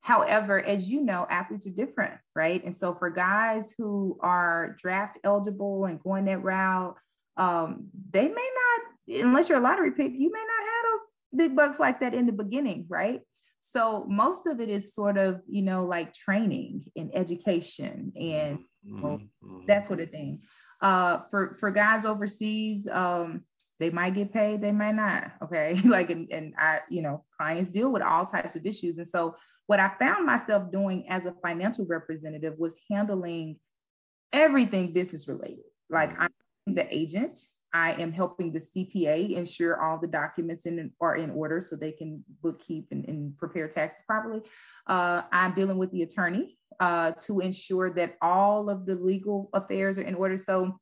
However, 0.01 0.59
as 0.59 0.89
you 0.89 1.01
know, 1.01 1.27
athletes 1.29 1.67
are 1.67 1.71
different, 1.71 2.15
right? 2.35 2.63
And 2.63 2.75
so 2.75 2.95
for 2.95 3.09
guys 3.09 3.73
who 3.77 4.17
are 4.21 4.75
draft 4.79 5.19
eligible 5.23 5.85
and 5.85 6.01
going 6.01 6.25
that 6.25 6.43
route, 6.43 6.95
um, 7.37 7.87
they 8.11 8.27
may 8.27 8.33
not 8.33 8.91
unless 9.19 9.49
you're 9.49 9.57
a 9.57 9.61
lottery 9.61 9.91
pick, 9.91 10.11
you 10.13 10.31
may 10.31 10.39
not 10.39 10.65
have 10.65 10.85
those 10.91 11.47
big 11.47 11.55
bucks 11.55 11.79
like 11.79 11.99
that 11.99 12.13
in 12.13 12.25
the 12.25 12.31
beginning, 12.31 12.85
right? 12.89 13.21
So 13.59 14.05
most 14.09 14.47
of 14.47 14.59
it 14.59 14.69
is 14.69 14.93
sort 14.93 15.17
of, 15.17 15.41
you 15.47 15.61
know, 15.61 15.85
like 15.85 16.13
training 16.13 16.85
and 16.95 17.11
education 17.13 18.11
and 18.15 18.59
mm-hmm. 18.87 19.01
well, 19.01 19.21
that 19.67 19.85
sort 19.85 19.99
of 19.99 20.09
thing. 20.09 20.39
Uh, 20.81 21.19
for 21.29 21.55
for 21.59 21.69
guys 21.69 22.05
overseas, 22.05 22.87
um, 22.87 23.43
they 23.79 23.91
might 23.91 24.15
get 24.15 24.33
paid, 24.33 24.61
they 24.61 24.71
might 24.71 24.95
not. 24.95 25.31
Okay, 25.43 25.79
like 25.85 26.09
and, 26.09 26.31
and 26.31 26.55
I, 26.57 26.79
you 26.89 27.03
know, 27.03 27.23
clients 27.37 27.69
deal 27.69 27.91
with 27.91 28.01
all 28.01 28.25
types 28.25 28.55
of 28.55 28.65
issues, 28.65 28.97
and 28.97 29.07
so 29.07 29.35
what 29.67 29.79
I 29.79 29.89
found 29.99 30.25
myself 30.25 30.71
doing 30.71 31.07
as 31.09 31.25
a 31.25 31.35
financial 31.41 31.85
representative 31.85 32.55
was 32.57 32.75
handling 32.89 33.57
everything 34.33 34.93
business 34.93 35.27
related. 35.27 35.65
Like 35.89 36.11
mm-hmm. 36.11 36.23
I'm 36.23 36.73
the 36.73 36.93
agent, 36.95 37.39
I 37.73 37.93
am 37.93 38.11
helping 38.11 38.51
the 38.51 38.59
CPA 38.59 39.35
ensure 39.35 39.81
all 39.81 39.97
the 39.97 40.07
documents 40.07 40.65
in, 40.65 40.91
are 40.99 41.15
in 41.15 41.31
order 41.31 41.61
so 41.61 41.75
they 41.75 41.91
can 41.91 42.23
bookkeep 42.43 42.87
and, 42.91 43.05
and 43.07 43.37
prepare 43.37 43.67
taxes 43.67 44.03
properly. 44.05 44.41
Uh, 44.87 45.21
I'm 45.31 45.53
dealing 45.53 45.77
with 45.77 45.91
the 45.91 46.03
attorney 46.03 46.57
uh, 46.79 47.11
to 47.25 47.39
ensure 47.39 47.89
that 47.91 48.17
all 48.21 48.69
of 48.69 48.85
the 48.85 48.95
legal 48.95 49.49
affairs 49.53 49.97
are 49.97 50.03
in 50.03 50.15
order. 50.15 50.37
So 50.37 50.79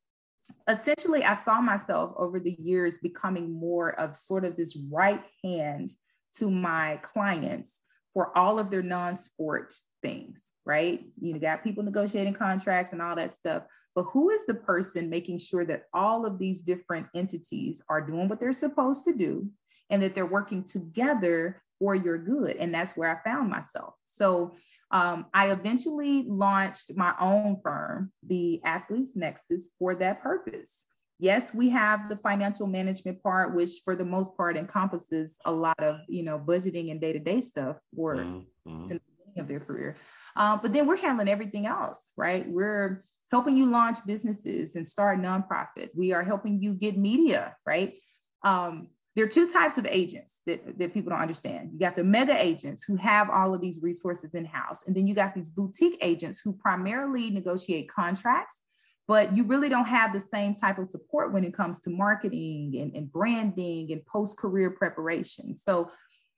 essentially, 0.67 1.23
I 1.23 1.35
saw 1.35 1.61
myself 1.61 2.13
over 2.17 2.39
the 2.39 2.51
years 2.53 2.97
becoming 2.97 3.51
more 3.51 3.91
of 3.99 4.17
sort 4.17 4.43
of 4.43 4.57
this 4.57 4.77
right 4.91 5.23
hand 5.43 5.91
to 6.35 6.49
my 6.49 6.97
clients 7.03 7.81
for 8.19 8.38
all 8.38 8.60
of 8.60 8.70
their 8.70 8.82
non-sport 8.82 9.74
things, 10.01 10.51
right? 10.65 11.05
You 11.22 11.39
got 11.39 11.63
people 11.63 11.84
negotiating 11.84 12.34
contracts 12.34 12.91
and 12.91 13.01
all 13.01 13.15
that 13.15 13.34
stuff 13.34 13.63
but 13.95 14.03
who 14.13 14.30
is 14.30 14.45
the 14.45 14.53
person 14.53 15.09
making 15.09 15.39
sure 15.39 15.65
that 15.65 15.84
all 15.93 16.26
of 16.26 16.39
these 16.39 16.61
different 16.61 17.07
entities 17.13 17.82
are 17.89 18.01
doing 18.01 18.30
what 18.30 18.39
they're 18.39 18.53
supposed 18.53 19.03
to 19.05 19.13
do 19.13 19.49
and 19.89 20.01
that 20.01 20.15
they're 20.15 20.26
working 20.26 20.63
together 20.63 21.61
for 21.80 21.95
your 21.95 22.17
good? 22.17 22.55
And 22.57 22.74
that's 22.74 22.95
where 22.95 23.09
I 23.09 23.30
found 23.30 23.49
myself. 23.49 23.95
So 24.05 24.55
um, 24.91 25.26
I 25.34 25.51
eventually 25.51 26.24
launched 26.28 26.95
my 26.95 27.13
own 27.20 27.59
firm, 27.61 28.11
the 28.26 28.61
Athletes 28.63 29.15
Nexus, 29.15 29.70
for 29.78 29.95
that 29.95 30.22
purpose. 30.22 30.86
Yes, 31.22 31.53
we 31.53 31.70
have 31.70 32.07
the 32.07 32.15
financial 32.15 32.65
management 32.65 33.22
part, 33.22 33.53
which 33.53 33.82
for 33.84 33.93
the 33.93 34.05
most 34.05 34.38
part 34.38 34.55
encompasses 34.55 35.38
a 35.45 35.51
lot 35.51 35.80
of 35.80 35.99
you 36.07 36.24
know 36.24 36.39
budgeting 36.39 36.91
and 36.91 37.01
day-to-day 37.01 37.41
stuff 37.41 37.78
for 37.93 38.15
mm-hmm. 38.15 38.95
of 39.38 39.47
their 39.47 39.59
career. 39.59 39.97
Uh, 40.36 40.57
but 40.61 40.72
then 40.72 40.88
we're 40.88 40.95
handling 40.95 41.28
everything 41.28 41.65
else, 41.65 42.11
right? 42.17 42.45
We're 42.47 43.01
helping 43.32 43.57
you 43.57 43.65
launch 43.65 43.97
businesses 44.07 44.76
and 44.76 44.88
start 44.88 45.20
nonprofit. 45.20 45.89
We 45.95 46.13
are 46.13 46.24
helping 46.24 46.61
you 46.63 46.74
get 46.74 46.97
media, 46.97 47.55
right? 47.65 47.93
Um, 48.43 48.89
there 49.15 49.26
are 49.26 49.30
two 49.30 49.51
types 49.51 49.78
of 49.78 49.86
agents 49.86 50.39
that, 50.45 50.80
that 50.80 50.93
people 50.93 51.09
don't 51.09 51.20
understand. 51.20 51.72
You 51.74 51.80
got 51.80 51.97
the 51.97 52.03
mega 52.05 52.41
agents 52.41 52.86
who 52.86 52.95
have 52.95 53.30
all 53.30 53.53
of 53.53 53.59
these 53.59 53.84
resources 53.84 54.34
in 54.34 54.45
house, 54.45 54.88
and 54.88 54.95
then 54.95 55.05
you 55.05 55.13
got 55.13 55.36
these 55.36 55.49
boutique 55.49 55.97
agents 56.01 56.39
who 56.39 56.53
primarily 56.53 57.30
negotiate 57.30 57.91
contracts, 57.91 58.61
but 59.10 59.36
you 59.36 59.43
really 59.43 59.70
don't 59.70 59.88
have 59.88 60.14
the 60.14 60.20
same 60.20 60.53
type 60.53 60.78
of 60.78 60.88
support 60.88 61.34
when 61.34 61.43
it 61.43 61.51
comes 61.51 61.80
to 61.80 61.89
marketing 61.89 62.78
and, 62.80 62.95
and 62.95 63.12
branding 63.12 63.91
and 63.91 64.05
post 64.05 64.38
career 64.38 64.70
preparation. 64.70 65.55
So 65.55 65.89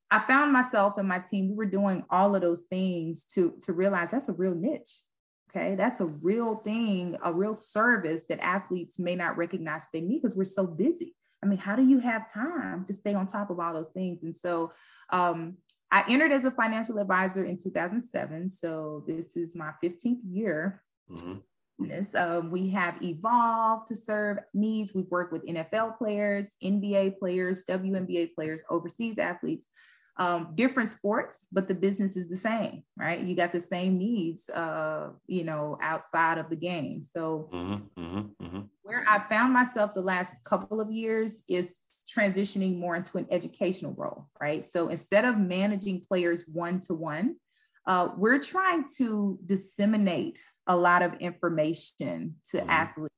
I 0.10 0.22
found 0.22 0.54
myself 0.54 0.98
and 0.98 1.06
my 1.06 1.20
team, 1.20 1.50
we 1.50 1.56
were 1.56 1.66
doing 1.66 2.06
all 2.10 2.34
of 2.34 2.42
those 2.42 2.62
things 2.62 3.26
to, 3.34 3.56
to 3.64 3.74
realize 3.74 4.12
that's 4.12 4.30
a 4.30 4.34
real 4.34 4.56
niche. 4.56 5.02
Okay. 5.50 5.76
That's 5.76 6.00
a 6.00 6.06
real 6.06 6.56
thing, 6.56 7.18
a 7.22 7.34
real 7.34 7.54
service 7.54 8.24
that 8.30 8.40
athletes 8.40 8.98
may 9.00 9.18
not 9.18 9.36
recognize 9.36 9.84
they 9.92 10.00
need 10.00 10.22
because 10.22 10.38
we're 10.38 10.46
so 10.46 10.66
busy. 10.66 11.14
I 11.44 11.48
mean, 11.48 11.60
how 11.60 11.76
do 11.76 11.84
you 11.84 12.00
have 12.00 12.32
time 12.32 12.86
to 12.86 12.94
stay 12.94 13.14
on 13.14 13.28
top 13.28 13.50
of 13.50 13.60
all 13.60 13.74
those 13.74 13.90
things? 13.90 14.24
And 14.24 14.36
so 14.36 14.72
um, 15.10 15.58
I 15.92 16.06
entered 16.08 16.32
as 16.32 16.46
a 16.46 16.52
financial 16.52 17.00
advisor 17.00 17.44
in 17.44 17.58
2007. 17.58 18.50
So 18.50 19.04
this 19.06 19.36
is 19.36 19.58
my 19.58 19.72
15th 19.84 20.20
year. 20.24 20.82
Mm-hmm. 21.12 21.40
This, 21.88 22.14
uh, 22.16 22.42
we 22.50 22.70
have 22.70 23.02
evolved 23.02 23.88
to 23.88 23.96
serve 23.96 24.40
needs. 24.54 24.94
We've 24.94 25.10
worked 25.10 25.34
with 25.34 25.46
NFL 25.46 25.98
players, 25.98 26.56
NBA 26.64 27.20
players, 27.20 27.64
WNBA 27.68 28.34
players, 28.36 28.62
overseas 28.70 29.18
athletes 29.18 29.68
um, 30.18 30.50
different 30.56 30.90
sports, 30.90 31.48
but 31.52 31.68
the 31.68 31.74
business 31.74 32.16
is 32.16 32.30
the 32.30 32.38
same, 32.38 32.84
right? 32.98 33.20
You 33.20 33.36
got 33.36 33.52
the 33.52 33.62
same 33.62 33.98
needs, 33.98 34.50
uh, 34.50 35.10
you 35.26 35.44
know, 35.44 35.78
outside 35.82 36.38
of 36.38 36.50
the 36.50 36.56
game. 36.56 37.02
So, 37.02 37.50
mm-hmm, 37.52 38.00
mm-hmm, 38.00 38.46
mm-hmm. 38.46 38.62
where 38.84 39.06
I 39.08 39.20
found 39.20 39.54
myself 39.54 39.94
the 39.94 40.02
last 40.02 40.44
couple 40.44 40.82
of 40.82 40.92
years 40.92 41.44
is 41.50 41.76
transitioning 42.08 42.78
more 42.78 42.96
into 42.96 43.18
an 43.18 43.28
educational 43.32 43.96
role, 43.98 44.28
right? 44.40 44.66
So 44.66 44.90
instead 44.90 45.24
of 45.24 45.40
managing 45.40 46.06
players 46.08 46.50
one 46.54 46.82
to 46.82 46.94
one, 46.94 47.38
we're 48.18 48.40
trying 48.40 48.86
to 48.98 49.40
disseminate 49.46 50.44
a 50.72 50.76
lot 50.76 51.02
of 51.02 51.14
information 51.16 52.36
to 52.52 52.58
mm-hmm. 52.58 52.70
athletes 52.70 53.16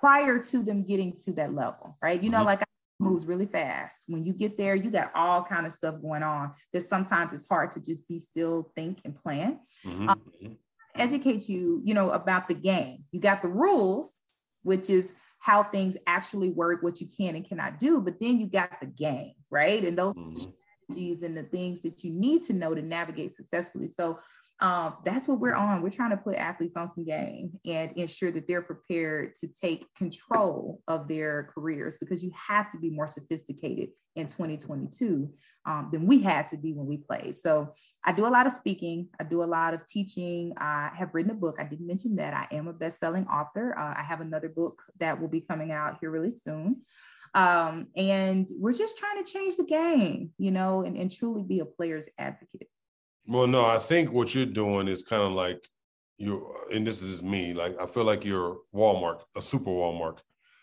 prior 0.00 0.38
to 0.38 0.62
them 0.62 0.84
getting 0.84 1.14
to 1.24 1.32
that 1.32 1.54
level, 1.54 1.96
right? 2.02 2.22
You 2.22 2.30
know, 2.30 2.38
mm-hmm. 2.38 2.46
like 2.46 2.64
moves 3.00 3.24
really 3.24 3.46
fast. 3.46 4.04
When 4.08 4.24
you 4.24 4.32
get 4.32 4.56
there, 4.56 4.74
you 4.74 4.90
got 4.90 5.10
all 5.14 5.42
kind 5.42 5.66
of 5.66 5.72
stuff 5.72 6.00
going 6.00 6.22
on 6.22 6.52
that 6.72 6.82
sometimes 6.82 7.32
it's 7.32 7.48
hard 7.48 7.70
to 7.72 7.82
just 7.82 8.08
be 8.08 8.18
still, 8.18 8.70
think, 8.74 9.00
and 9.04 9.16
plan. 9.16 9.60
Mm-hmm. 9.84 10.08
Um, 10.08 10.20
mm-hmm. 10.42 10.52
educate 10.94 11.48
you, 11.48 11.80
you 11.84 11.94
know, 11.94 12.10
about 12.10 12.48
the 12.48 12.54
game. 12.54 12.98
You 13.10 13.20
got 13.20 13.42
the 13.42 13.48
rules, 13.48 14.14
which 14.62 14.90
is 14.90 15.14
how 15.40 15.62
things 15.62 15.96
actually 16.06 16.50
work, 16.50 16.82
what 16.82 17.00
you 17.00 17.06
can 17.06 17.34
and 17.34 17.46
cannot 17.46 17.78
do. 17.78 18.00
But 18.00 18.20
then 18.20 18.40
you 18.40 18.46
got 18.46 18.80
the 18.80 18.86
game, 18.86 19.34
right? 19.50 19.84
And 19.84 19.98
those 19.98 20.14
mm-hmm. 20.14 20.34
strategies 20.34 21.22
and 21.22 21.36
the 21.36 21.42
things 21.42 21.82
that 21.82 22.04
you 22.04 22.12
need 22.12 22.42
to 22.44 22.52
know 22.52 22.74
to 22.74 22.82
navigate 22.82 23.32
successfully. 23.32 23.88
So 23.88 24.18
um, 24.60 24.94
that's 25.04 25.26
what 25.26 25.40
we're 25.40 25.54
on. 25.54 25.82
We're 25.82 25.90
trying 25.90 26.10
to 26.10 26.16
put 26.16 26.36
athletes 26.36 26.76
on 26.76 26.90
some 26.90 27.04
game 27.04 27.58
and 27.66 27.92
ensure 27.96 28.30
that 28.30 28.46
they're 28.46 28.62
prepared 28.62 29.34
to 29.40 29.48
take 29.48 29.92
control 29.94 30.80
of 30.86 31.08
their 31.08 31.50
careers 31.54 31.96
because 31.98 32.22
you 32.22 32.30
have 32.48 32.70
to 32.70 32.78
be 32.78 32.90
more 32.90 33.08
sophisticated 33.08 33.90
in 34.16 34.28
2022 34.28 35.28
um, 35.66 35.88
than 35.90 36.06
we 36.06 36.22
had 36.22 36.46
to 36.48 36.56
be 36.56 36.72
when 36.72 36.86
we 36.86 36.98
played. 36.98 37.36
So 37.36 37.72
I 38.04 38.12
do 38.12 38.26
a 38.26 38.28
lot 38.28 38.46
of 38.46 38.52
speaking, 38.52 39.08
I 39.18 39.24
do 39.24 39.42
a 39.42 39.44
lot 39.44 39.74
of 39.74 39.86
teaching. 39.88 40.52
I 40.56 40.90
have 40.96 41.10
written 41.14 41.32
a 41.32 41.34
book. 41.34 41.56
I 41.58 41.64
didn't 41.64 41.88
mention 41.88 42.14
that 42.16 42.32
I 42.32 42.54
am 42.54 42.68
a 42.68 42.72
best-selling 42.72 43.26
author. 43.26 43.76
Uh, 43.76 43.94
I 43.98 44.04
have 44.04 44.20
another 44.20 44.50
book 44.54 44.80
that 45.00 45.20
will 45.20 45.28
be 45.28 45.40
coming 45.40 45.72
out 45.72 45.98
here 46.00 46.10
really 46.10 46.30
soon. 46.30 46.82
Um, 47.34 47.88
and 47.96 48.48
we're 48.56 48.72
just 48.72 48.98
trying 48.98 49.22
to 49.22 49.32
change 49.32 49.56
the 49.56 49.64
game, 49.64 50.30
you 50.38 50.52
know, 50.52 50.82
and, 50.82 50.96
and 50.96 51.10
truly 51.10 51.42
be 51.42 51.58
a 51.58 51.64
player's 51.64 52.08
advocate. 52.16 52.68
Well, 53.26 53.46
no, 53.46 53.64
I 53.64 53.78
think 53.78 54.12
what 54.12 54.34
you're 54.34 54.46
doing 54.46 54.88
is 54.88 55.02
kind 55.02 55.22
of 55.22 55.32
like 55.32 55.66
you 56.18 56.54
and 56.72 56.86
this 56.86 57.02
is 57.02 57.22
me, 57.22 57.54
like 57.54 57.78
I 57.80 57.86
feel 57.86 58.04
like 58.04 58.24
you're 58.24 58.58
Walmart, 58.74 59.20
a 59.36 59.42
super 59.42 59.70
Walmart, 59.70 60.18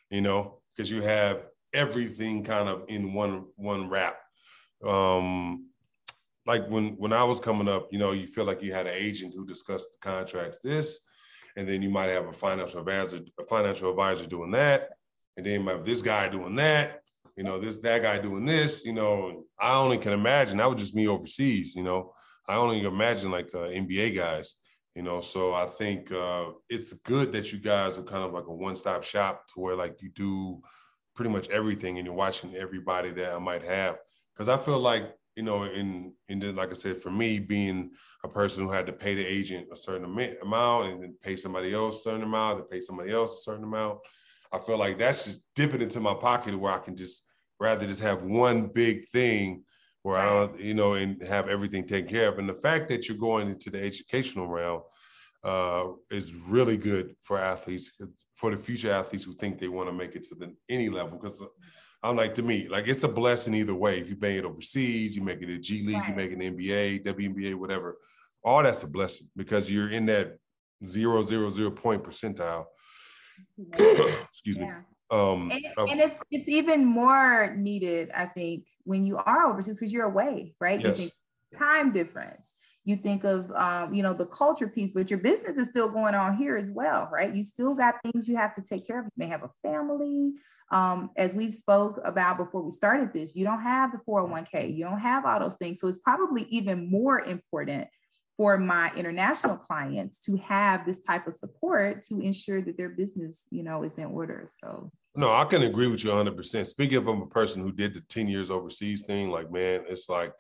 you 0.10 0.22
know, 0.22 0.60
because 0.76 0.90
you 0.92 1.02
have 1.02 1.46
everything 1.74 2.44
kind 2.44 2.70
of 2.70 2.84
in 2.88 3.14
one 3.14 3.46
one 3.56 3.90
wrap. 3.90 4.18
Um 4.86 5.70
like 6.46 6.68
when 6.70 6.96
when 6.98 7.14
I 7.14 7.24
was 7.24 7.40
coming 7.40 7.68
up, 7.68 7.88
you 7.92 8.00
know, 8.00 8.12
you 8.12 8.28
feel 8.28 8.46
like 8.46 8.62
you 8.62 8.74
had 8.74 8.88
an 8.88 8.94
agent 8.96 9.34
who 9.36 9.46
discussed 9.46 9.94
the 9.94 10.00
contracts 10.00 10.60
this, 10.60 11.02
and 11.56 11.68
then 11.68 11.82
you 11.82 11.90
might 11.90 12.10
have 12.10 12.28
a 12.28 12.34
financial 12.34 12.80
advisor, 12.80 13.22
a 13.40 13.46
financial 13.46 13.90
advisor 13.90 14.26
doing 14.28 14.52
that, 14.52 14.90
and 15.36 15.46
then 15.46 15.54
you 15.54 15.60
might 15.62 15.78
have 15.78 15.86
this 15.86 16.02
guy 16.02 16.30
doing 16.30 16.56
that, 16.56 17.02
you 17.36 17.44
know, 17.44 17.60
this 17.60 17.80
that 17.80 18.02
guy 18.04 18.20
doing 18.20 18.46
this, 18.46 18.86
you 18.86 18.94
know. 18.94 19.46
I 19.60 19.76
only 19.76 19.98
can 19.98 20.14
imagine 20.14 20.58
that 20.58 20.70
was 20.70 20.80
just 20.80 20.96
me 20.96 21.08
overseas, 21.08 21.76
you 21.76 21.84
know. 21.84 22.14
I 22.52 22.56
only 22.56 22.84
imagine 22.84 23.32
like 23.32 23.50
uh, 23.56 23.70
NBA 23.70 24.14
guys, 24.14 24.56
you 24.94 25.04
know. 25.04 25.22
So 25.22 25.54
I 25.54 25.68
think 25.68 26.12
uh, 26.12 26.48
it's 26.68 26.92
good 27.04 27.32
that 27.32 27.54
you 27.54 27.60
guys 27.60 27.98
are 27.98 28.04
kind 28.04 28.26
of 28.26 28.34
like 28.34 28.48
a 28.48 28.54
one-stop 28.54 29.06
shop 29.06 29.48
to 29.54 29.62
where 29.62 29.76
like 29.76 30.02
you 30.02 30.10
do 30.10 30.62
pretty 31.16 31.32
much 31.32 31.48
everything, 31.48 31.98
and 31.98 32.06
you're 32.06 32.14
watching 32.14 32.54
everybody 32.58 33.12
that 33.12 33.32
I 33.32 33.40
might 33.40 33.64
have. 33.64 34.00
Because 34.34 34.50
I 34.50 34.58
feel 34.58 34.80
like 34.80 35.16
you 35.38 35.44
know, 35.44 35.64
in 35.64 36.12
in 36.28 36.56
like 36.56 36.72
I 36.72 36.74
said, 36.74 37.02
for 37.02 37.10
me 37.10 37.40
being 37.40 37.92
a 38.26 38.28
person 38.28 38.66
who 38.66 38.72
had 38.72 38.86
to 38.88 38.92
pay 38.92 39.16
the 39.16 39.26
agent 39.26 39.68
a 39.72 39.78
certain 39.78 40.04
amount 40.04 40.88
and 40.88 41.02
then 41.02 41.16
pay 41.22 41.38
somebody 41.38 41.74
else 41.74 42.00
a 42.00 42.02
certain 42.02 42.24
amount 42.24 42.60
and 42.60 42.70
pay 42.70 42.82
somebody 42.82 43.14
else 43.14 43.40
a 43.40 43.44
certain 43.44 43.64
amount, 43.64 44.00
I 44.52 44.60
feel 44.60 44.78
like 44.78 44.98
that's 44.98 45.24
just 45.24 45.42
dipping 45.56 45.82
into 45.82 46.02
my 46.02 46.16
pocket 46.16 46.60
where 46.60 46.74
I 46.74 46.80
can 46.80 46.98
just 46.98 47.24
rather 47.62 47.88
just 47.88 48.02
have 48.02 48.24
one 48.24 48.68
big 48.68 49.06
thing 49.06 49.64
where 50.04 50.18
I 50.18 50.26
don't, 50.26 50.60
you 50.60 50.74
know, 50.74 50.94
and 50.94 51.22
have 51.24 51.48
everything 51.48 51.86
taken 51.86 52.10
care 52.10 52.28
of. 52.28 52.40
And 52.40 52.50
the 52.50 52.54
fact 52.54 52.90
that 52.90 53.08
you're 53.08 53.18
going 53.18 53.50
into 53.50 53.70
the 53.70 53.82
educational 53.82 54.48
realm 54.48 54.82
uh, 55.44 55.86
is 56.10 56.34
really 56.34 56.78
good 56.78 57.16
for 57.22 57.40
athletes, 57.40 57.92
for 58.36 58.52
the 58.52 58.58
future 58.58 58.92
athletes 58.92 59.24
who 59.24 59.34
think 59.34 59.60
they 59.60 59.68
want 59.68 59.90
to 59.90 59.94
make 59.94 60.16
it 60.16 60.24
to 60.24 60.36
the 60.36 60.54
any 60.70 60.90
level. 60.90 61.18
Because 61.18 61.44
I'm 62.04 62.16
like 62.16 62.36
to 62.36 62.44
me, 62.44 62.68
like 62.68 62.88
it's 62.88 63.04
a 63.04 63.08
blessing 63.08 63.54
either 63.54 63.76
way. 63.76 64.00
If 64.00 64.10
you 64.10 64.18
make 64.20 64.38
it 64.38 64.46
overseas, 64.46 65.16
you 65.16 65.24
make 65.24 65.42
it 65.42 65.50
a 65.50 65.60
G 65.60 65.86
League, 65.86 65.98
right. 65.98 66.10
you 66.10 66.16
make 66.16 66.32
it 66.32 66.40
an 66.40 66.58
NBA, 66.58 67.06
WNBA, 67.06 67.56
whatever. 67.56 67.98
All 68.44 68.64
that's 68.64 68.82
a 68.84 68.88
blessing 68.88 69.28
because 69.36 69.70
you're 69.70 69.92
in 69.92 70.08
that 70.08 70.38
zero 70.84 71.22
zero 71.22 71.50
zero 71.52 71.70
point 71.70 72.04
percentile. 72.04 72.66
Excuse 73.74 74.58
yeah. 74.58 74.66
me 74.66 74.72
um, 75.12 75.52
and, 75.52 75.66
and, 75.90 76.00
it's 76.00 76.24
it's 76.32 76.48
even 76.48 76.86
more 76.86 77.54
needed, 77.58 78.12
I 78.16 78.28
think, 78.28 78.66
when 78.84 79.06
you 79.06 79.18
are 79.18 79.46
overseas 79.46 79.80
because 79.80 79.94
you're 79.94 80.06
away, 80.06 80.54
right? 80.60 80.80
Yes. 80.80 80.88
You 80.88 80.96
think 80.96 81.14
time 81.58 81.92
difference. 81.92 82.54
You 82.84 82.96
think 82.96 83.24
of 83.24 83.52
um, 83.52 83.94
you 83.94 84.02
know 84.02 84.14
the 84.14 84.26
culture 84.26 84.68
piece, 84.68 84.92
but 84.92 85.10
your 85.10 85.20
business 85.20 85.58
is 85.58 85.70
still 85.70 85.92
going 85.92 86.16
on 86.16 86.36
here 86.36 86.58
as 86.58 86.72
well, 86.72 87.10
right? 87.12 87.34
You 87.34 87.44
still 87.44 87.76
got 87.76 87.96
things 88.04 88.28
you 88.28 88.38
have 88.38 88.56
to 88.56 88.62
take 88.62 88.88
care 88.88 89.00
of. 89.00 89.06
You 89.06 89.12
may 89.18 89.28
have 89.28 89.44
a 89.44 89.52
family. 89.62 90.34
Um, 90.72 91.12
as 91.18 91.36
we 91.36 91.50
spoke 91.50 92.00
about 92.06 92.38
before 92.38 92.62
we 92.62 92.72
started 92.72 93.12
this, 93.14 93.36
you 93.36 93.44
don't 93.44 93.62
have 93.62 93.92
the 93.92 93.98
401k, 94.08 94.76
you 94.76 94.86
don't 94.86 95.00
have 95.00 95.26
all 95.26 95.40
those 95.40 95.58
things. 95.58 95.82
So 95.82 95.88
it's 95.90 95.98
probably 95.98 96.44
even 96.44 96.90
more 96.90 97.20
important 97.20 97.90
for 98.38 98.58
my 98.58 98.92
international 98.96 99.58
clients 99.58 100.20
to 100.22 100.38
have 100.38 100.86
this 100.86 101.02
type 101.02 101.28
of 101.28 101.34
support 101.34 102.04
to 102.04 102.22
ensure 102.22 102.62
that 102.62 102.78
their 102.78 102.90
business, 102.90 103.48
you 103.52 103.64
know, 103.64 103.84
is 103.84 103.98
in 103.98 104.06
order. 104.06 104.48
So 104.50 104.92
no, 105.16 105.32
I 105.34 105.46
can 105.46 105.64
agree 105.64 105.88
with 105.88 106.04
you 106.04 106.12
100%. 106.12 106.66
Speaking 106.66 106.98
of 106.98 107.08
a 107.08 107.26
person 107.26 107.62
who 107.62 107.72
did 107.72 107.94
the 107.94 108.02
10 108.02 108.28
years 108.28 108.50
overseas 108.50 109.04
thing, 109.04 109.30
like, 109.30 109.52
man, 109.52 109.82
it's 109.88 110.08
like 110.08 110.34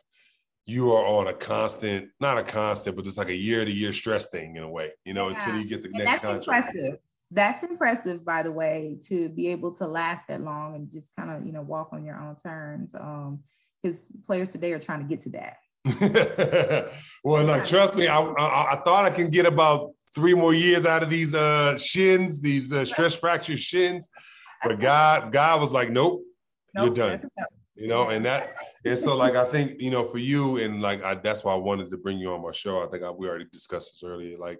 you 0.65 0.93
are 0.93 1.05
on 1.05 1.27
a 1.27 1.33
constant, 1.33 2.09
not 2.19 2.37
a 2.37 2.43
constant, 2.43 2.95
but 2.95 3.05
just 3.05 3.17
like 3.17 3.29
a 3.29 3.35
year 3.35 3.65
to 3.65 3.71
year 3.71 3.91
stress 3.91 4.29
thing 4.29 4.55
in 4.55 4.63
a 4.63 4.69
way, 4.69 4.91
you 5.03 5.13
know, 5.13 5.29
yeah. 5.29 5.35
until 5.35 5.61
you 5.61 5.67
get 5.67 5.81
the 5.81 5.89
and 5.89 5.97
next 5.97 6.21
that's 6.21 6.45
contract. 6.45 6.75
Impressive. 6.75 6.99
That's 7.33 7.63
impressive, 7.63 8.25
by 8.25 8.43
the 8.43 8.51
way, 8.51 8.97
to 9.05 9.29
be 9.29 9.47
able 9.49 9.73
to 9.75 9.87
last 9.87 10.27
that 10.27 10.41
long 10.41 10.75
and 10.75 10.89
just 10.89 11.15
kind 11.15 11.31
of, 11.31 11.45
you 11.45 11.53
know, 11.53 11.61
walk 11.61 11.89
on 11.93 12.03
your 12.03 12.17
own 12.17 12.35
terms. 12.35 12.93
Um, 12.93 13.43
because 13.81 14.05
players 14.25 14.51
today 14.51 14.73
are 14.73 14.79
trying 14.79 14.99
to 14.99 15.05
get 15.05 15.21
to 15.21 15.29
that. 15.29 16.91
well, 17.23 17.43
like, 17.43 17.65
trust 17.65 17.95
me, 17.95 18.07
I, 18.07 18.19
I, 18.19 18.73
I 18.73 18.75
thought 18.83 19.05
I 19.05 19.09
can 19.09 19.29
get 19.29 19.45
about 19.45 19.91
three 20.13 20.33
more 20.33 20.53
years 20.53 20.85
out 20.85 21.03
of 21.03 21.09
these 21.09 21.33
uh 21.33 21.77
shins, 21.77 22.41
these 22.41 22.71
uh, 22.71 22.85
stress 22.85 23.15
fracture 23.15 23.57
shins. 23.57 24.09
But 24.63 24.79
God, 24.79 25.31
God 25.31 25.61
was 25.61 25.73
like, 25.73 25.89
nope, 25.89 26.21
nope 26.75 26.85
you're 26.85 26.93
done. 26.93 27.29
You 27.75 27.87
know, 27.87 28.09
and 28.09 28.25
that, 28.25 28.53
and 28.85 28.97
so 28.97 29.15
like 29.15 29.35
I 29.35 29.45
think 29.45 29.81
you 29.81 29.91
know 29.91 30.03
for 30.03 30.17
you 30.17 30.57
and 30.57 30.81
like 30.81 31.03
I, 31.03 31.15
that's 31.15 31.43
why 31.43 31.53
I 31.53 31.57
wanted 31.57 31.89
to 31.91 31.97
bring 31.97 32.19
you 32.19 32.31
on 32.31 32.43
my 32.43 32.51
show. 32.51 32.83
I 32.83 32.87
think 32.87 33.03
I, 33.03 33.09
we 33.09 33.27
already 33.27 33.47
discussed 33.51 33.93
this 33.93 34.07
earlier. 34.07 34.37
Like 34.37 34.59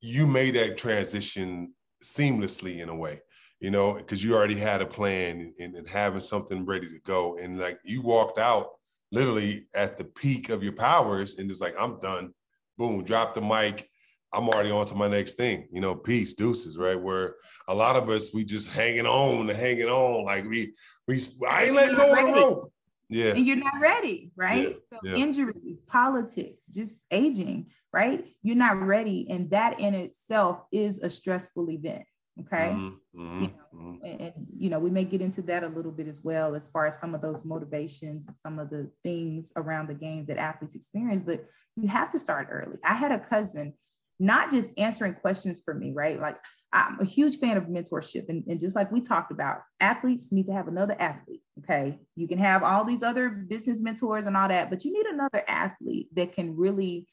you 0.00 0.26
made 0.26 0.54
that 0.54 0.76
transition 0.76 1.72
seamlessly 2.04 2.80
in 2.80 2.88
a 2.88 2.94
way, 2.94 3.22
you 3.60 3.70
know, 3.70 3.94
because 3.94 4.22
you 4.22 4.34
already 4.34 4.56
had 4.56 4.82
a 4.82 4.86
plan 4.86 5.52
and, 5.58 5.74
and 5.74 5.88
having 5.88 6.20
something 6.20 6.64
ready 6.64 6.88
to 6.88 7.00
go, 7.04 7.38
and 7.38 7.58
like 7.58 7.78
you 7.84 8.02
walked 8.02 8.38
out 8.38 8.68
literally 9.10 9.66
at 9.74 9.98
the 9.98 10.04
peak 10.04 10.48
of 10.48 10.62
your 10.62 10.72
powers 10.72 11.38
and 11.38 11.48
just 11.48 11.60
like 11.60 11.74
I'm 11.78 11.98
done. 12.00 12.32
boom, 12.78 13.04
drop 13.04 13.34
the 13.34 13.40
mic. 13.40 13.88
I'm 14.32 14.48
already 14.48 14.70
on 14.70 14.86
to 14.86 14.94
my 14.94 15.08
next 15.08 15.34
thing, 15.34 15.68
you 15.70 15.80
know, 15.80 15.94
peace, 15.94 16.32
deuces, 16.34 16.78
right? 16.78 17.00
Where 17.00 17.34
a 17.68 17.74
lot 17.74 17.96
of 17.96 18.08
us, 18.08 18.32
we 18.32 18.44
just 18.44 18.70
hanging 18.72 19.06
on 19.06 19.48
hanging 19.48 19.88
on. 19.88 20.24
Like 20.24 20.48
we, 20.48 20.74
we, 21.06 21.22
I 21.48 21.64
ain't 21.64 21.74
letting 21.74 21.96
go 21.96 22.12
of 22.12 22.26
the 22.26 22.32
rope. 22.32 22.72
Yeah. 23.08 23.32
And 23.32 23.46
you're 23.46 23.56
not 23.56 23.78
ready, 23.78 24.32
right? 24.36 24.68
Yeah. 24.68 24.74
So 24.98 24.98
yeah. 25.04 25.16
injury, 25.16 25.76
politics, 25.86 26.66
just 26.68 27.04
aging, 27.10 27.66
right? 27.92 28.24
You're 28.42 28.56
not 28.56 28.80
ready. 28.80 29.26
And 29.28 29.50
that 29.50 29.78
in 29.78 29.92
itself 29.92 30.62
is 30.72 30.98
a 31.00 31.10
stressful 31.10 31.70
event. 31.70 32.04
Okay. 32.40 32.70
Mm-hmm. 32.74 33.20
mm-hmm. 33.20 33.42
You 33.42 33.48
know, 33.48 33.54
mm-hmm. 33.74 34.04
and, 34.04 34.20
and, 34.20 34.32
you 34.56 34.70
know, 34.70 34.78
we 34.78 34.88
may 34.88 35.04
get 35.04 35.20
into 35.20 35.42
that 35.42 35.62
a 35.62 35.68
little 35.68 35.92
bit 35.92 36.08
as 36.08 36.24
well, 36.24 36.54
as 36.54 36.68
far 36.68 36.86
as 36.86 36.98
some 36.98 37.14
of 37.14 37.20
those 37.20 37.44
motivations, 37.44 38.26
some 38.40 38.58
of 38.58 38.70
the 38.70 38.90
things 39.02 39.52
around 39.56 39.88
the 39.88 39.94
game 39.94 40.24
that 40.26 40.38
athletes 40.38 40.74
experience, 40.74 41.20
but 41.20 41.44
you 41.76 41.88
have 41.88 42.10
to 42.12 42.18
start 42.18 42.48
early. 42.50 42.78
I 42.82 42.94
had 42.94 43.12
a 43.12 43.20
cousin 43.20 43.74
not 44.18 44.50
just 44.50 44.70
answering 44.78 45.14
questions 45.14 45.60
for 45.64 45.74
me, 45.74 45.92
right? 45.92 46.20
Like 46.20 46.36
I'm 46.72 46.98
a 47.00 47.04
huge 47.04 47.38
fan 47.38 47.56
of 47.56 47.64
mentorship. 47.64 48.28
And, 48.28 48.44
and 48.46 48.60
just 48.60 48.76
like 48.76 48.92
we 48.92 49.00
talked 49.00 49.32
about, 49.32 49.58
athletes 49.80 50.32
need 50.32 50.46
to 50.46 50.52
have 50.52 50.68
another 50.68 50.96
athlete. 50.98 51.42
Okay. 51.58 51.98
You 52.16 52.28
can 52.28 52.38
have 52.38 52.62
all 52.62 52.84
these 52.84 53.02
other 53.02 53.28
business 53.28 53.80
mentors 53.80 54.26
and 54.26 54.36
all 54.36 54.48
that, 54.48 54.70
but 54.70 54.84
you 54.84 54.92
need 54.92 55.06
another 55.06 55.42
athlete 55.48 56.08
that 56.14 56.34
can 56.34 56.56
really 56.56 57.08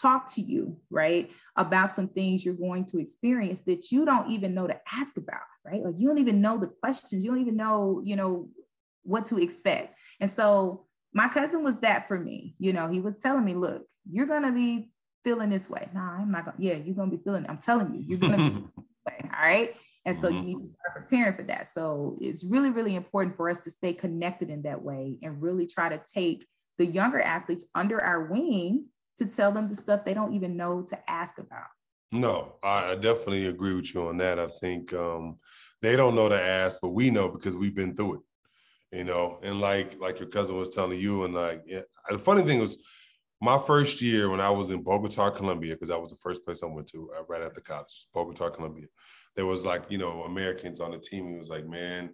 talk 0.00 0.32
to 0.34 0.40
you, 0.40 0.78
right? 0.90 1.30
About 1.56 1.90
some 1.90 2.08
things 2.08 2.44
you're 2.44 2.54
going 2.54 2.84
to 2.86 2.98
experience 2.98 3.62
that 3.62 3.90
you 3.90 4.04
don't 4.04 4.30
even 4.30 4.54
know 4.54 4.66
to 4.66 4.78
ask 4.92 5.16
about, 5.16 5.40
right? 5.64 5.82
Like 5.82 5.94
you 5.98 6.08
don't 6.08 6.18
even 6.18 6.40
know 6.40 6.58
the 6.58 6.68
questions, 6.68 7.24
you 7.24 7.30
don't 7.30 7.40
even 7.40 7.56
know, 7.56 8.00
you 8.04 8.16
know, 8.16 8.48
what 9.02 9.26
to 9.26 9.38
expect. 9.38 9.98
And 10.20 10.30
so 10.30 10.86
my 11.12 11.28
cousin 11.28 11.62
was 11.62 11.80
that 11.80 12.08
for 12.08 12.18
me. 12.18 12.54
You 12.58 12.72
know, 12.72 12.88
he 12.88 13.00
was 13.00 13.18
telling 13.18 13.44
me, 13.44 13.54
look, 13.54 13.84
you're 14.10 14.26
going 14.26 14.44
to 14.44 14.52
be 14.52 14.90
feeling 15.24 15.50
this 15.50 15.70
way. 15.70 15.88
No, 15.94 16.00
nah, 16.00 16.18
I'm 16.18 16.30
not 16.30 16.44
going 16.44 16.56
to, 16.56 16.62
yeah, 16.62 16.74
you're 16.74 16.94
going 16.94 17.10
to 17.10 17.16
be 17.16 17.22
feeling, 17.22 17.46
I'm 17.48 17.58
telling 17.58 17.94
you, 17.94 18.00
you're 18.06 18.18
going 18.18 18.32
to 18.32 18.50
be 18.50 18.60
way. 19.06 19.30
All 19.36 19.42
right. 19.42 19.74
And 20.04 20.16
so 20.16 20.28
you 20.28 20.36
mm-hmm. 20.36 20.46
need 20.46 20.58
to 20.58 20.64
start 20.64 20.94
preparing 20.96 21.34
for 21.34 21.42
that. 21.44 21.72
So 21.72 22.16
it's 22.20 22.44
really, 22.44 22.70
really 22.70 22.96
important 22.96 23.36
for 23.36 23.48
us 23.48 23.60
to 23.60 23.70
stay 23.70 23.92
connected 23.92 24.50
in 24.50 24.62
that 24.62 24.82
way 24.82 25.16
and 25.22 25.40
really 25.40 25.66
try 25.66 25.88
to 25.88 26.00
take 26.12 26.46
the 26.78 26.86
younger 26.86 27.20
athletes 27.20 27.66
under 27.74 28.00
our 28.00 28.24
wing 28.24 28.86
to 29.18 29.26
tell 29.26 29.52
them 29.52 29.68
the 29.68 29.76
stuff 29.76 30.04
they 30.04 30.14
don't 30.14 30.34
even 30.34 30.56
know 30.56 30.82
to 30.82 31.10
ask 31.10 31.38
about. 31.38 31.66
No, 32.10 32.56
I 32.62 32.94
definitely 32.94 33.46
agree 33.46 33.74
with 33.74 33.94
you 33.94 34.08
on 34.08 34.18
that. 34.18 34.38
I 34.38 34.48
think 34.48 34.92
um, 34.92 35.38
they 35.80 35.96
don't 35.96 36.14
know 36.14 36.28
to 36.28 36.40
ask, 36.40 36.78
but 36.82 36.90
we 36.90 37.10
know 37.10 37.28
because 37.28 37.56
we've 37.56 37.74
been 37.74 37.96
through 37.96 38.14
it, 38.14 38.98
you 38.98 39.04
know. 39.04 39.38
And 39.42 39.60
like 39.60 39.98
like 39.98 40.18
your 40.18 40.28
cousin 40.28 40.58
was 40.58 40.68
telling 40.68 41.00
you, 41.00 41.24
and 41.24 41.32
like 41.32 41.62
yeah, 41.66 41.80
the 42.10 42.18
funny 42.18 42.42
thing 42.42 42.58
was, 42.58 42.76
my 43.42 43.58
first 43.58 44.00
year 44.00 44.30
when 44.30 44.40
I 44.40 44.50
was 44.50 44.70
in 44.70 44.84
Bogota, 44.84 45.28
Colombia, 45.30 45.74
because 45.74 45.88
that 45.88 46.00
was 46.00 46.12
the 46.12 46.16
first 46.18 46.44
place 46.44 46.62
I 46.62 46.66
went 46.66 46.86
to 46.90 47.10
uh, 47.18 47.24
right 47.28 47.42
after 47.42 47.60
college, 47.60 48.06
Bogota, 48.14 48.48
Colombia. 48.50 48.86
There 49.34 49.46
was 49.46 49.66
like 49.66 49.82
you 49.88 49.98
know 49.98 50.22
Americans 50.22 50.78
on 50.78 50.92
the 50.92 50.98
team. 50.98 51.28
He 51.28 51.36
was 51.36 51.50
like, 51.50 51.66
man, 51.66 52.10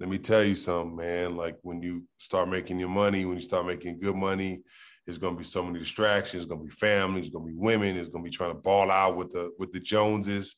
let 0.00 0.08
me 0.08 0.18
tell 0.18 0.42
you 0.42 0.56
something, 0.56 0.96
man. 0.96 1.36
Like 1.36 1.56
when 1.62 1.82
you 1.82 2.02
start 2.18 2.48
making 2.48 2.80
your 2.80 2.88
money, 2.88 3.24
when 3.24 3.36
you 3.36 3.44
start 3.44 3.64
making 3.64 4.00
good 4.00 4.16
money, 4.16 4.62
it's 5.06 5.18
going 5.18 5.34
to 5.34 5.38
be 5.38 5.44
so 5.44 5.62
many 5.62 5.78
distractions. 5.78 6.42
It's 6.42 6.48
going 6.50 6.62
to 6.62 6.66
be 6.66 6.74
family. 6.74 7.20
It's 7.20 7.30
going 7.30 7.46
to 7.46 7.52
be 7.52 7.58
women. 7.58 7.96
It's 7.96 8.08
going 8.08 8.24
to 8.24 8.28
be 8.28 8.36
trying 8.36 8.50
to 8.50 8.60
ball 8.60 8.90
out 8.90 9.16
with 9.16 9.30
the 9.30 9.52
with 9.60 9.72
the 9.72 9.78
Joneses, 9.78 10.56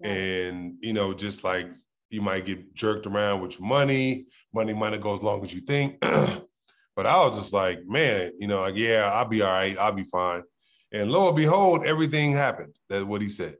yeah. 0.00 0.12
and 0.12 0.76
you 0.80 0.94
know, 0.94 1.12
just 1.12 1.44
like 1.44 1.68
you 2.08 2.22
might 2.22 2.46
get 2.46 2.74
jerked 2.74 3.06
around 3.06 3.42
with 3.42 3.60
your 3.60 3.68
money. 3.68 4.28
Money 4.54 4.72
might 4.72 4.90
not 4.90 5.02
go 5.02 5.12
as 5.12 5.22
long 5.22 5.44
as 5.44 5.52
you 5.52 5.60
think. 5.60 6.02
but 6.98 7.06
I 7.06 7.24
was 7.24 7.38
just 7.38 7.52
like, 7.52 7.86
man, 7.86 8.32
you 8.40 8.48
know, 8.48 8.62
like 8.62 8.74
yeah, 8.74 9.08
I'll 9.14 9.28
be 9.28 9.40
all 9.40 9.52
right. 9.52 9.78
I'll 9.78 9.92
be 9.92 10.02
fine. 10.02 10.42
And 10.90 11.12
lo 11.12 11.28
and 11.28 11.36
behold, 11.36 11.86
everything 11.86 12.32
happened. 12.32 12.74
That's 12.88 13.04
what 13.04 13.22
he 13.22 13.28
said. 13.28 13.54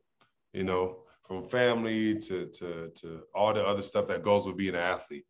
You 0.53 0.65
know, 0.65 1.05
from 1.23 1.49
family 1.49 2.19
to 2.19 2.47
to 2.47 2.91
to 2.97 3.23
all 3.33 3.55
the 3.55 3.65
other 3.65 3.83
stuff 3.83 4.09
that 4.09 4.25
goes 4.25 4.45
with 4.45 4.57
being 4.57 4.75
an 4.75 4.81
athlete. 4.81 5.25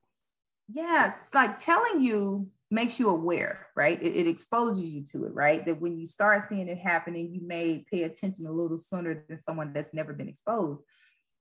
Yeah, 0.71 1.13
like 1.35 1.59
telling 1.59 2.01
you 2.01 2.49
makes 2.71 2.99
you 2.99 3.11
aware, 3.11 3.67
right? 3.77 4.03
It, 4.03 4.17
it, 4.17 4.27
exposes 4.27 4.85
you 4.87 5.05
to 5.13 5.27
it, 5.27 5.35
right? 5.35 5.63
That 5.67 5.79
when 5.79 5.99
you 5.99 6.07
start 6.07 6.45
seeing 6.49 6.69
it 6.69 6.79
happening, 6.79 7.35
you 7.35 7.47
may 7.47 7.85
pay 7.93 8.05
attention 8.05 8.47
a 8.47 8.53
little 8.53 8.79
sooner 8.79 9.23
than 9.29 9.39
someone 9.39 9.75
that's 9.75 9.93
never 9.93 10.15
been 10.15 10.29
exposed. 10.29 10.83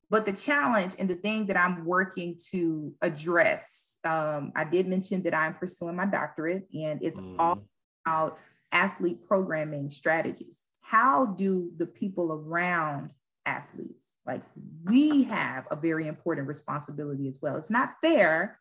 But 0.10 0.26
the 0.26 0.34
challenge 0.34 0.96
and 1.00 1.10
the 1.10 1.16
thing 1.16 1.48
that 1.48 1.58
I'm 1.58 1.86
working 1.86 2.40
to 2.52 2.94
address, 3.02 3.97
um, 4.08 4.52
I 4.56 4.64
did 4.64 4.88
mention 4.88 5.22
that 5.24 5.34
I'm 5.34 5.56
pursuing 5.56 5.96
my 5.96 6.06
doctorate, 6.06 6.68
and 6.74 7.02
it's 7.04 7.20
mm. 7.20 7.36
all 7.38 7.64
about 8.06 8.40
athlete 8.72 9.28
programming 9.28 9.90
strategies. 9.90 10.62
How 10.82 11.26
do 11.26 11.72
the 11.78 11.86
people 11.86 12.32
around 12.32 13.12
athletes, 13.48 14.18
like 14.26 14.42
we 14.84 15.24
have 15.24 15.66
a 15.72 15.76
very 15.76 16.06
important 16.08 16.48
responsibility 16.48 17.28
as 17.28 17.40
well. 17.42 17.56
It's 17.56 17.72
not 17.72 17.96
fair 18.04 18.60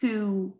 to 0.00 0.52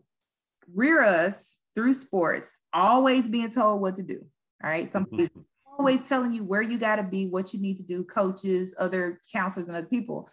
rear 0.73 1.03
us 1.03 1.57
through 1.75 1.93
sports, 1.93 2.55
always 2.73 3.29
being 3.29 3.51
told 3.51 3.81
what 3.81 3.97
to 3.97 4.03
do. 4.03 4.25
All 4.63 4.69
right. 4.69 4.87
Somebody's 4.87 5.29
always 5.77 6.07
telling 6.07 6.33
you 6.33 6.43
where 6.43 6.63
you 6.63 6.79
got 6.79 6.95
to 6.95 7.03
be, 7.03 7.27
what 7.27 7.53
you 7.53 7.61
need 7.61 7.77
to 7.77 7.83
do, 7.83 8.03
coaches, 8.03 8.73
other 8.79 9.19
counselors, 9.31 9.67
and 9.67 9.77
other 9.77 9.85
people. 9.85 10.29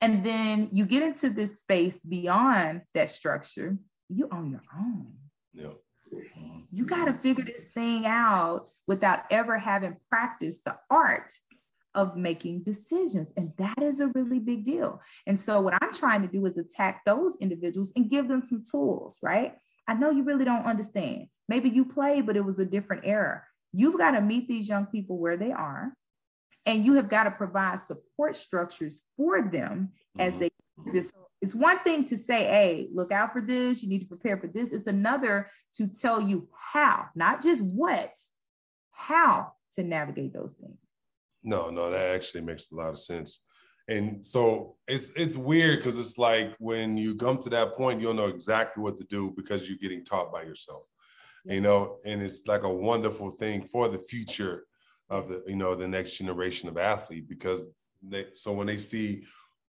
And 0.00 0.24
then 0.24 0.68
you 0.72 0.86
get 0.86 1.02
into 1.02 1.30
this 1.30 1.60
space 1.60 2.04
beyond 2.04 2.82
that 2.94 3.10
structure, 3.10 3.76
you 4.08 4.28
on 4.30 4.50
your 4.50 4.62
own. 4.76 5.12
Yeah. 5.52 5.72
You 6.72 6.86
got 6.86 7.04
to 7.06 7.12
figure 7.12 7.44
this 7.44 7.64
thing 7.64 8.06
out 8.06 8.66
without 8.88 9.20
ever 9.30 9.58
having 9.58 9.96
practiced 10.08 10.64
the 10.64 10.76
art 10.90 11.30
of 11.94 12.16
making 12.16 12.62
decisions. 12.62 13.32
And 13.36 13.52
that 13.58 13.82
is 13.82 14.00
a 14.00 14.08
really 14.08 14.38
big 14.38 14.64
deal. 14.64 15.00
And 15.26 15.40
so, 15.40 15.60
what 15.60 15.74
I'm 15.80 15.92
trying 15.92 16.22
to 16.22 16.28
do 16.28 16.46
is 16.46 16.56
attack 16.56 17.02
those 17.04 17.36
individuals 17.40 17.92
and 17.96 18.10
give 18.10 18.28
them 18.28 18.42
some 18.44 18.62
tools, 18.68 19.18
right? 19.22 19.54
I 19.86 19.94
know 19.94 20.10
you 20.10 20.22
really 20.22 20.44
don't 20.44 20.66
understand. 20.66 21.26
Maybe 21.48 21.68
you 21.68 21.84
played, 21.84 22.26
but 22.26 22.36
it 22.36 22.44
was 22.44 22.58
a 22.58 22.64
different 22.64 23.02
era. 23.04 23.42
You've 23.72 23.98
got 23.98 24.12
to 24.12 24.20
meet 24.20 24.46
these 24.46 24.68
young 24.68 24.86
people 24.86 25.18
where 25.18 25.36
they 25.36 25.52
are, 25.52 25.92
and 26.66 26.84
you 26.84 26.94
have 26.94 27.08
got 27.08 27.24
to 27.24 27.30
provide 27.30 27.80
support 27.80 28.36
structures 28.36 29.04
for 29.16 29.42
them 29.42 29.92
as 30.18 30.34
mm-hmm. 30.34 30.42
they 30.42 30.50
this. 30.92 31.12
It's 31.42 31.54
one 31.54 31.78
thing 31.78 32.04
to 32.08 32.18
say, 32.18 32.44
hey, 32.44 32.88
look 32.92 33.12
out 33.12 33.32
for 33.32 33.40
this, 33.40 33.82
you 33.82 33.88
need 33.88 34.00
to 34.00 34.06
prepare 34.06 34.36
for 34.36 34.46
this. 34.46 34.74
It's 34.74 34.86
another 34.86 35.48
to 35.76 35.88
tell 35.88 36.20
you 36.20 36.48
how, 36.54 37.06
not 37.14 37.42
just 37.42 37.62
what, 37.64 38.12
how 38.92 39.52
to 39.72 39.82
navigate 39.82 40.34
those 40.34 40.52
things. 40.52 40.76
No, 41.42 41.70
no, 41.70 41.90
that 41.90 42.14
actually 42.14 42.42
makes 42.42 42.70
a 42.70 42.74
lot 42.74 42.90
of 42.90 42.98
sense. 42.98 43.40
And 43.88 44.24
so 44.24 44.76
it's 44.86 45.10
it's 45.16 45.36
weird 45.36 45.78
because 45.78 45.98
it's 45.98 46.18
like 46.18 46.54
when 46.58 46.96
you 46.96 47.16
come 47.16 47.38
to 47.38 47.50
that 47.50 47.74
point, 47.74 48.00
you'll 48.00 48.14
know 48.14 48.28
exactly 48.28 48.82
what 48.82 48.98
to 48.98 49.04
do 49.04 49.32
because 49.34 49.66
you're 49.66 49.78
getting 49.78 50.04
taught 50.04 50.30
by 50.30 50.42
yourself. 50.42 50.82
Yeah. 51.44 51.54
You 51.54 51.60
know, 51.62 51.96
and 52.04 52.22
it's 52.22 52.46
like 52.46 52.62
a 52.62 52.72
wonderful 52.72 53.30
thing 53.30 53.66
for 53.72 53.88
the 53.88 53.98
future 53.98 54.64
of 55.10 55.28
the, 55.28 55.42
you 55.46 55.56
know, 55.56 55.74
the 55.74 55.88
next 55.88 56.12
generation 56.12 56.68
of 56.68 56.78
athlete 56.78 57.28
because 57.28 57.66
they 58.02 58.26
so 58.32 58.52
when 58.52 58.66
they 58.66 58.78
see 58.78 59.24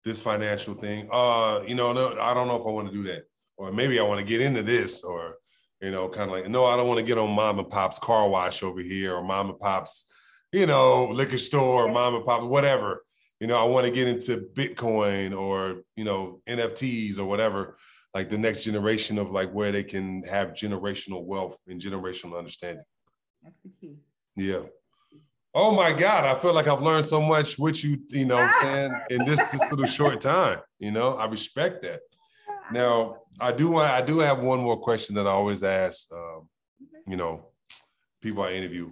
this 0.06 0.22
financial 0.22 0.74
thing, 0.74 1.10
uh, 1.12 1.62
you 1.68 1.76
know, 1.76 1.94
no, 1.94 2.18
I 2.20 2.34
don't 2.34 2.48
know 2.48 2.60
if 2.60 2.66
I 2.66 2.72
want 2.72 2.88
to 2.88 2.94
do 2.94 3.04
that. 3.04 3.24
Or 3.58 3.72
maybe 3.72 4.00
I 4.00 4.04
want 4.04 4.20
to 4.20 4.26
get 4.26 4.42
into 4.42 4.64
this, 4.64 5.04
or 5.04 5.36
you 5.82 5.92
know, 5.92 6.08
kind 6.10 6.30
of 6.30 6.38
like, 6.38 6.50
no, 6.50 6.66
I 6.66 6.78
don't 6.78 6.88
want 6.88 7.00
to 7.00 7.06
get 7.06 7.18
on 7.18 7.32
mom 7.32 7.60
and 7.60 7.70
pop's 7.70 8.00
car 8.00 8.30
wash 8.30 8.64
over 8.64 8.82
here, 8.82 9.16
or 9.16 9.24
mom 9.24 9.50
and 9.50 9.60
pop's, 9.60 10.12
you 10.52 10.66
know, 10.66 11.10
liquor 11.10 11.38
store, 11.38 11.88
or 11.88 11.92
mom 11.92 12.16
and 12.16 12.26
pop, 12.26 12.44
whatever 12.44 13.04
you 13.42 13.48
know, 13.48 13.58
I 13.58 13.64
want 13.64 13.88
to 13.88 13.92
get 13.92 14.08
into 14.08 14.48
Bitcoin 14.54 15.36
or, 15.36 15.82
you 15.96 16.04
know, 16.04 16.42
NFTs 16.48 17.18
or 17.18 17.26
whatever, 17.26 17.76
like 18.14 18.30
the 18.30 18.38
next 18.38 18.64
generation 18.64 19.18
of 19.18 19.32
like 19.32 19.52
where 19.52 19.72
they 19.72 19.84
can 19.84 20.22
have 20.26 20.50
generational 20.50 21.26
wealth 21.26 21.58
and 21.68 21.82
generational 21.82 22.38
understanding. 22.38 22.84
That's 23.42 23.58
the 23.64 23.72
key. 23.82 23.96
Yeah. 24.36 24.62
Oh 25.54 25.72
my 25.72 25.92
God, 25.92 26.26
I 26.26 26.40
feel 26.40 26.54
like 26.54 26.68
I've 26.68 26.82
learned 26.82 27.06
so 27.06 27.22
much 27.22 27.60
with 27.60 27.84
you, 27.84 27.98
you 28.10 28.26
know 28.26 28.38
I'm 28.38 28.52
saying, 28.62 28.94
in 29.10 29.26
this, 29.26 29.44
this 29.52 29.62
little 29.70 29.86
short 29.86 30.22
time. 30.22 30.60
You 30.80 30.92
know, 30.92 31.16
I 31.16 31.26
respect 31.26 31.82
that. 31.84 32.02
Now, 32.72 33.18
I 33.40 33.52
do 33.52 33.70
want 33.72 33.90
I 33.90 34.02
do 34.02 34.20
have 34.20 34.42
one 34.42 34.60
more 34.60 34.78
question 34.78 35.16
that 35.16 35.28
I 35.28 35.32
always 35.32 35.62
ask 35.64 36.08
um, 36.14 36.48
you 37.06 37.18
know, 37.18 37.48
people 38.22 38.44
I 38.44 38.52
interview 38.52 38.92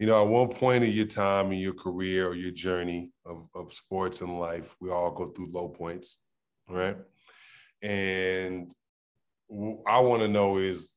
you 0.00 0.06
know, 0.06 0.24
at 0.24 0.30
one 0.30 0.48
point 0.48 0.82
in 0.82 0.92
your 0.92 1.04
time 1.04 1.52
in 1.52 1.58
your 1.58 1.74
career 1.74 2.26
or 2.26 2.34
your 2.34 2.50
journey 2.50 3.12
of, 3.26 3.46
of 3.54 3.70
sports 3.70 4.22
and 4.22 4.40
life, 4.40 4.74
we 4.80 4.90
all 4.90 5.10
go 5.10 5.26
through 5.26 5.52
low 5.52 5.68
points, 5.68 6.16
right? 6.66 6.96
And 7.82 8.72
I 9.86 10.00
want 10.00 10.22
to 10.22 10.28
know 10.28 10.56
is 10.56 10.94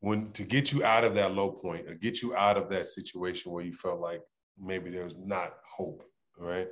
when 0.00 0.32
to 0.32 0.42
get 0.42 0.72
you 0.72 0.82
out 0.82 1.04
of 1.04 1.14
that 1.14 1.34
low 1.34 1.52
point 1.52 1.88
or 1.88 1.94
get 1.94 2.20
you 2.20 2.34
out 2.34 2.56
of 2.56 2.68
that 2.70 2.88
situation 2.88 3.52
where 3.52 3.62
you 3.62 3.74
felt 3.74 4.00
like 4.00 4.22
maybe 4.58 4.90
there's 4.90 5.16
not 5.16 5.54
hope, 5.64 6.04
right? 6.38 6.68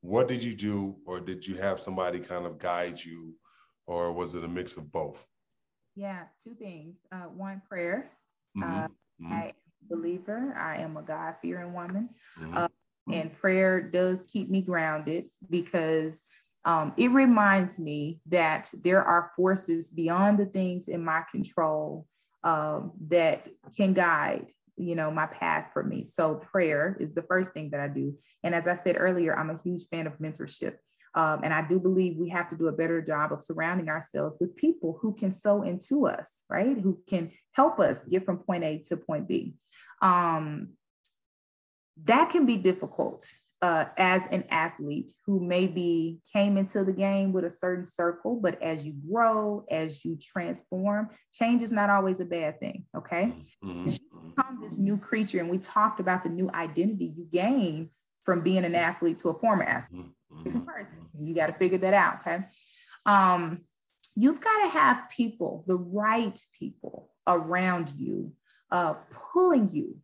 What 0.00 0.28
did 0.28 0.42
you 0.42 0.54
do, 0.54 0.96
or 1.06 1.20
did 1.20 1.46
you 1.46 1.56
have 1.56 1.80
somebody 1.80 2.18
kind 2.20 2.46
of 2.46 2.58
guide 2.58 3.02
you, 3.02 3.34
or 3.86 4.12
was 4.12 4.34
it 4.34 4.44
a 4.44 4.48
mix 4.48 4.76
of 4.76 4.92
both? 4.92 5.24
Yeah, 5.96 6.24
two 6.42 6.54
things. 6.54 6.98
Uh, 7.10 7.28
one, 7.28 7.62
prayer. 7.68 8.06
Mm-hmm. 8.56 8.70
Uh, 8.70 8.86
mm-hmm. 8.86 9.32
I 9.32 9.52
believer. 9.88 10.54
I 10.58 10.78
am 10.78 10.96
a 10.96 11.02
God 11.02 11.36
fearing 11.40 11.72
woman. 11.72 12.10
Mm-hmm. 12.40 12.56
Uh, 12.56 12.68
and 13.12 13.38
prayer 13.38 13.82
does 13.82 14.22
keep 14.32 14.48
me 14.48 14.62
grounded 14.62 15.24
because 15.50 16.24
um, 16.64 16.94
it 16.96 17.10
reminds 17.10 17.78
me 17.78 18.20
that 18.26 18.70
there 18.82 19.02
are 19.02 19.30
forces 19.36 19.90
beyond 19.90 20.38
the 20.38 20.46
things 20.46 20.88
in 20.88 21.04
my 21.04 21.22
control 21.30 22.06
um, 22.42 22.92
that 23.08 23.46
can 23.76 23.92
guide 23.92 24.46
you 24.76 24.94
know 24.94 25.10
my 25.10 25.26
path 25.26 25.70
for 25.72 25.82
me 25.82 26.04
so 26.04 26.34
prayer 26.34 26.96
is 27.00 27.14
the 27.14 27.22
first 27.22 27.52
thing 27.52 27.70
that 27.70 27.80
i 27.80 27.88
do 27.88 28.16
and 28.42 28.54
as 28.54 28.66
i 28.66 28.74
said 28.74 28.96
earlier 28.98 29.36
i'm 29.38 29.50
a 29.50 29.60
huge 29.62 29.82
fan 29.90 30.06
of 30.06 30.18
mentorship 30.18 30.76
um, 31.16 31.42
and 31.44 31.54
I 31.54 31.66
do 31.66 31.78
believe 31.78 32.16
we 32.16 32.30
have 32.30 32.50
to 32.50 32.56
do 32.56 32.66
a 32.66 32.72
better 32.72 33.00
job 33.00 33.32
of 33.32 33.40
surrounding 33.40 33.88
ourselves 33.88 34.36
with 34.40 34.56
people 34.56 34.98
who 35.00 35.14
can 35.14 35.30
sow 35.30 35.62
into 35.62 36.08
us, 36.08 36.42
right? 36.50 36.76
Who 36.76 37.00
can 37.08 37.30
help 37.52 37.78
us 37.78 38.04
get 38.04 38.24
from 38.24 38.38
point 38.38 38.64
A 38.64 38.78
to 38.88 38.96
point 38.96 39.28
B. 39.28 39.54
Um, 40.02 40.70
that 42.02 42.30
can 42.30 42.46
be 42.46 42.56
difficult 42.56 43.30
uh, 43.64 43.86
as 43.96 44.26
an 44.26 44.44
athlete 44.50 45.10
who 45.24 45.40
maybe 45.40 46.20
came 46.30 46.58
into 46.58 46.84
the 46.84 46.92
game 46.92 47.32
with 47.32 47.46
a 47.46 47.50
certain 47.50 47.86
circle, 47.86 48.38
but 48.38 48.60
as 48.60 48.84
you 48.84 48.92
grow, 49.10 49.64
as 49.70 50.04
you 50.04 50.18
transform, 50.20 51.08
change 51.32 51.62
is 51.62 51.72
not 51.72 51.88
always 51.88 52.20
a 52.20 52.26
bad 52.26 52.60
thing. 52.60 52.84
Okay. 52.94 53.32
Mm-hmm. 53.64 53.86
You 53.86 54.34
become 54.36 54.60
this 54.60 54.78
new 54.78 54.98
creature, 54.98 55.40
and 55.40 55.48
we 55.48 55.56
talked 55.56 55.98
about 55.98 56.24
the 56.24 56.28
new 56.28 56.50
identity 56.50 57.06
you 57.16 57.24
gain 57.24 57.88
from 58.22 58.42
being 58.42 58.66
an 58.66 58.74
athlete 58.74 59.16
to 59.20 59.30
a 59.30 59.34
former 59.34 59.64
athlete. 59.64 60.10
Mm-hmm. 60.30 61.26
You 61.26 61.34
got 61.34 61.46
to 61.46 61.54
figure 61.54 61.78
that 61.78 61.94
out. 61.94 62.16
Okay. 62.20 62.40
Um, 63.06 63.62
you've 64.14 64.42
got 64.42 64.64
to 64.64 64.68
have 64.78 65.08
people, 65.10 65.64
the 65.66 65.76
right 65.76 66.38
people 66.58 67.08
around 67.26 67.88
you, 67.96 68.32
uh, 68.70 68.92
pulling 69.32 69.70
you 69.72 69.94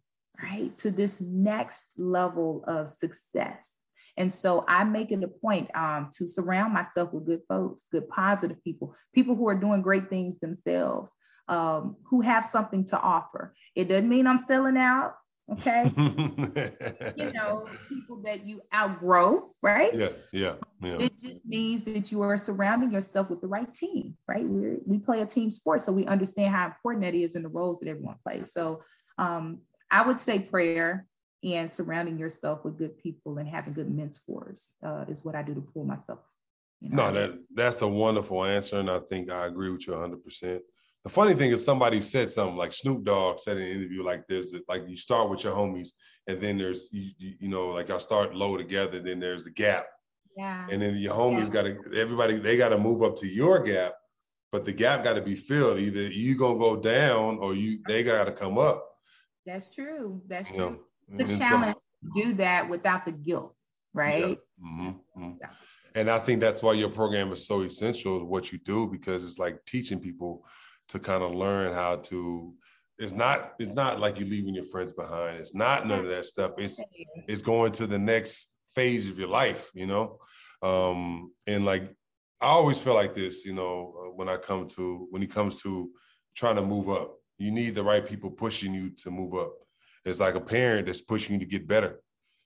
right 0.43 0.77
to 0.79 0.91
this 0.91 1.21
next 1.21 1.99
level 1.99 2.65
of 2.67 2.89
success. 2.89 3.77
And 4.17 4.33
so 4.33 4.65
I 4.69 4.85
make 4.85 5.13
it 5.13 5.23
a 5.23 5.29
point 5.29 5.71
um, 5.75 6.11
to 6.15 6.27
surround 6.27 6.75
myself 6.75 7.13
with 7.13 7.27
good 7.27 7.43
folks, 7.49 7.87
good 7.91 8.09
positive 8.09 8.63
people, 8.65 8.95
people 9.15 9.35
who 9.35 9.49
are 9.49 9.55
doing 9.55 9.83
great 9.83 10.11
things 10.11 10.39
themselves, 10.41 11.13
um, 11.49 11.97
who 12.05 12.21
have 12.21 12.45
something 12.45 12.85
to 12.87 13.01
offer. 13.01 13.55
It 13.75 13.89
doesn't 13.89 14.09
mean 14.09 14.27
I'm 14.27 14.39
selling 14.39 14.77
out 14.77 15.15
okay? 15.53 15.91
You 17.17 17.33
know 17.33 17.67
people 17.89 18.23
that 18.23 18.45
you 18.45 18.61
outgrow 18.75 19.49
right? 19.63 19.95
Yeah 19.95 20.09
yeah 20.33 20.55
yeah. 20.83 20.97
It 20.99 21.19
just 21.19 21.45
means 21.45 21.85
that 21.85 22.13
you 22.13 22.23
are 22.23 22.37
surrounding 22.37 22.93
yourself 22.93 23.31
with 23.31 23.41
the 23.41 23.49
right 23.49 23.73
team 23.73 24.17
right? 24.29 24.45
We 24.45 24.79
we 24.87 24.99
play 24.99 25.23
a 25.23 25.27
team 25.27 25.51
sport 25.51 25.81
so 25.81 25.93
we 25.93 26.07
understand 26.07 26.55
how 26.55 26.67
important 26.67 27.05
that 27.05 27.15
is 27.15 27.37
in 27.37 27.43
the 27.43 27.49
roles 27.49 27.81
that 27.81 27.89
everyone 27.89 28.17
plays. 28.23 28.53
So 28.53 28.81
um, 29.19 29.61
i 29.91 30.07
would 30.07 30.19
say 30.19 30.39
prayer 30.39 31.07
and 31.43 31.73
surrounding 31.73 32.19
yourself 32.19 32.65
with 32.65 32.79
good 32.79 32.99
people 32.99 33.39
and 33.39 33.49
having 33.49 33.73
good 33.73 33.91
mentors 33.91 34.75
uh, 34.85 35.05
is 35.09 35.25
what 35.25 35.35
i 35.35 35.43
do 35.43 35.55
to 35.55 35.61
pull 35.61 35.85
myself 35.85 36.21
you 36.81 36.91
know? 36.91 37.11
no 37.11 37.13
that 37.13 37.39
that's 37.55 37.83
a 37.83 37.89
wonderful 37.89 38.45
answer 38.45 38.79
and 38.79 38.91
i 38.91 38.99
think 39.09 39.31
i 39.31 39.47
agree 39.47 39.71
with 39.71 39.87
you 39.87 39.93
100% 39.93 40.61
the 41.05 41.11
funny 41.11 41.35
thing 41.35 41.51
is 41.51 41.65
somebody 41.65 42.01
said 42.03 42.31
something 42.31 42.57
like 42.57 42.75
Snoop 42.75 43.05
Dogg 43.05 43.39
said 43.39 43.57
in 43.57 43.63
an 43.63 43.73
interview 43.73 44.03
like 44.03 44.27
this, 44.27 44.53
that 44.53 44.69
like 44.69 44.87
you 44.87 44.97
start 44.97 45.31
with 45.31 45.45
your 45.45 45.55
homies 45.55 45.91
and 46.27 46.41
then 46.41 46.59
there's, 46.59 46.91
you, 46.93 47.13
you 47.19 47.49
know, 47.49 47.69
like 47.69 47.89
y'all 47.89 48.01
start 48.01 48.35
low 48.35 48.59
together, 48.59 49.01
then 49.01 49.19
there's 49.19 49.45
the 49.45 49.51
gap. 49.51 49.87
Yeah. 50.37 50.67
And 50.71 50.81
then 50.81 50.97
your 50.97 51.15
homies 51.15 51.47
yeah. 51.47 51.51
got 51.51 51.63
to, 51.63 51.99
everybody, 51.99 52.39
they 52.39 52.59
got 52.59 52.69
to 52.69 52.79
move 52.79 53.03
up 53.03 53.17
to 53.19 53.27
your 53.27 53.63
gap, 53.63 53.95
but 54.53 54.67
the 54.67 54.73
gap 54.73 55.03
got 55.03 55.15
to 55.15 55.23
be 55.23 55.35
filled. 55.35 55.79
Either 55.79 56.03
you 56.03 56.35
to 56.35 56.59
go 56.59 56.77
down 56.77 57.39
or 57.39 57.55
you, 57.55 57.81
they 57.89 58.03
got 58.03 58.25
to 58.25 58.33
come 58.33 58.59
up. 58.59 58.87
That's 59.47 59.75
true. 59.75 60.23
That's 60.27 60.49
true. 60.49 60.81
Know? 61.09 61.25
The 61.25 61.37
challenge 61.39 61.75
so, 61.75 62.11
do 62.15 62.35
that 62.35 62.69
without 62.69 63.05
the 63.05 63.13
guilt, 63.13 63.55
right? 63.93 64.39
Yeah. 64.39 64.65
Mm-hmm. 64.65 65.23
Mm-hmm. 65.23 65.45
And 65.95 66.09
I 66.09 66.19
think 66.21 66.41
that's 66.41 66.63
why 66.63 66.75
your 66.75 66.89
program 66.89 67.33
is 67.33 67.47
so 67.47 67.63
essential 67.63 68.21
to 68.21 68.25
what 68.25 68.53
you 68.53 68.59
do 68.59 68.87
because 68.87 69.25
it's 69.25 69.39
like 69.39 69.65
teaching 69.67 69.99
people 69.99 70.47
to 70.89 70.99
kind 70.99 71.23
of 71.23 71.35
learn 71.35 71.73
how 71.73 71.97
to 71.97 72.55
it's 72.99 73.13
not 73.13 73.55
it's 73.59 73.75
not 73.75 73.99
like 73.99 74.21
you 74.21 74.27
leaving 74.27 74.55
your 74.55 74.65
friends 74.65 74.93
behind 74.93 75.39
it's 75.39 75.55
not 75.55 75.87
none 75.87 76.01
of 76.01 76.11
that 76.11 76.27
stuff 76.27 76.53
it's 76.59 76.81
it's 77.27 77.41
going 77.43 77.73
to 77.73 77.87
the 77.87 77.99
next 77.99 78.53
phase 78.75 79.09
of 79.09 79.19
your 79.19 79.29
life 79.29 79.71
you 79.73 79.87
know 79.87 80.19
um 80.63 81.33
and 81.47 81.65
like 81.65 81.95
i 82.41 82.47
always 82.47 82.79
feel 82.79 82.95
like 82.95 83.15
this 83.15 83.45
you 83.45 83.55
know 83.55 83.95
uh, 83.99 84.11
when 84.11 84.29
i 84.29 84.37
come 84.37 84.69
to 84.69 85.07
when 85.11 85.23
it 85.23 85.31
comes 85.31 85.63
to 85.63 85.91
trying 86.37 86.57
to 86.57 86.63
move 86.63 86.91
up 86.91 87.17
you 87.41 87.51
need 87.51 87.75
the 87.75 87.83
right 87.83 88.07
people 88.07 88.31
pushing 88.31 88.73
you 88.73 88.91
to 88.91 89.11
move 89.11 89.35
up 89.35 89.53
it's 90.05 90.21
like 90.21 90.35
a 90.35 90.41
parent 90.41 90.87
that's 90.87 91.01
pushing 91.01 91.35
you 91.35 91.41
to 91.41 91.51
get 91.51 91.67
better 91.67 92.01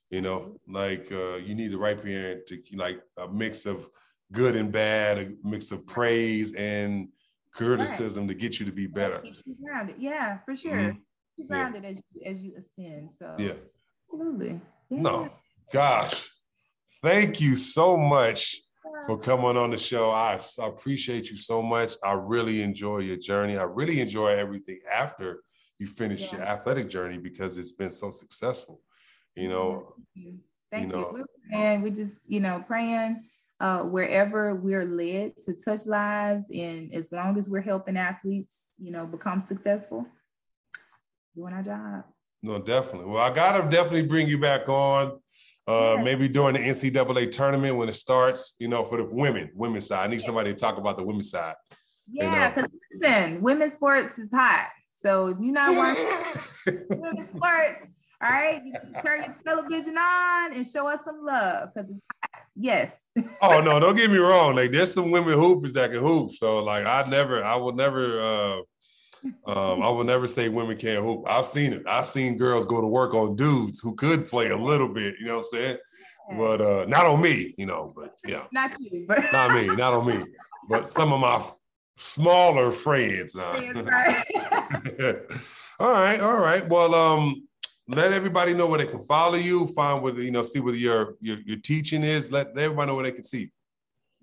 you 0.09 0.21
know 0.21 0.59
like 0.67 1.11
uh, 1.11 1.35
you 1.35 1.53
need 1.53 1.71
the 1.71 1.77
right 1.77 2.01
parent 2.01 2.45
to 2.47 2.59
like 2.75 3.01
a 3.17 3.27
mix 3.27 3.65
of 3.65 3.87
good 4.31 4.55
and 4.55 4.71
bad 4.71 5.17
a 5.17 5.31
mix 5.43 5.71
of 5.71 5.85
praise 5.85 6.53
and 6.55 7.09
criticism 7.55 8.27
right. 8.27 8.33
to 8.33 8.35
get 8.35 8.59
you 8.59 8.65
to 8.65 8.71
be 8.71 8.85
better. 8.85 9.19
Keeps 9.19 9.43
you 9.45 9.55
grounded. 9.63 9.95
Yeah, 9.97 10.39
for 10.45 10.55
sure. 10.55 10.73
Mm-hmm. 10.73 11.47
Grounded 11.47 11.83
yeah. 11.83 11.89
as 11.89 11.97
you 11.97 12.21
as 12.25 12.43
you 12.43 12.53
ascend. 12.57 13.11
So 13.11 13.35
yeah, 13.37 13.53
absolutely. 14.05 14.59
Yeah. 14.89 15.01
No, 15.01 15.29
gosh, 15.73 16.29
thank 17.01 17.41
you 17.41 17.55
so 17.55 17.97
much 17.97 18.61
for 19.05 19.17
coming 19.17 19.57
on 19.57 19.71
the 19.71 19.77
show. 19.77 20.11
I, 20.11 20.39
I 20.59 20.67
appreciate 20.67 21.29
you 21.29 21.35
so 21.35 21.61
much. 21.61 21.93
I 22.03 22.13
really 22.13 22.61
enjoy 22.61 22.99
your 22.99 23.17
journey. 23.17 23.57
I 23.57 23.63
really 23.63 23.99
enjoy 24.01 24.29
everything 24.29 24.79
after 24.91 25.43
you 25.79 25.87
finish 25.87 26.21
yeah. 26.21 26.37
your 26.37 26.41
athletic 26.43 26.89
journey 26.89 27.17
because 27.17 27.57
it's 27.57 27.71
been 27.71 27.91
so 27.91 28.11
successful. 28.11 28.81
You 29.35 29.49
know, 29.49 29.93
thank 30.15 30.25
you. 30.25 30.39
Thank 30.71 30.91
you. 30.91 30.97
Know, 30.97 31.25
and 31.51 31.83
we 31.83 31.91
just, 31.91 32.29
you 32.29 32.39
know, 32.39 32.63
praying 32.67 33.21
uh, 33.59 33.83
wherever 33.83 34.55
we're 34.55 34.85
led 34.85 35.33
to 35.45 35.53
touch 35.53 35.85
lives. 35.85 36.49
And 36.53 36.93
as 36.93 37.11
long 37.11 37.37
as 37.37 37.49
we're 37.49 37.61
helping 37.61 37.97
athletes, 37.97 38.69
you 38.77 38.91
know, 38.91 39.05
become 39.07 39.41
successful, 39.41 40.07
doing 41.35 41.53
our 41.53 41.63
job. 41.63 42.03
No, 42.41 42.59
definitely. 42.59 43.09
Well, 43.09 43.21
I 43.21 43.33
got 43.33 43.61
to 43.61 43.69
definitely 43.69 44.07
bring 44.07 44.27
you 44.27 44.39
back 44.39 44.69
on. 44.69 45.19
Uh, 45.67 45.97
maybe 46.03 46.27
during 46.27 46.53
the 46.53 46.59
NCAA 46.59 47.31
tournament 47.31 47.75
when 47.75 47.89
it 47.89 47.95
starts, 47.95 48.55
you 48.59 48.67
know, 48.67 48.85
for 48.85 48.97
the 48.97 49.05
women, 49.05 49.49
women's 49.55 49.87
side. 49.87 50.05
I 50.05 50.07
need 50.07 50.21
somebody 50.21 50.53
to 50.53 50.59
talk 50.59 50.77
about 50.77 50.95
the 50.95 51.03
women's 51.03 51.31
side. 51.31 51.55
Yeah, 52.07 52.49
because 52.49 52.69
you 52.91 52.99
know. 52.99 53.07
listen, 53.07 53.41
women's 53.41 53.73
sports 53.73 54.19
is 54.19 54.29
hot. 54.31 54.67
So 54.95 55.27
if 55.27 55.37
you're 55.39 55.53
not 55.53 55.75
watching 55.75 56.85
women's 56.89 57.29
sports, 57.29 57.87
all 58.21 58.29
right, 58.29 58.61
you 58.63 58.73
turn 59.03 59.23
your 59.23 59.35
television 59.43 59.97
on 59.97 60.53
and 60.53 60.65
show 60.67 60.87
us 60.87 60.99
some 61.03 61.25
love 61.25 61.69
because 61.73 61.89
it's 61.89 62.01
hot. 62.23 62.43
Yes. 62.55 62.97
oh 63.41 63.59
no, 63.59 63.79
don't 63.79 63.95
get 63.95 64.11
me 64.11 64.17
wrong. 64.17 64.55
Like 64.55 64.71
there's 64.71 64.93
some 64.93 65.11
women 65.11 65.33
hoopers 65.33 65.73
that 65.73 65.91
can 65.91 65.99
hoop. 65.99 66.31
So 66.31 66.59
like 66.59 66.85
I 66.85 67.07
never, 67.09 67.43
I 67.43 67.55
will 67.55 67.73
never 67.73 68.21
uh 68.21 68.61
um, 69.47 69.81
I 69.81 69.89
will 69.89 70.03
never 70.03 70.27
say 70.27 70.49
women 70.49 70.77
can't 70.77 71.03
hoop. 71.03 71.23
I've 71.27 71.45
seen 71.45 71.73
it. 71.73 71.83
I've 71.87 72.05
seen 72.05 72.37
girls 72.37 72.65
go 72.65 72.81
to 72.81 72.87
work 72.87 73.13
on 73.13 73.35
dudes 73.35 73.79
who 73.79 73.95
could 73.95 74.27
play 74.27 74.49
a 74.49 74.57
little 74.57 74.89
bit, 74.89 75.15
you 75.19 75.27
know 75.27 75.37
what 75.37 75.47
I'm 75.53 75.59
saying? 75.59 75.77
But 76.37 76.61
uh 76.61 76.85
not 76.87 77.05
on 77.05 77.21
me, 77.21 77.53
you 77.57 77.67
know, 77.67 77.93
but 77.95 78.15
yeah. 78.25 78.45
Not 78.51 78.75
you, 78.79 79.05
but 79.07 79.31
not 79.31 79.53
me, 79.53 79.67
not 79.67 79.93
on 79.93 80.07
me. 80.07 80.23
But 80.67 80.89
some 80.89 81.13
of 81.13 81.19
my 81.19 81.43
smaller 81.97 82.71
friends. 82.71 83.35
Uh. 83.35 83.53
all 85.79 85.91
right, 85.91 86.19
all 86.19 86.39
right. 86.39 86.67
Well, 86.67 86.95
um, 86.95 87.47
let 87.87 88.13
everybody 88.13 88.53
know 88.53 88.67
where 88.67 88.79
they 88.79 88.87
can 88.87 89.05
follow 89.05 89.35
you, 89.35 89.67
find 89.67 90.01
whether 90.01 90.21
you 90.21 90.31
know, 90.31 90.43
see 90.43 90.59
whether 90.59 90.77
your 90.77 91.15
your, 91.19 91.37
your 91.45 91.57
teaching 91.57 92.03
is. 92.03 92.31
Let 92.31 92.57
everybody 92.57 92.87
know 92.87 92.95
where 92.95 93.03
they 93.03 93.11
can 93.11 93.23
see. 93.23 93.51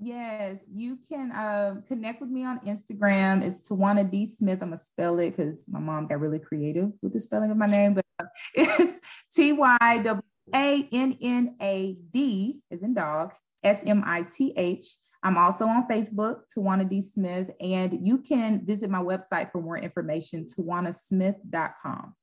Yes, 0.04 0.58
you 0.68 0.98
can 1.08 1.30
uh, 1.30 1.76
connect 1.86 2.20
with 2.20 2.30
me 2.30 2.44
on 2.44 2.58
Instagram. 2.66 3.40
It's 3.44 3.60
Tywanna 3.68 4.10
D 4.10 4.26
Smith. 4.26 4.60
I'm 4.60 4.70
gonna 4.70 4.76
spell 4.76 5.20
it 5.20 5.36
because 5.36 5.68
my 5.68 5.78
mom 5.78 6.08
got 6.08 6.18
really 6.18 6.40
creative 6.40 6.90
with 7.02 7.12
the 7.12 7.20
spelling 7.20 7.52
of 7.52 7.56
my 7.56 7.66
name, 7.66 7.94
but 7.94 8.04
it's 8.54 8.98
T 9.32 9.52
Y 9.52 10.00
W 10.02 10.22
A 10.52 10.88
N 10.90 11.16
N 11.22 11.56
A 11.60 11.96
D 12.10 12.62
as 12.72 12.82
in 12.82 12.94
dog 12.94 13.32
S 13.62 13.84
M 13.86 14.02
I 14.04 14.22
T 14.22 14.52
H. 14.56 14.86
I'm 15.22 15.38
also 15.38 15.66
on 15.66 15.86
Facebook, 15.86 16.40
Tywanna 16.52 16.88
D 16.88 17.00
Smith, 17.00 17.50
and 17.60 18.04
you 18.04 18.18
can 18.18 18.66
visit 18.66 18.90
my 18.90 18.98
website 18.98 19.52
for 19.52 19.62
more 19.62 19.78
information, 19.78 20.46
tywannasmith.com. 20.46 22.16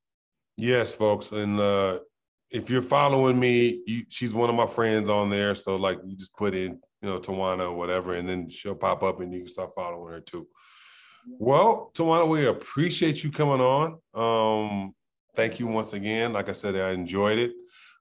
Yes, 0.57 0.93
folks, 0.93 1.31
and 1.31 1.57
uh, 1.61 1.99
if 2.51 2.69
you're 2.69 2.81
following 2.81 3.39
me, 3.39 3.81
you, 3.87 4.03
she's 4.09 4.33
one 4.33 4.49
of 4.49 4.55
my 4.55 4.67
friends 4.67 5.07
on 5.07 5.29
there. 5.29 5.55
So 5.55 5.77
like, 5.77 5.99
you 6.05 6.17
just 6.17 6.35
put 6.35 6.53
in, 6.53 6.81
you 7.01 7.09
know, 7.09 7.19
Tywanna 7.19 7.61
or 7.61 7.73
whatever, 7.73 8.15
and 8.15 8.27
then 8.27 8.49
she'll 8.49 8.75
pop 8.75 9.03
up, 9.03 9.19
and 9.21 9.33
you 9.33 9.39
can 9.39 9.47
start 9.47 9.71
following 9.75 10.13
her 10.13 10.19
too. 10.19 10.47
Well, 11.27 11.91
Tywanna, 11.93 12.27
we 12.27 12.47
appreciate 12.47 13.23
you 13.23 13.31
coming 13.31 13.61
on. 13.61 13.99
Um, 14.13 14.93
thank 15.35 15.59
you 15.59 15.67
once 15.67 15.93
again. 15.93 16.33
Like 16.33 16.49
I 16.49 16.53
said, 16.53 16.75
I 16.75 16.91
enjoyed 16.91 17.37
it, 17.37 17.51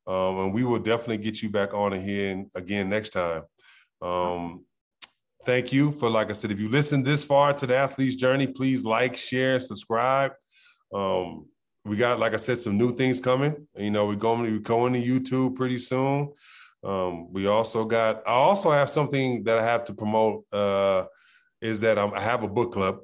um, 0.07 0.41
and 0.41 0.55
we 0.55 0.65
will 0.65 0.79
definitely 0.79 1.19
get 1.19 1.43
you 1.43 1.51
back 1.51 1.75
on 1.75 1.93
here 1.93 2.31
and 2.31 2.51
again 2.55 2.89
next 2.89 3.11
time. 3.11 3.43
Um, 4.01 4.65
thank 5.45 5.73
you 5.73 5.93
for, 5.93 6.11
like 6.11 6.31
I 6.31 6.35
said, 6.35 6.51
if 6.51 6.61
you 6.61 6.69
listen 6.69 7.03
this 7.03 7.25
far 7.25 7.55
to 7.55 7.67
the 7.67 7.77
athlete's 7.77 8.17
journey, 8.17 8.47
please 8.47 8.85
like, 8.85 9.17
share, 9.17 9.55
and 9.55 9.65
subscribe. 9.65 10.33
Um, 10.93 11.47
we 11.85 11.97
got, 11.97 12.19
like 12.19 12.35
I 12.35 12.37
said, 12.37 12.59
some 12.59 12.77
new 12.77 12.95
things 12.95 13.19
coming. 13.19 13.67
You 13.77 13.91
know, 13.91 14.07
we're 14.07 14.17
going 14.17 14.45
to 14.45 14.59
be 14.59 14.61
going 14.61 14.93
to 14.93 15.01
YouTube 15.01 15.55
pretty 15.55 15.79
soon. 15.79 16.33
Um, 16.85 17.33
we 17.33 17.47
also 17.47 17.85
got. 17.85 18.23
I 18.27 18.33
also 18.33 18.71
have 18.71 18.91
something 18.91 19.45
that 19.45 19.59
I 19.59 19.65
have 19.65 19.85
to 19.87 19.95
promote. 19.95 20.45
Uh, 20.53 21.05
is 21.61 21.81
that 21.81 21.99
I'm, 21.99 22.15
i 22.15 22.21
have 22.21 22.45
a 22.45 22.49
book 22.49 22.73
club, 22.73 23.01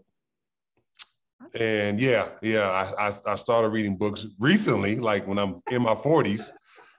and 1.59 2.01
yeah, 2.01 2.29
yeah, 2.41 2.69
I, 2.69 3.09
I, 3.09 3.13
I 3.27 3.37
started 3.37 3.69
reading 3.69 3.97
books 3.97 4.27
recently, 4.39 4.97
like 4.97 5.27
when 5.27 5.39
I'm 5.39 5.61
in 5.71 5.83
my 5.83 5.95
40s. 5.95 6.51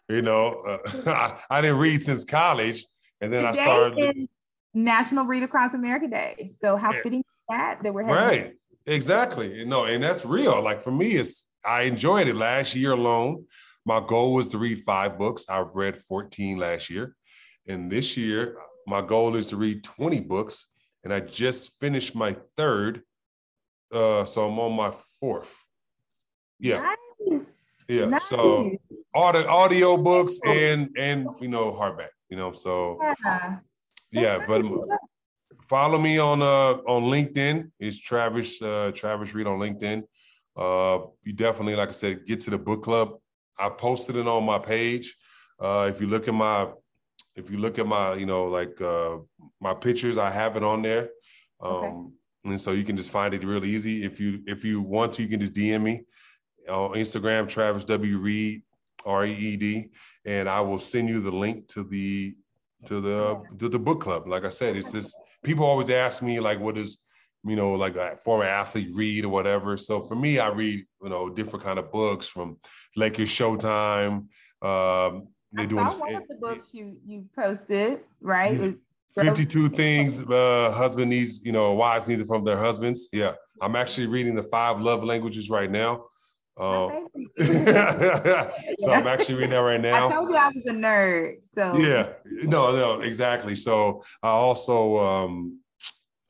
You 0.09 0.21
know, 0.21 0.61
uh, 0.67 0.77
I, 1.49 1.57
I, 1.57 1.61
didn't 1.61 1.77
read 1.77 2.03
since 2.03 2.23
college, 2.25 2.85
and 3.21 3.31
then 3.31 3.43
Today 3.43 3.61
I 3.61 3.63
started. 3.63 4.27
National 4.73 5.25
Read 5.25 5.43
Across 5.43 5.73
America 5.73 6.07
Day. 6.07 6.51
So 6.59 6.75
how 6.75 6.91
fitting 6.91 7.23
that 7.49 7.81
that 7.81 7.93
we're 7.93 8.03
having 8.03 8.15
right. 8.15 8.53
Exactly. 8.85 9.65
No, 9.65 9.85
and 9.85 10.03
that's 10.03 10.25
real. 10.25 10.61
Like 10.61 10.81
for 10.81 10.91
me, 10.91 11.13
it's 11.13 11.49
I 11.65 11.83
enjoyed 11.83 12.27
it 12.27 12.35
last 12.35 12.75
year 12.75 12.91
alone. 12.91 13.45
My 13.85 13.99
goal 14.05 14.33
was 14.33 14.47
to 14.49 14.57
read 14.57 14.79
five 14.79 15.17
books. 15.17 15.45
I've 15.47 15.75
read 15.75 15.97
14 15.97 16.57
last 16.57 16.89
year. 16.89 17.15
And 17.67 17.91
this 17.91 18.17
year, 18.17 18.57
my 18.87 19.01
goal 19.01 19.35
is 19.35 19.49
to 19.49 19.57
read 19.57 19.83
20 19.83 20.21
books. 20.21 20.71
And 21.03 21.13
I 21.13 21.19
just 21.19 21.79
finished 21.79 22.15
my 22.15 22.35
third. 22.57 23.03
Uh, 23.93 24.25
so 24.25 24.49
I'm 24.49 24.57
on 24.59 24.73
my 24.73 24.91
fourth. 25.19 25.53
Yeah. 26.59 26.95
Nice. 27.29 27.83
Yeah. 27.87 28.05
Nice. 28.07 28.27
So 28.27 28.71
all 29.13 29.31
the 29.31 29.47
audio 29.47 29.97
books 29.97 30.39
and 30.45 30.89
and 30.97 31.27
you 31.39 31.47
know 31.47 31.71
hardback, 31.71 32.09
you 32.29 32.37
know. 32.37 32.51
So 32.51 32.97
yeah, 33.01 33.59
yeah 34.11 34.45
but 34.47 34.63
follow 35.69 35.99
me 35.99 36.17
on 36.17 36.41
uh 36.41 36.81
on 36.87 37.03
LinkedIn. 37.03 37.71
It's 37.79 37.99
Travis 37.99 38.61
uh 38.61 38.91
Travis 38.95 39.33
Reed 39.35 39.47
on 39.47 39.59
LinkedIn. 39.59 40.03
Uh 40.57 41.05
you 41.23 41.33
definitely, 41.33 41.75
like 41.75 41.89
I 41.89 41.93
said, 41.93 42.25
get 42.25 42.39
to 42.41 42.49
the 42.49 42.57
book 42.57 42.83
club. 42.83 43.19
I 43.57 43.69
posted 43.69 44.15
it 44.15 44.27
on 44.27 44.43
my 44.43 44.59
page. 44.59 45.15
Uh 45.59 45.89
if 45.89 46.01
you 46.01 46.07
look 46.07 46.27
at 46.27 46.33
my 46.33 46.69
if 47.35 47.49
you 47.49 47.57
look 47.57 47.79
at 47.79 47.87
my, 47.87 48.15
you 48.15 48.25
know, 48.25 48.45
like 48.45 48.79
uh 48.81 49.17
my 49.59 49.73
pictures, 49.73 50.17
I 50.17 50.29
have 50.31 50.55
it 50.55 50.63
on 50.63 50.81
there. 50.81 51.09
Um 51.61 51.73
okay. 51.73 52.51
and 52.51 52.61
so 52.61 52.71
you 52.71 52.83
can 52.83 52.97
just 52.97 53.11
find 53.11 53.33
it 53.33 53.43
real 53.43 53.65
easy. 53.65 54.03
If 54.03 54.19
you 54.19 54.41
if 54.45 54.63
you 54.63 54.81
want 54.81 55.13
to, 55.13 55.23
you 55.23 55.29
can 55.29 55.39
just 55.39 55.53
DM 55.53 55.81
me 55.81 56.03
on 56.69 56.91
Instagram, 56.91 57.47
Travis 57.47 57.85
W. 57.85 58.17
Reed, 58.17 58.63
R 59.05 59.25
E 59.25 59.33
E 59.33 59.57
D, 59.57 59.89
and 60.25 60.49
I 60.49 60.61
will 60.61 60.79
send 60.79 61.09
you 61.09 61.19
the 61.21 61.31
link 61.31 61.67
to 61.69 61.83
the 61.83 62.35
to 62.85 63.01
the 63.01 63.41
to 63.59 63.69
the 63.69 63.79
book 63.79 64.01
club. 64.01 64.27
Like 64.27 64.45
I 64.45 64.49
said, 64.49 64.75
it's 64.75 64.91
just 64.91 65.15
people 65.43 65.65
always 65.65 65.89
ask 65.89 66.21
me 66.21 66.39
like, 66.39 66.59
what 66.59 66.77
is 66.77 67.04
you 67.45 67.55
know 67.55 67.73
like 67.73 67.95
a 67.95 68.17
former 68.23 68.45
athlete 68.45 68.89
read 68.93 69.25
or 69.25 69.29
whatever. 69.29 69.77
So 69.77 70.01
for 70.01 70.15
me, 70.15 70.39
I 70.39 70.49
read 70.49 70.85
you 71.03 71.09
know 71.09 71.29
different 71.29 71.63
kind 71.63 71.79
of 71.79 71.91
books 71.91 72.27
from 72.27 72.57
Lakers 72.95 73.29
Showtime. 73.29 74.27
Um, 74.61 75.27
they 75.51 75.65
doing 75.65 75.85
this, 75.85 76.01
one 76.01 76.15
of 76.15 76.27
the 76.27 76.35
books 76.35 76.73
you 76.73 76.97
you 77.03 77.25
posted 77.35 77.99
right. 78.21 78.75
52 79.15 79.69
things 79.69 80.29
uh, 80.29 80.73
husband 80.75 81.09
needs, 81.09 81.45
you 81.45 81.53
know, 81.53 81.71
wives 81.71 82.09
need 82.09 82.25
from 82.27 82.43
their 82.43 82.57
husbands. 82.57 83.07
Yeah. 83.13 83.33
I'm 83.61 83.75
actually 83.77 84.07
reading 84.07 84.35
the 84.35 84.43
five 84.43 84.81
love 84.81 85.05
languages 85.05 85.49
right 85.49 85.71
now. 85.71 86.07
Um, 86.57 87.07
so 87.37 88.91
I'm 88.91 89.07
actually 89.07 89.35
reading 89.35 89.51
that 89.51 89.59
right 89.59 89.79
now. 89.79 90.07
I 90.07 90.13
told 90.13 90.29
you 90.29 90.35
I 90.35 90.47
was 90.47 90.65
a 90.67 90.73
nerd. 90.73 91.35
So 91.41 91.77
yeah, 91.77 92.13
no, 92.43 92.73
no, 92.73 93.01
exactly. 93.01 93.55
So 93.55 94.03
I 94.23 94.29
also 94.29 94.97
um, 94.99 95.59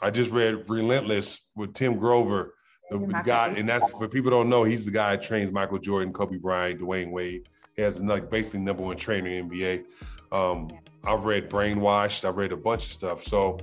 I 0.05 0.11
just 0.11 0.29
read 0.29 0.69
Relentless 0.69 1.39
with 1.55 1.73
Tim 1.73 1.97
Grover, 1.97 2.53
the, 2.91 2.99
guy, 3.25 3.47
and 3.47 3.67
that's 3.67 3.89
for 3.89 4.07
people 4.07 4.29
don't 4.29 4.49
know, 4.49 4.63
he's 4.63 4.85
the 4.85 4.91
guy 4.91 5.15
that 5.15 5.23
trains 5.23 5.51
Michael 5.51 5.79
Jordan, 5.79 6.13
Kobe 6.13 6.37
Bryant, 6.37 6.79
Dwyane 6.79 7.09
Wade. 7.09 7.49
He 7.75 7.81
has 7.81 7.99
like 7.99 8.29
basically 8.29 8.59
number 8.59 8.83
one 8.83 8.97
trainer 8.97 9.29
in 9.29 9.49
NBA. 9.49 9.85
Um, 10.31 10.69
I've 11.03 11.25
read 11.25 11.49
Brainwashed. 11.49 12.23
I've 12.23 12.37
read 12.37 12.51
a 12.51 12.55
bunch 12.55 12.85
of 12.85 12.91
stuff. 12.91 13.23
So 13.23 13.57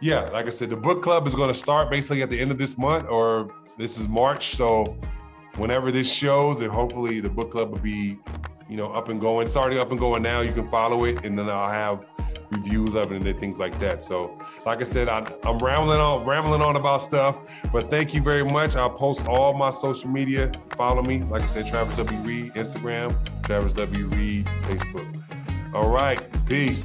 yeah, 0.00 0.22
like 0.30 0.46
I 0.46 0.50
said, 0.50 0.70
the 0.70 0.76
book 0.76 1.04
club 1.04 1.24
is 1.28 1.36
going 1.36 1.50
to 1.50 1.54
start 1.54 1.88
basically 1.88 2.22
at 2.22 2.30
the 2.30 2.40
end 2.40 2.50
of 2.50 2.58
this 2.58 2.76
month, 2.76 3.06
or 3.08 3.54
this 3.78 3.96
is 3.96 4.08
March. 4.08 4.56
So 4.56 4.98
whenever 5.54 5.92
this 5.92 6.12
shows, 6.12 6.62
and 6.62 6.70
hopefully 6.72 7.20
the 7.20 7.30
book 7.30 7.52
club 7.52 7.70
will 7.70 7.78
be, 7.78 8.18
you 8.68 8.76
know, 8.76 8.90
up 8.92 9.08
and 9.08 9.20
going. 9.20 9.46
It's 9.46 9.56
already 9.56 9.78
up 9.78 9.92
and 9.92 10.00
going 10.00 10.24
now. 10.24 10.40
You 10.40 10.52
can 10.52 10.68
follow 10.68 11.04
it, 11.04 11.24
and 11.24 11.38
then 11.38 11.48
I'll 11.48 11.70
have 11.70 12.04
reviews 12.50 12.94
of 12.94 13.12
it 13.12 13.22
and 13.22 13.40
things 13.40 13.58
like 13.58 13.78
that. 13.80 14.02
So, 14.02 14.38
like 14.64 14.80
I 14.80 14.84
said, 14.84 15.08
I, 15.08 15.18
am 15.44 15.58
rambling 15.58 16.00
on, 16.00 16.24
rambling 16.24 16.62
on 16.62 16.76
about 16.76 16.98
stuff. 17.02 17.38
But 17.72 17.90
thank 17.90 18.14
you 18.14 18.22
very 18.22 18.44
much. 18.44 18.76
I'll 18.76 18.90
post 18.90 19.26
all 19.26 19.54
my 19.54 19.70
social 19.70 20.08
media. 20.08 20.52
Follow 20.76 21.02
me, 21.02 21.22
like 21.24 21.42
I 21.42 21.46
said, 21.46 21.66
Travis 21.66 21.96
W 21.96 22.18
Reed 22.20 22.54
Instagram, 22.54 23.16
Travis 23.44 23.72
W 23.74 24.06
Reed 24.06 24.46
Facebook. 24.62 25.22
All 25.74 25.90
right, 25.90 26.20
peace. 26.46 26.82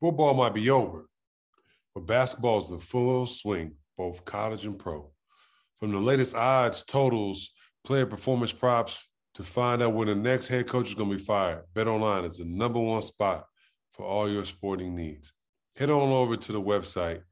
Football 0.00 0.34
might 0.34 0.54
be 0.54 0.70
over, 0.70 1.08
but 1.92 2.06
basketball 2.06 2.58
is 2.58 2.70
in 2.70 2.78
full 2.78 3.26
swing, 3.26 3.74
both 3.96 4.24
college 4.24 4.64
and 4.64 4.78
pro. 4.78 5.10
From 5.80 5.90
the 5.90 5.98
latest 5.98 6.36
odds, 6.36 6.84
totals, 6.84 7.50
player 7.84 8.06
performance 8.06 8.52
props, 8.52 9.08
to 9.34 9.42
find 9.42 9.82
out 9.82 9.94
when 9.94 10.06
the 10.06 10.14
next 10.14 10.46
head 10.46 10.68
coach 10.68 10.88
is 10.88 10.94
going 10.94 11.10
to 11.10 11.16
be 11.16 11.22
fired, 11.22 11.64
BetOnline 11.74 12.28
is 12.28 12.38
the 12.38 12.44
number 12.44 12.78
one 12.78 13.02
spot 13.02 13.44
for 13.90 14.06
all 14.06 14.30
your 14.30 14.44
sporting 14.44 14.94
needs. 14.94 15.32
Head 15.74 15.90
on 15.90 16.12
over 16.12 16.36
to 16.36 16.52
the 16.52 16.62
website, 16.62 17.22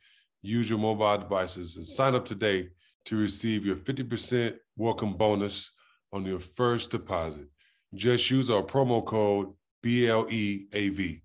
use 0.43 0.69
your 0.69 0.81
mobile 0.81 1.19
devices, 1.19 1.77
and 1.77 1.87
sign 1.87 2.17
up 2.17 2.27
today 2.27 2.71
to 3.05 3.17
receive 3.17 3.64
your 3.64 3.77
50% 3.77 4.57
welcome 4.77 5.14
bonus 5.17 5.71
on 6.12 6.25
your 6.25 6.41
first 6.41 6.91
deposit. 6.91 7.47
Just 7.95 8.29
use 8.29 8.51
our 8.51 8.62
promo 8.62 9.05
code 9.05 9.53
BLEAV 9.85 11.23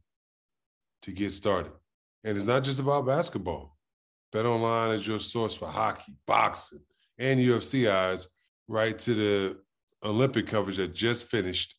to 1.03 1.11
get 1.11 1.33
started. 1.33 1.71
And 2.23 2.37
it's 2.37 2.45
not 2.45 2.63
just 2.63 2.79
about 2.79 3.05
basketball. 3.05 3.77
BetOnline 4.33 4.95
is 4.95 5.05
your 5.05 5.19
source 5.19 5.55
for 5.55 5.67
hockey, 5.67 6.15
boxing, 6.25 6.79
and 7.17 7.39
UFC 7.39 7.91
odds, 7.91 8.29
right 8.67 8.97
to 8.99 9.13
the 9.13 9.57
Olympic 10.03 10.47
coverage 10.47 10.77
that 10.77 10.93
just 10.93 11.25
finished. 11.25 11.75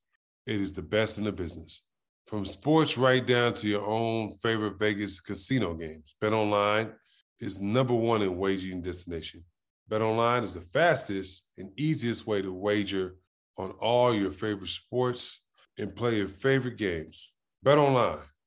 It 0.47 0.61
is 0.61 0.73
the 0.73 0.83
best 0.83 1.19
in 1.19 1.25
the 1.25 1.33
business. 1.33 1.83
From 2.27 2.45
sports 2.45 2.99
right 2.99 3.25
down 3.25 3.55
to 3.55 3.67
your 3.67 3.87
own 3.87 4.37
favorite 4.43 4.79
Vegas 4.79 5.21
casino 5.21 5.75
games, 5.75 6.15
BetOnline 6.23 6.93
is 7.41 7.61
number 7.61 7.95
one 7.95 8.23
in 8.23 8.39
wagering 8.39 8.83
destination. 8.83 9.45
BetOnline 9.91 10.43
is 10.43 10.55
the 10.55 10.61
fastest 10.61 11.49
and 11.59 11.71
easiest 11.77 12.27
way 12.27 12.41
to 12.41 12.53
wager 12.53 13.17
on 13.59 13.71
all 13.73 14.15
your 14.15 14.33
favorite 14.33 14.69
sports 14.69 15.41
and 15.79 15.95
play 15.95 16.17
your 16.17 16.29
favorite 16.29 16.77
games. 16.77 17.33
BetOnline 17.65 18.21